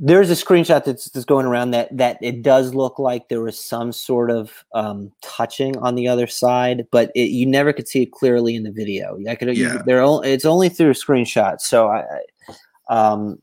there's 0.00 0.30
a 0.30 0.34
screenshot 0.34 0.84
that's, 0.84 1.10
that's 1.10 1.24
going 1.24 1.46
around 1.46 1.70
that 1.72 1.96
that 1.96 2.18
it 2.22 2.42
does 2.42 2.74
look 2.74 2.98
like 2.98 3.28
there 3.28 3.40
was 3.40 3.58
some 3.58 3.92
sort 3.92 4.30
of 4.32 4.64
um 4.74 5.12
touching 5.22 5.76
on 5.78 5.94
the 5.94 6.08
other 6.08 6.26
side 6.26 6.84
but 6.90 7.10
it, 7.14 7.30
you 7.30 7.46
never 7.46 7.72
could 7.72 7.86
see 7.88 8.02
it 8.02 8.10
clearly 8.12 8.54
in 8.56 8.64
the 8.64 8.70
video 8.72 9.16
i 9.28 9.34
could 9.36 9.56
Yeah. 9.56 9.80
they're 9.86 10.00
only, 10.02 10.32
it's 10.32 10.44
only 10.44 10.68
through 10.68 10.90
a 10.90 10.94
screenshot 10.94 11.60
so 11.60 11.88
i, 11.88 12.04
um 12.90 13.40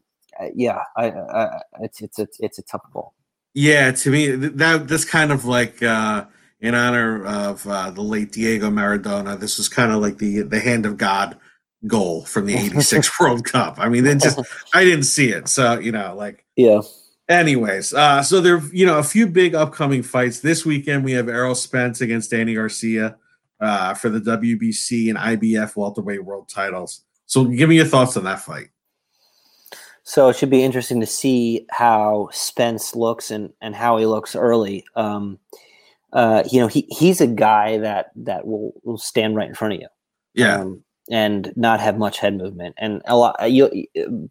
yeah 0.54 0.82
I, 0.98 1.12
I 1.12 1.62
it's 1.82 2.02
it's 2.02 2.20
it's 2.20 2.40
it's 2.42 2.60
a 2.60 2.64
tough 2.64 2.84
ball 2.94 3.14
Yeah, 3.56 3.92
to 3.92 4.12
me 4.12 4.28
that 4.28 4.88
that's 4.88 5.06
kind 5.06 5.32
of 5.32 5.46
like 5.46 5.82
uh, 5.82 6.26
in 6.60 6.76
honor 6.76 7.26
of 7.26 7.66
uh, 7.66 7.90
the 7.90 8.02
late 8.02 8.34
Diego 8.34 8.70
Maradona. 8.70 9.40
This 9.40 9.58
was 9.58 9.70
kind 9.70 9.94
of 9.94 10.02
like 10.02 10.18
the 10.18 10.42
the 10.42 10.60
hand 10.60 10.86
of 10.86 10.98
God 10.98 11.38
goal 11.88 12.26
from 12.26 12.48
the 12.48 12.54
'86 12.54 13.18
World 13.20 13.46
Cup. 13.46 13.76
I 13.80 13.88
mean, 13.88 14.06
it 14.06 14.20
just 14.20 14.40
I 14.74 14.84
didn't 14.84 15.06
see 15.06 15.30
it, 15.30 15.48
so 15.48 15.80
you 15.80 15.94
know, 15.94 16.14
like 16.16 16.46
Yeah. 16.58 16.82
Anyways, 17.28 17.92
uh, 17.92 18.22
so 18.22 18.40
there, 18.40 18.62
you 18.72 18.86
know, 18.86 19.00
a 19.00 19.04
few 19.04 19.26
big 19.26 19.56
upcoming 19.56 20.04
fights 20.04 20.42
this 20.42 20.64
weekend. 20.64 21.04
We 21.04 21.14
have 21.14 21.28
Errol 21.28 21.56
Spence 21.56 22.00
against 22.02 22.30
Danny 22.30 22.54
Garcia 22.54 23.18
uh, 23.60 23.96
for 23.96 24.10
the 24.10 24.20
WBC 24.20 25.10
and 25.10 25.18
IBF 25.18 25.76
welterweight 25.76 26.24
world 26.24 26.50
titles. 26.50 27.02
So, 27.26 27.46
give 27.46 27.68
me 27.68 27.78
your 27.78 27.86
thoughts 27.86 28.16
on 28.16 28.26
that 28.26 28.42
fight. 28.42 28.68
So 30.08 30.30
it 30.30 30.36
should 30.36 30.52
be 30.52 30.64
interesting 30.64 31.00
to 31.02 31.08
see 31.08 31.66
how 31.72 32.30
Spence 32.32 32.96
looks 32.96 33.32
and, 33.32 33.52
and 33.60 33.76
how 33.76 33.98
he 33.98 34.06
looks 34.06 34.36
early. 34.36 34.86
Um, 34.96 35.40
uh, 36.14 36.44
you 36.52 36.60
know, 36.60 36.68
he, 36.68 36.86
he's 36.90 37.22
a 37.22 37.28
guy 37.28 37.80
that 37.80 38.12
that 38.16 38.46
will, 38.46 38.74
will 38.84 39.00
stand 39.00 39.36
right 39.36 39.50
in 39.50 39.56
front 39.56 39.74
of 39.74 39.82
you. 39.82 39.88
Yeah, 40.36 40.62
um, 40.62 40.84
and 41.10 41.52
not 41.56 41.80
have 41.80 41.98
much 41.98 42.20
head 42.20 42.38
movement. 42.38 42.76
And 42.78 43.02
a 43.06 43.18
lot, 43.18 43.36
uh, 43.42 43.46
you, 43.46 43.86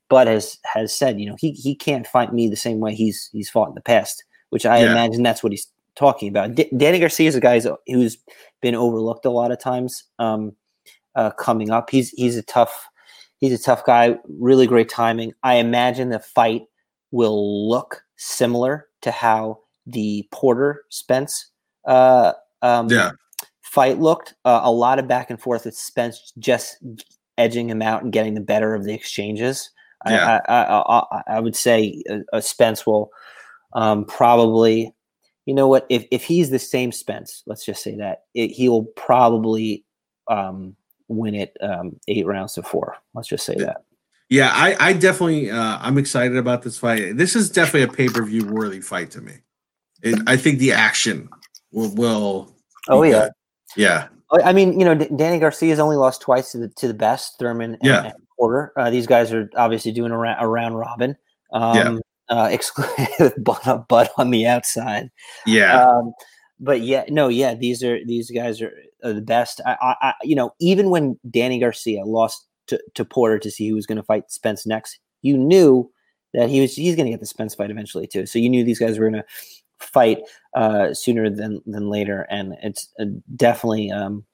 Bud 0.08 0.28
has 0.28 0.58
has 0.64 0.94
said, 0.94 1.18
you 1.20 1.26
know, 1.26 1.36
he 1.38 1.50
he 1.52 1.74
can't 1.74 2.06
fight 2.06 2.32
me 2.32 2.48
the 2.48 2.56
same 2.56 2.78
way 2.78 2.94
he's 2.94 3.28
he's 3.32 3.50
fought 3.50 3.68
in 3.68 3.74
the 3.74 3.80
past, 3.80 4.24
which 4.50 4.64
I 4.64 4.78
Yeah. 4.84 4.92
imagine 4.92 5.22
that's 5.24 5.42
what 5.42 5.52
he's 5.52 5.66
talking 5.96 6.28
about. 6.28 6.54
D- 6.54 6.70
Danny 6.76 7.00
Garcia 7.00 7.28
is 7.28 7.34
a 7.34 7.40
guy 7.40 7.58
who's- 7.58 7.76
who's 7.88 8.16
been 8.62 8.74
overlooked 8.76 9.26
a 9.26 9.30
lot 9.30 9.50
of 9.52 9.58
times. 9.60 10.04
Um, 10.20 10.52
uh, 11.16 11.30
coming 11.32 11.70
up, 11.70 11.90
he's 11.90 12.10
he's 12.10 12.36
a 12.36 12.42
tough 12.42 12.86
he's 13.38 13.52
a 13.52 13.62
tough 13.62 13.84
guy. 13.84 14.18
Really 14.28 14.66
great 14.66 14.88
timing. 14.88 15.32
I 15.42 15.54
imagine 15.54 16.08
the 16.08 16.18
fight 16.18 16.62
will 17.10 17.68
look 17.68 18.02
similar 18.16 18.88
to 19.02 19.10
how 19.10 19.60
the 19.86 20.26
Porter 20.32 20.84
Spence 20.90 21.50
uh, 21.86 22.32
um, 22.62 22.88
yeah, 22.90 23.10
fight 23.62 23.98
looked. 23.98 24.34
Uh, 24.44 24.60
a 24.64 24.72
lot 24.72 24.98
of 24.98 25.08
back 25.08 25.30
and 25.30 25.40
forth 25.40 25.64
with 25.64 25.76
Spence 25.76 26.32
just 26.38 26.78
edging 27.36 27.68
him 27.68 27.82
out 27.82 28.02
and 28.02 28.12
getting 28.12 28.34
the 28.34 28.40
better 28.40 28.74
of 28.74 28.84
the 28.84 28.94
exchanges. 28.94 29.70
Yeah. 30.06 30.40
I, 30.48 30.52
I, 30.52 31.00
I, 31.00 31.22
I, 31.36 31.40
would 31.40 31.56
say 31.56 32.02
uh, 32.10 32.18
uh, 32.32 32.40
Spence 32.40 32.84
will 32.84 33.10
um, 33.72 34.04
probably, 34.04 34.94
you 35.46 35.54
know 35.54 35.66
what, 35.66 35.86
if, 35.88 36.04
if 36.10 36.22
he's 36.24 36.50
the 36.50 36.58
same 36.58 36.92
Spence, 36.92 37.42
let's 37.46 37.64
just 37.64 37.82
say 37.82 37.96
that, 37.96 38.24
it, 38.34 38.50
he'll 38.50 38.84
probably 38.96 39.84
um, 40.28 40.76
win 41.16 41.34
it 41.34 41.56
um, 41.60 41.96
eight 42.08 42.26
rounds 42.26 42.54
to 42.54 42.62
four. 42.62 42.96
Let's 43.14 43.28
just 43.28 43.44
say 43.46 43.54
that. 43.56 43.84
yeah. 44.28 44.50
I, 44.54 44.76
I 44.78 44.92
definitely, 44.92 45.50
uh, 45.50 45.78
I'm 45.80 45.98
excited 45.98 46.36
about 46.36 46.62
this 46.62 46.78
fight. 46.78 47.16
This 47.16 47.34
is 47.36 47.50
definitely 47.50 47.82
a 47.82 47.88
pay 47.88 48.08
per 48.08 48.24
view 48.24 48.46
worthy 48.46 48.80
fight 48.80 49.10
to 49.12 49.20
me. 49.20 49.34
It, 50.02 50.18
I 50.26 50.36
think 50.36 50.58
the 50.58 50.72
action 50.72 51.28
will, 51.72 51.94
will 51.94 52.54
Oh, 52.88 53.02
yeah. 53.02 53.22
good. 53.24 53.30
yeah, 53.76 54.08
I 54.44 54.52
mean, 54.52 54.78
you 54.78 54.84
know, 54.84 54.94
Danny 54.94 55.38
Garcia's 55.38 55.78
only 55.78 55.96
lost 55.96 56.20
twice 56.20 56.52
to 56.52 56.58
the 56.58 56.68
to 56.68 56.88
the 56.88 56.94
best, 56.94 57.38
Thurman 57.38 57.74
and, 57.74 57.80
Yeah. 57.82 58.04
and 58.04 58.14
Porter. 58.38 58.72
Uh, 58.76 58.90
these 58.90 59.06
guys 59.06 59.32
are 59.32 59.48
obviously 59.56 59.92
doing 59.92 60.10
a, 60.12 60.18
ra- 60.18 60.36
a 60.38 60.46
round 60.46 60.76
robin. 60.78 61.16
Um, 61.52 62.02
uh, 62.28 62.48
excluding 62.52 63.06
with 63.20 63.34
Bud, 63.44 63.84
Bud 63.88 64.08
on 64.18 64.30
the 64.30 64.46
outside. 64.46 65.10
yeah, 65.46 65.86
Um, 65.86 66.12
but 66.60 66.80
yeah, 66.82 67.04
no, 67.08 67.28
yeah, 67.28 67.54
these 67.54 67.82
are 67.84 68.04
these 68.04 68.30
guys 68.30 68.60
are, 68.60 68.72
are 69.04 69.12
the 69.12 69.20
best. 69.20 69.60
I, 69.66 69.94
I, 70.00 70.14
you 70.22 70.34
know, 70.34 70.52
even 70.60 70.90
when 70.90 71.18
Danny 71.30 71.58
Garcia 71.58 72.04
lost 72.04 72.46
to, 72.68 72.80
to 72.94 73.04
Porter 73.04 73.38
to 73.38 73.50
see 73.50 73.68
who 73.68 73.74
was 73.74 73.86
going 73.86 73.96
to 73.96 74.02
fight 74.02 74.30
Spence 74.30 74.66
next, 74.66 74.98
you 75.22 75.36
knew 75.36 75.90
that 76.32 76.48
he 76.48 76.60
was 76.60 76.74
he's 76.74 76.96
going 76.96 77.06
to 77.06 77.10
get 77.10 77.20
the 77.20 77.26
Spence 77.26 77.54
fight 77.54 77.70
eventually 77.70 78.06
too. 78.06 78.26
So 78.26 78.38
you 78.38 78.48
knew 78.48 78.64
these 78.64 78.78
guys 78.78 78.98
were 78.98 79.10
going 79.10 79.22
to 79.22 79.28
fight 79.78 80.20
uh, 80.54 80.94
sooner 80.94 81.30
than 81.30 81.60
than 81.66 81.88
later, 81.88 82.26
and 82.30 82.54
it's 82.62 82.88
uh, 82.98 83.04
definitely 83.36 83.90
um, 83.90 84.24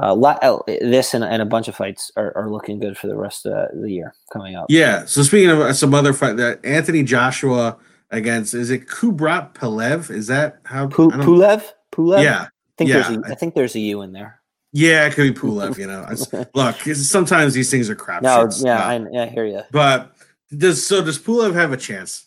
uh, 0.00 0.14
lot, 0.14 0.42
uh, 0.42 0.58
this 0.66 1.14
and, 1.14 1.24
and 1.24 1.40
a 1.40 1.46
bunch 1.46 1.68
of 1.68 1.76
fights 1.76 2.10
are, 2.16 2.36
are 2.36 2.50
looking 2.50 2.80
good 2.80 2.98
for 2.98 3.06
the 3.06 3.16
rest 3.16 3.46
of 3.46 3.68
the 3.80 3.90
year 3.90 4.14
coming 4.32 4.56
up. 4.56 4.66
yeah. 4.68 5.04
So 5.04 5.22
speaking 5.22 5.50
of 5.50 5.60
uh, 5.60 5.72
some 5.72 5.94
other 5.94 6.12
fight, 6.12 6.36
that 6.36 6.64
Anthony 6.64 7.02
Joshua 7.02 7.78
against 8.10 8.54
is 8.54 8.70
it 8.70 8.86
Kubrat 8.86 9.54
Pelev? 9.54 10.10
Is 10.10 10.26
that 10.26 10.58
how? 10.64 10.88
Pu- 10.88 11.10
Pulev, 11.10 11.64
Pulev. 11.92 12.22
Yeah, 12.22 12.48
think 12.76 12.90
yeah, 12.90 13.02
there's 13.08 13.16
a, 13.18 13.32
I 13.32 13.34
think 13.34 13.54
there's 13.54 13.74
a 13.74 13.80
U 13.80 14.02
in 14.02 14.12
there. 14.12 14.40
Yeah, 14.72 15.06
it 15.06 15.12
could 15.14 15.32
be 15.32 15.40
Pulev. 15.40 15.78
You 15.78 15.86
know, 15.86 16.06
look, 16.54 16.76
sometimes 16.96 17.54
these 17.54 17.70
things 17.70 17.88
are 17.88 17.94
crap. 17.94 18.22
No, 18.22 18.46
shits, 18.46 18.64
yeah, 18.64 18.84
I, 18.86 19.06
yeah, 19.12 19.22
I 19.22 19.26
hear 19.26 19.46
you. 19.46 19.62
but 19.70 20.14
does 20.56 20.84
so 20.86 21.04
does 21.04 21.18
Pulev 21.18 21.54
have 21.54 21.72
a 21.72 21.76
chance? 21.76 22.26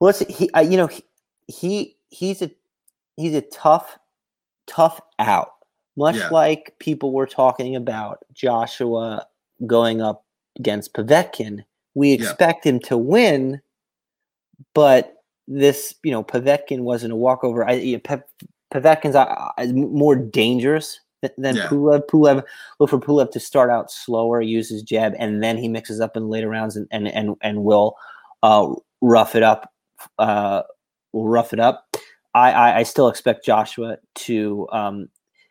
Well, 0.00 0.14
he, 0.28 0.50
uh, 0.50 0.60
you 0.60 0.76
know, 0.76 0.86
he, 0.86 1.04
he 1.46 1.96
he's 2.10 2.42
a 2.42 2.50
he's 3.16 3.34
a 3.34 3.40
tough, 3.42 3.98
tough 4.66 5.00
out. 5.18 5.52
Much 5.96 6.16
Yeah. 6.16 6.28
like 6.28 6.76
people 6.78 7.12
were 7.12 7.26
talking 7.26 7.74
about 7.74 8.24
Joshua 8.32 9.26
going 9.66 10.00
up 10.00 10.24
against 10.56 10.94
Povetkin, 10.94 11.64
we 11.94 12.14
Yeah. 12.14 12.30
expect 12.30 12.64
him 12.64 12.78
to 12.80 12.96
win, 12.96 13.60
but 14.74 15.17
this, 15.48 15.94
you 16.04 16.12
know, 16.12 16.22
Povetkin 16.22 16.80
wasn't 16.80 17.12
a 17.12 17.16
walkover. 17.16 17.68
I, 17.68 17.72
yeah, 17.72 17.98
Pe- 18.04 18.20
Povetkin's 18.72 19.16
uh, 19.16 19.24
uh, 19.56 19.66
more 19.72 20.14
dangerous 20.14 21.00
th- 21.22 21.32
than 21.38 21.56
Yeah. 21.56 21.66
Pulev. 21.68 22.06
Pulev 22.06 22.44
look 22.78 22.90
for 22.90 23.00
Pulev 23.00 23.30
to 23.32 23.40
start 23.40 23.70
out 23.70 23.90
slower, 23.90 24.40
use 24.42 24.68
his 24.68 24.82
jab, 24.82 25.14
and 25.18 25.42
then 25.42 25.56
he 25.56 25.66
mixes 25.68 26.00
up 26.00 26.16
in 26.16 26.28
later 26.28 26.48
rounds 26.48 26.76
and 26.76 26.86
and 26.90 27.08
and, 27.08 27.34
and 27.40 27.64
will 27.64 27.96
uh, 28.42 28.72
rough 29.00 29.34
it 29.34 29.42
up. 29.42 29.72
Uh, 30.18 30.62
will 31.12 31.26
rough 31.26 31.52
it 31.54 31.60
up. 31.60 31.96
I, 32.34 32.52
I, 32.52 32.76
I 32.78 32.82
still 32.82 33.08
expect 33.08 33.44
Joshua 33.44 33.96
to 34.16 34.68
um, 34.70 35.08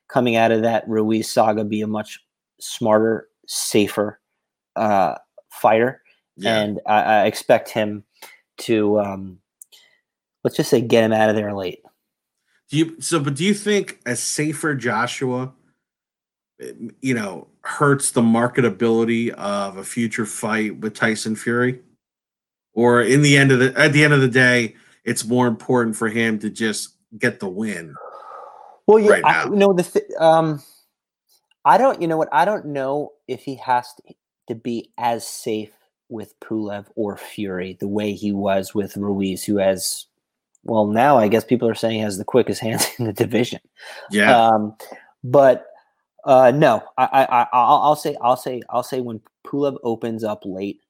coming 0.07 0.35
out 0.35 0.51
of 0.51 0.61
that 0.61 0.87
Ruiz 0.87 1.29
saga 1.29 1.65
be 1.65 1.81
a 1.81 1.87
much 1.87 2.19
smarter, 2.61 3.27
safer 3.47 4.19
uh, 4.75 5.15
fighter, 5.49 6.01
Yeah, 6.37 6.59
and 6.59 6.79
I, 6.85 7.01
I 7.01 7.25
expect 7.25 7.69
him 7.69 8.03
to 8.59 8.99
um, 8.99 9.39
let's 10.47 10.55
just 10.55 10.69
say 10.69 10.79
get 10.79 11.03
him 11.03 11.11
out 11.11 11.29
of 11.29 11.35
there 11.35 11.53
late. 11.53 11.81
do 12.69 12.77
you 12.77 13.01
so? 13.01 13.19
But 13.19 13.35
do 13.35 13.43
you 13.43 13.53
think 13.53 13.99
a 14.05 14.15
safer 14.15 14.75
Joshua, 14.75 15.51
you 17.01 17.13
know, 17.13 17.47
hurts 17.63 18.11
the 18.11 18.21
marketability 18.21 19.31
of 19.31 19.75
a 19.75 19.83
future 19.83 20.25
fight 20.25 20.79
with 20.79 20.93
Tyson 20.93 21.35
Fury, 21.35 21.81
or 22.73 23.01
in 23.01 23.23
the 23.23 23.37
end 23.37 23.51
of 23.51 23.59
the 23.59 23.77
at 23.77 23.91
the 23.91 24.05
end 24.05 24.13
of 24.13 24.21
the 24.21 24.29
day, 24.29 24.75
it's 25.03 25.25
more 25.25 25.47
important 25.47 25.97
for 25.97 26.07
him 26.07 26.39
to 26.39 26.49
just 26.49 26.95
get 27.19 27.41
the 27.41 27.49
win? 27.49 27.93
Well, 28.85 28.99
yeah, 28.99 29.11
right 29.11 29.25
I, 29.25 29.43
you 29.43 29.57
know 29.57 29.73
the 29.73 29.83
th- 29.83 30.05
um, 30.17 30.63
I 31.65 31.77
don't. 31.77 32.01
You 32.01 32.07
know 32.07 32.15
what? 32.15 32.29
I 32.31 32.45
don't 32.45 32.67
know 32.67 33.11
if 33.27 33.41
he 33.41 33.55
has 33.55 33.93
to, 33.95 34.13
to 34.47 34.55
be 34.55 34.93
as 34.97 35.27
safe 35.27 35.73
with 36.07 36.39
Pulev 36.39 36.85
or 36.95 37.17
Fury 37.17 37.75
the 37.77 37.89
way 37.89 38.13
he 38.13 38.31
was 38.31 38.73
with 38.73 38.95
Ruiz, 38.95 39.43
who 39.43 39.57
has. 39.57 40.05
Well, 40.67 40.85
now 40.87 41.17
I 41.17 41.27
guess 41.27 41.43
people 41.45 41.67
are 41.67 41.75
saying 41.75 41.95
he 41.95 42.01
has 42.01 42.17
the 42.17 42.25
quickest 42.25 42.61
hands 42.67 42.87
in 42.99 43.05
the 43.05 43.13
division. 43.13 43.59
Yeah, 44.11 44.35
Um, 44.37 44.75
but 45.23 45.67
uh, 46.25 46.51
no, 46.51 46.83
I, 46.97 47.05
I, 47.05 47.23
I, 47.41 47.47
I'll, 47.53 47.81
I'll 47.83 47.95
say, 47.95 48.15
I'll 48.21 48.37
say, 48.37 48.61
I'll 48.69 48.83
say 48.83 49.01
when 49.01 49.21
Pulev 49.45 49.77
opens 49.83 50.23
up 50.23 50.41
late, 50.45 50.81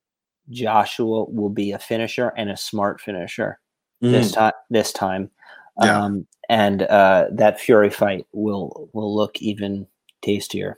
Joshua 0.50 1.26
will 1.26 1.50
be 1.50 1.72
a 1.72 1.80
finisher 1.80 2.34
and 2.38 2.50
a 2.50 2.58
smart 2.58 3.00
finisher 3.02 3.60
this 4.02 4.32
Mm, 4.32 4.34
time. 4.34 4.54
This 4.70 4.92
time, 4.92 5.30
Yeah. 5.82 6.04
um, 6.04 6.28
and 6.50 6.84
uh, 6.84 7.28
that 7.32 7.60
Fury 7.60 7.90
fight 7.90 8.26
will 8.32 8.90
will 8.94 9.16
look 9.16 9.42
even 9.42 9.86
tastier. 10.24 10.76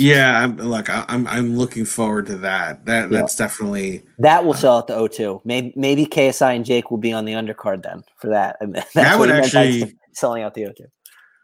Yeah. 0.00 0.40
I'm 0.42 0.56
look. 0.56 0.88
I, 0.90 1.04
I'm 1.08 1.26
I'm 1.28 1.56
looking 1.56 1.84
forward 1.84 2.26
to 2.26 2.36
that. 2.38 2.86
That 2.86 3.10
Yeah. 3.10 3.18
that's 3.20 3.36
definitely 3.36 4.02
That 4.18 4.44
will 4.44 4.54
sell 4.54 4.78
at 4.78 4.86
the 4.86 4.94
O2. 4.94 5.42
Maybe 5.44 5.72
maybe 5.76 6.06
KSI 6.06 6.56
and 6.56 6.64
Jake 6.64 6.90
will 6.90 6.98
be 6.98 7.12
on 7.12 7.24
the 7.24 7.32
undercard 7.34 7.82
then 7.82 8.02
for 8.16 8.28
that. 8.30 8.56
I 8.60 8.64
mean, 8.66 8.72
that's 8.74 8.92
That 8.94 9.18
would 9.18 9.28
he 9.28 9.34
meant 9.34 9.52
by 9.52 9.64
actually- 9.66 9.96
selling 10.12 10.42
out 10.42 10.54
the 10.54 10.62
O2. 10.62 10.80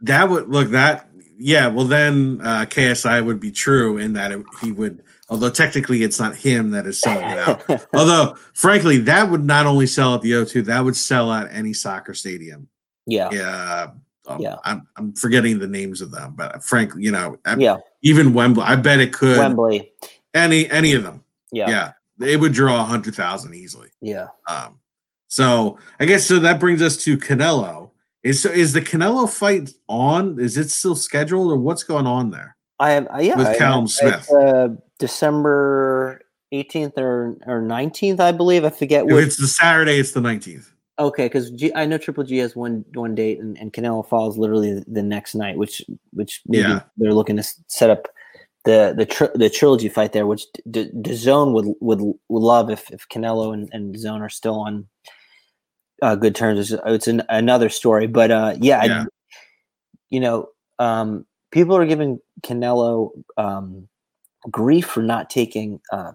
That 0.03 0.29
would 0.29 0.49
look 0.49 0.71
that 0.71 1.09
yeah. 1.39 1.69
Well, 1.69 1.85
then 1.87 2.41
uh, 2.43 2.65
KSI 2.67 3.25
would 3.25 3.41
be 3.41 3.51
true 3.53 3.99
in 3.99 4.15
that 4.15 4.33
it, 4.33 4.43
he 4.63 4.73
would. 4.73 5.03
Although 5.29 5.51
technically, 5.51 6.03
it's 6.05 6.21
not 6.21 6.37
him 6.37 6.71
that 6.71 6.87
is 6.87 7.01
selling 7.01 7.25
it 7.29 7.39
out. 7.39 7.87
although, 7.95 8.37
frankly, 8.55 8.99
that 8.99 9.29
would 9.29 9.45
not 9.45 9.67
only 9.67 9.87
sell 9.89 10.15
at 10.15 10.21
the 10.23 10.31
O2, 10.33 10.65
that 10.67 10.85
would 10.85 10.95
sell 10.97 11.33
at 11.33 11.49
any 11.53 11.73
soccer 11.73 12.15
stadium. 12.15 12.69
yeah, 13.07 13.29
Yeah. 13.33 13.89
um, 14.29 14.41
Yeah. 14.41 14.55
I'm, 14.65 14.87
I'm 14.97 15.15
forgetting 15.15 15.59
the 15.59 15.67
names 15.67 16.01
of 16.01 16.13
them, 16.13 16.35
but 16.37 16.63
frankly, 16.63 17.03
you 17.03 17.11
know, 17.11 17.39
I- 17.45 17.57
yeah. 17.57 17.79
Even 18.07 18.33
Wembley, 18.33 18.63
I 18.65 18.77
bet 18.77 19.01
it 19.01 19.13
could. 19.13 19.39
Wembley. 19.39 19.91
Any 20.35 20.71
any 20.71 20.93
of 20.95 21.03
them. 21.03 21.25
Yeah, 21.53 21.69
Yeah. 21.69 21.93
It 22.29 22.41
would 22.41 22.53
draw 22.53 22.81
a 22.81 22.85
hundred 22.85 23.15
thousand 23.15 23.55
easily. 23.55 23.89
yeah. 24.01 24.29
Um, 24.49 24.79
so 25.29 25.79
I 26.01 26.05
guess 26.07 26.25
so 26.27 26.39
that 26.39 26.61
brings 26.61 26.81
us 26.83 26.97
to 27.05 27.19
Canelo. 27.19 27.91
Is 28.23 28.41
so 28.43 28.49
is 28.51 28.73
the 28.73 28.81
Canelo 28.81 29.29
fight 29.31 29.71
on? 29.89 30.39
Is 30.41 30.57
it 30.57 30.71
still 30.71 30.95
scheduled 30.97 31.51
or 31.53 31.57
what's 31.57 31.83
going 31.85 32.07
on 32.07 32.31
there? 32.31 32.57
I 32.79 32.93
am. 32.93 33.09
Yeah, 33.21 33.37
With 33.37 33.59
Callum 33.59 33.85
I- 33.85 33.89
Smith. 33.89 34.31
Uh, 34.33 34.69
December 34.99 36.21
18th 36.55 36.97
or 36.99 37.37
or 37.47 37.61
19th, 37.61 38.21
I 38.21 38.33
believe. 38.33 38.65
I 38.65 38.71
forget. 38.71 39.05
If 39.07 39.27
it's 39.27 39.37
the 39.37 39.49
Saturday, 39.49 39.99
it's 39.99 40.13
the 40.13 40.21
19th. 40.21 40.71
Okay, 40.99 41.27
because 41.27 41.53
I 41.75 41.85
know 41.85 41.99
Triple 41.99 42.25
G 42.25 42.39
has 42.39 42.57
one 42.57 42.85
one 42.95 43.15
date, 43.15 43.39
and, 43.39 43.59
and 43.59 43.73
Canelo 43.73 44.07
falls 44.09 44.39
literally 44.39 44.83
the 44.87 45.03
next 45.03 45.35
night, 45.35 45.59
which 45.59 45.83
which 46.13 46.41
Yeah. 46.47 46.81
they're 46.97 47.13
looking 47.13 47.37
to 47.37 47.45
set 47.67 47.91
up 47.91 48.09
the 48.65 48.95
the 48.97 49.05
tr- 49.05 49.35
the 49.35 49.51
trilogy 49.51 49.91
fight 49.91 50.13
there, 50.13 50.27
which 50.27 50.47
the 50.65 50.85
the 50.95 51.11
DAZN 51.11 51.53
would 51.53 51.67
would 51.81 52.01
would 52.01 52.43
love 52.43 52.71
if 52.71 52.91
if 52.91 53.07
Canelo 53.11 53.53
and 53.53 53.69
and 53.73 53.95
DAZN 53.95 54.21
are 54.23 54.31
still 54.31 54.59
on 54.59 54.87
uh, 56.03 56.15
good 56.15 56.35
terms. 56.35 56.73
It's, 56.73 56.83
it's 56.87 57.09
an, 57.09 57.23
another 57.29 57.69
story, 57.69 58.07
but 58.07 58.31
uh, 58.31 58.55
yeah, 58.59 58.85
Yeah. 58.85 59.03
I, 59.03 59.07
you 60.09 60.21
know, 60.21 60.49
um, 60.79 61.27
people 61.51 61.77
are 61.77 61.87
giving 61.87 62.21
Canelo 62.43 63.11
um, 63.37 63.87
grief 64.51 64.87
for 64.87 65.03
not 65.03 65.29
taking 65.31 65.81
uh, 65.93 66.13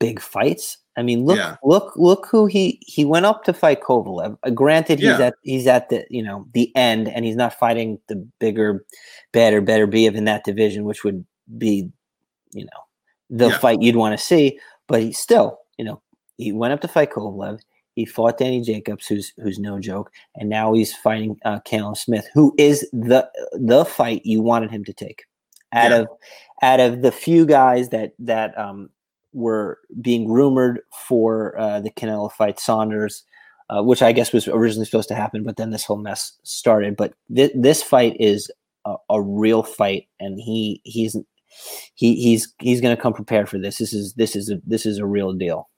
big 0.00 0.18
fights. 0.20 0.78
I 0.96 1.02
mean, 1.02 1.24
look, 1.24 1.36
Yeah. 1.38 1.56
look, 1.62 1.92
look 1.96 2.26
who 2.30 2.46
he 2.46 2.80
he 2.84 3.04
went 3.04 3.26
up 3.26 3.44
to 3.44 3.52
fight 3.52 3.80
Kovalev. 3.82 4.36
Uh, 4.42 4.50
granted, 4.50 4.98
he's 4.98 5.06
Yeah. 5.18 5.26
at 5.26 5.34
he's 5.42 5.66
at 5.68 5.88
the 5.88 6.04
you 6.10 6.22
know 6.22 6.46
the 6.52 6.74
end, 6.74 7.08
and 7.08 7.24
he's 7.24 7.36
not 7.36 7.54
fighting 7.54 8.00
the 8.08 8.16
bigger, 8.40 8.84
better, 9.32 9.62
Beterbiev 9.62 10.14
in 10.16 10.24
that 10.24 10.44
division, 10.44 10.84
which 10.84 11.04
would 11.04 11.24
be, 11.58 11.88
you 12.52 12.64
know, 12.64 12.80
the 13.30 13.48
Yeah. 13.50 13.58
fight 13.58 13.80
you'd 13.82 13.96
want 13.96 14.18
to 14.18 14.24
see. 14.24 14.58
But 14.88 15.00
he 15.02 15.12
still, 15.12 15.58
you 15.78 15.84
know, 15.84 16.02
he 16.38 16.50
went 16.52 16.72
up 16.72 16.80
to 16.80 16.88
fight 16.88 17.12
Kovalev. 17.12 17.60
He 17.94 18.04
fought 18.04 18.38
Danny 18.38 18.60
Jacobs, 18.62 19.06
who's 19.06 19.32
who's 19.42 19.58
no 19.58 19.78
joke, 19.78 20.10
and 20.36 20.48
now 20.48 20.72
he's 20.72 20.94
fighting 20.94 21.38
uh, 21.44 21.60
Callum 21.60 21.94
Smith, 21.94 22.26
who 22.34 22.54
is 22.58 22.88
the 22.92 23.30
the 23.52 23.84
fight 23.84 24.22
you 24.24 24.42
wanted 24.42 24.70
him 24.70 24.84
to 24.84 24.92
take. 24.92 25.24
Out 25.72 25.92
of 25.92 26.08
out 26.62 26.80
of 26.80 27.02
the 27.02 27.12
few 27.12 27.46
guys 27.46 27.90
that 27.90 28.12
that 28.18 28.58
um, 28.58 28.90
were 29.32 29.78
being 30.00 30.28
rumored 30.28 30.80
for 31.08 31.58
uh, 31.58 31.80
the 31.80 31.90
Canelo 31.90 32.30
fight, 32.32 32.58
Saunders, 32.58 33.24
uh, 33.68 33.82
which 33.82 34.02
I 34.02 34.12
guess 34.12 34.32
was 34.32 34.48
originally 34.48 34.84
supposed 34.84 35.08
to 35.08 35.14
happen, 35.14 35.44
but 35.44 35.56
then 35.56 35.70
this 35.70 35.84
whole 35.84 35.96
mess 35.96 36.38
started. 36.42 36.96
But 36.96 37.14
thi- 37.34 37.52
this 37.54 37.82
fight 37.82 38.16
is 38.18 38.50
a, 38.84 38.96
a 39.08 39.22
real 39.22 39.62
fight, 39.62 40.08
and 40.18 40.40
he 40.40 40.80
he's 40.84 41.16
he 41.94 42.14
he's 42.16 42.52
he's 42.58 42.80
going 42.80 42.94
to 42.96 43.00
come 43.00 43.12
prepared 43.12 43.48
for 43.48 43.58
this. 43.58 43.78
This 43.78 43.92
is 43.92 44.14
this 44.14 44.34
is 44.34 44.50
a 44.50 44.60
this 44.66 44.86
is 44.86 44.98
a 44.98 45.06
real 45.06 45.32
deal. 45.32 45.68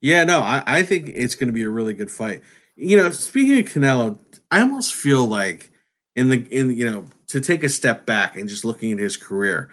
Yeah, 0.00 0.24
no, 0.24 0.40
I, 0.40 0.62
I 0.66 0.82
think 0.82 1.10
it's 1.14 1.36
going 1.36 1.46
to 1.46 1.52
be 1.52 1.62
a 1.62 1.70
really 1.70 1.94
good 1.94 2.10
fight. 2.10 2.42
You 2.74 2.96
know, 2.96 3.10
speaking 3.10 3.60
of 3.60 3.72
Canelo, 3.72 4.18
I 4.50 4.60
almost 4.60 4.94
feel 4.94 5.24
like 5.24 5.70
in 6.16 6.28
the 6.28 6.46
in 6.50 6.76
you 6.76 6.90
know 6.90 7.06
to 7.28 7.40
take 7.40 7.62
a 7.62 7.68
step 7.68 8.06
back 8.06 8.36
and 8.36 8.48
just 8.48 8.64
looking 8.64 8.92
at 8.92 8.98
his 8.98 9.16
career, 9.16 9.70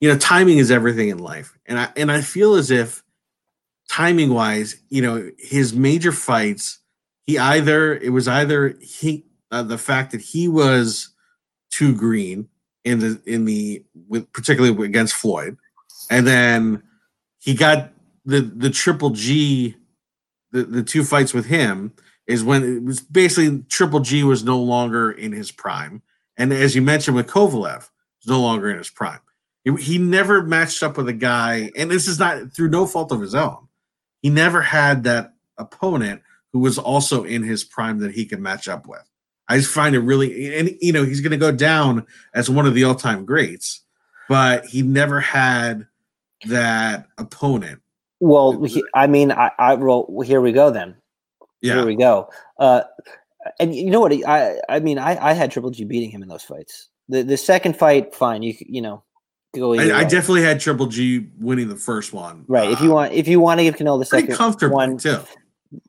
you 0.00 0.10
know, 0.10 0.18
timing 0.18 0.58
is 0.58 0.70
everything 0.70 1.08
in 1.08 1.18
life, 1.18 1.56
and 1.66 1.78
I 1.78 1.88
and 1.96 2.10
I 2.12 2.20
feel 2.20 2.54
as 2.54 2.70
if 2.70 3.02
timing 3.88 4.32
wise, 4.32 4.76
you 4.88 5.02
know, 5.02 5.30
his 5.38 5.74
major 5.74 6.12
fights, 6.12 6.80
he 7.26 7.38
either 7.38 7.94
it 7.94 8.10
was 8.10 8.28
either 8.28 8.76
he 8.80 9.24
uh, 9.50 9.62
the 9.62 9.78
fact 9.78 10.12
that 10.12 10.20
he 10.20 10.48
was 10.48 11.10
too 11.70 11.94
green 11.94 12.48
in 12.84 12.98
the 12.98 13.20
in 13.26 13.44
the 13.44 13.84
with 14.08 14.30
particularly 14.32 14.84
against 14.84 15.14
Floyd, 15.14 15.56
and 16.10 16.26
then 16.26 16.82
he 17.38 17.54
got 17.54 17.90
the 18.24 18.40
the 18.40 18.70
triple 18.70 19.10
G, 19.10 19.76
the 20.52 20.64
the 20.64 20.82
two 20.82 21.04
fights 21.04 21.32
with 21.32 21.46
him 21.46 21.92
is 22.26 22.42
when 22.42 22.64
it 22.64 22.82
was 22.82 23.00
basically 23.00 23.62
triple 23.68 24.00
G 24.00 24.24
was 24.24 24.44
no 24.44 24.58
longer 24.58 25.10
in 25.10 25.32
his 25.32 25.50
prime, 25.50 26.02
and 26.36 26.52
as 26.52 26.74
you 26.74 26.82
mentioned 26.82 27.16
with 27.16 27.28
Kovalev, 27.28 27.88
was 28.20 28.26
no 28.28 28.40
longer 28.40 28.70
in 28.70 28.78
his 28.78 28.90
prime. 28.90 29.20
He, 29.78 29.98
never 29.98 30.42
matched 30.44 30.82
up 30.82 30.96
with 30.96 31.08
a 31.08 31.12
guy, 31.12 31.72
and 31.76 31.90
this 31.90 32.06
is 32.06 32.20
not 32.20 32.52
through 32.52 32.68
no 32.68 32.86
fault 32.86 33.10
of 33.10 33.20
his 33.20 33.34
own. 33.34 33.66
He 34.22 34.30
never 34.30 34.62
had 34.62 35.02
that 35.04 35.34
opponent 35.58 36.22
who 36.52 36.60
was 36.60 36.78
also 36.78 37.24
in 37.24 37.42
his 37.42 37.64
prime 37.64 37.98
that 37.98 38.12
he 38.12 38.26
could 38.26 38.40
match 38.40 38.68
up 38.68 38.86
with. 38.86 39.02
I 39.48 39.58
just 39.58 39.70
find 39.70 39.94
it 39.94 40.00
really, 40.00 40.56
and 40.56 40.70
you 40.80 40.92
know, 40.92 41.04
he's 41.04 41.20
going 41.20 41.32
to 41.32 41.36
go 41.36 41.50
down 41.50 42.06
as 42.32 42.48
one 42.48 42.66
of 42.66 42.74
the 42.74 42.84
all-time 42.84 43.24
greats, 43.24 43.82
but 44.28 44.66
he 44.66 44.82
never 44.82 45.20
had 45.20 45.86
that 46.46 47.06
opponent. 47.18 47.80
Well, 48.20 48.62
he, 48.62 48.84
I 48.94 49.06
mean, 49.06 49.32
I, 49.32 49.50
I 49.58 49.74
well, 49.74 50.06
here 50.24 50.40
we 50.40 50.52
go 50.52 50.70
then. 50.70 50.96
Yeah, 51.60 51.74
Here 51.74 51.86
we 51.86 51.96
go. 51.96 52.30
Uh, 52.58 52.82
and 53.58 53.74
you 53.74 53.90
know 53.90 54.00
what? 54.00 54.12
I 54.26 54.60
I 54.68 54.80
mean, 54.80 54.98
I, 54.98 55.30
I 55.30 55.32
had 55.32 55.50
Triple 55.50 55.70
G 55.70 55.84
beating 55.84 56.10
him 56.10 56.22
in 56.22 56.28
those 56.28 56.42
fights. 56.42 56.88
The 57.08 57.22
the 57.22 57.36
second 57.36 57.76
fight, 57.76 58.14
fine. 58.14 58.42
You 58.42 58.54
you 58.60 58.82
know, 58.82 59.02
go 59.60 59.74
I, 59.74 59.98
I 60.00 60.04
definitely 60.04 60.42
had 60.42 60.60
Triple 60.60 60.86
G 60.86 61.26
winning 61.38 61.68
the 61.68 61.76
first 61.76 62.12
one. 62.12 62.44
right. 62.48 62.70
If 62.70 62.80
you 62.80 62.92
Uh, 62.92 62.94
want, 62.94 63.12
if 63.12 63.28
you 63.28 63.40
want 63.40 63.58
to 63.60 63.64
give 63.64 63.76
Canelo 63.76 63.98
the 63.98 64.04
second 64.04 64.34
comfortably 64.34 64.74
one, 64.74 64.98
too. 64.98 65.18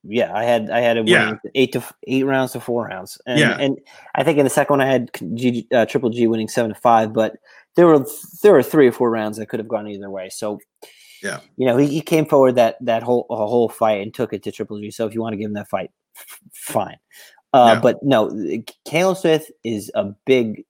yeah, 0.03 0.34
I 0.34 0.43
had 0.43 0.70
I 0.70 0.80
had 0.82 0.97
it 0.97 1.07
Yeah. 1.07 1.36
eight 1.55 1.72
to 1.74 1.84
eight 2.07 2.26
rounds 2.26 2.51
to 2.53 2.59
four 2.59 2.86
rounds. 2.86 3.20
And, 3.26 3.39
Yeah. 3.39 3.57
and 3.59 3.78
I 4.15 4.24
think 4.24 4.38
in 4.38 4.43
the 4.43 4.49
second 4.49 4.74
one 4.78 4.82
I 4.82 4.91
had 4.91 5.09
G, 5.36 5.68
uh, 5.72 5.86
Triple 5.86 6.09
G 6.09 6.28
winning 6.28 6.47
seven 6.47 6.74
to 6.74 6.80
five, 6.80 7.13
but 7.13 7.38
there 7.76 7.86
were 7.88 8.05
there 8.41 8.53
were 8.53 8.63
three 8.63 8.88
or 8.88 8.91
four 8.91 9.09
rounds 9.11 9.38
that 9.38 9.47
could 9.47 9.59
have 9.59 9.68
gone 9.68 9.88
either 9.88 10.09
way. 10.09 10.30
So 10.30 10.59
Yeah. 11.24 11.39
you 11.57 11.65
know, 11.68 11.78
he, 11.78 11.88
he 11.88 12.01
came 12.01 12.26
forward 12.26 12.55
that 12.55 12.78
that 12.82 13.03
whole 13.03 13.26
a 13.30 13.36
whole 13.36 13.70
fight 13.70 14.01
and 14.01 14.13
took 14.13 14.34
it 14.34 14.43
to 14.43 14.51
Triple 14.51 14.80
G. 14.80 14.89
So 14.91 15.05
if 15.05 15.13
you 15.13 15.22
want 15.22 15.34
to 15.34 15.38
give 15.38 15.47
him 15.47 15.53
that 15.53 15.70
fight, 15.70 15.91
f- 16.15 16.39
fine. 16.53 16.97
Uh, 17.53 17.74
Yeah. 17.76 17.80
But 17.82 18.03
no, 18.03 18.30
Callum 18.86 19.15
Smith 19.15 19.49
is 19.63 19.89
a 19.95 20.05
big 20.26 20.65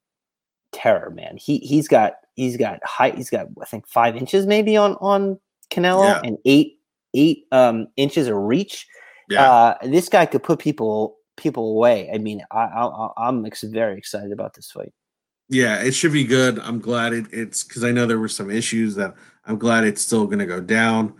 terror, 0.73 1.09
man. 1.09 1.37
He 1.37 1.57
he's 1.59 1.87
got 1.87 2.15
he's 2.37 2.55
got 2.55 2.79
height. 2.85 3.15
He's 3.15 3.29
got 3.29 3.47
I 3.61 3.65
think 3.65 3.85
five 3.89 4.15
inches 4.15 4.45
maybe 4.47 4.77
on 4.77 4.93
on 5.01 5.37
Canelo 5.69 6.05
Yeah. 6.05 6.21
and 6.23 6.37
eight 6.45 6.79
eight 7.13 7.43
um 7.51 7.87
inches 7.97 8.27
of 8.27 8.35
reach. 8.37 8.87
Yeah, 9.29 9.51
Uh, 9.51 9.77
this 9.83 10.07
guy 10.07 10.25
could 10.25 10.43
put 10.43 10.59
people 10.59 11.17
people 11.35 11.71
away. 11.75 12.09
I 12.13 12.17
mean, 12.17 12.41
I, 12.49 12.59
I 12.63 13.09
I'm 13.17 13.45
ex- 13.45 13.61
very 13.63 13.97
excited 13.97 14.31
about 14.31 14.53
this 14.53 14.71
fight. 14.71 14.93
yeah, 15.49 15.81
it 15.83 15.93
should 15.93 16.13
be 16.13 16.23
good. 16.23 16.57
I'm 16.59 16.79
glad 16.79 17.11
it, 17.13 17.25
it's 17.33 17.63
because 17.63 17.83
I 17.83 17.91
know 17.91 18.05
there 18.05 18.19
were 18.19 18.27
some 18.29 18.49
issues 18.49 18.95
that 18.95 19.13
I'm 19.45 19.57
glad 19.57 19.83
it's 19.83 20.01
still 20.01 20.25
going 20.25 20.39
to 20.39 20.45
go 20.45 20.61
down. 20.61 21.13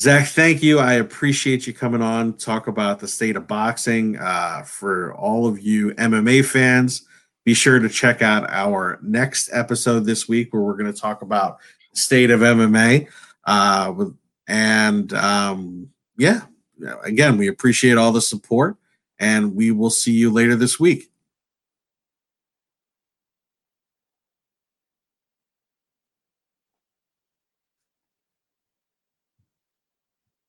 Zach, 0.00 0.26
thank 0.28 0.62
you. 0.62 0.78
I 0.80 0.94
appreciate 0.94 1.66
you 1.66 1.72
coming 1.72 2.02
on 2.02 2.32
talk 2.36 2.66
about 2.66 2.98
the 2.98 3.06
state 3.08 3.36
of 3.36 3.46
boxing. 3.46 4.16
Uh, 4.18 4.62
for 4.62 5.14
all 5.14 5.46
of 5.46 5.60
you 5.60 5.92
MMA 5.94 6.44
fans, 6.44 7.06
be 7.44 7.54
sure 7.54 7.78
to 7.78 7.88
check 7.88 8.22
out 8.22 8.48
our 8.50 8.98
next 9.02 9.50
episode 9.52 10.00
this 10.00 10.28
week 10.28 10.52
where 10.52 10.62
we're 10.62 10.76
going 10.76 10.92
to 10.92 10.98
talk 10.98 11.22
about 11.22 11.58
state 11.92 12.30
of 12.30 12.40
MMA. 12.40 13.08
Uh, 13.44 14.04
and 14.46 15.12
um, 15.12 15.90
yeah, 16.16 16.42
again, 17.02 17.36
we 17.36 17.48
appreciate 17.48 17.96
all 17.96 18.12
the 18.12 18.20
support, 18.20 18.76
and 19.18 19.54
we 19.54 19.70
will 19.70 19.90
see 19.90 20.12
you 20.12 20.30
later 20.30 20.56
this 20.56 20.78
week. 20.78 21.11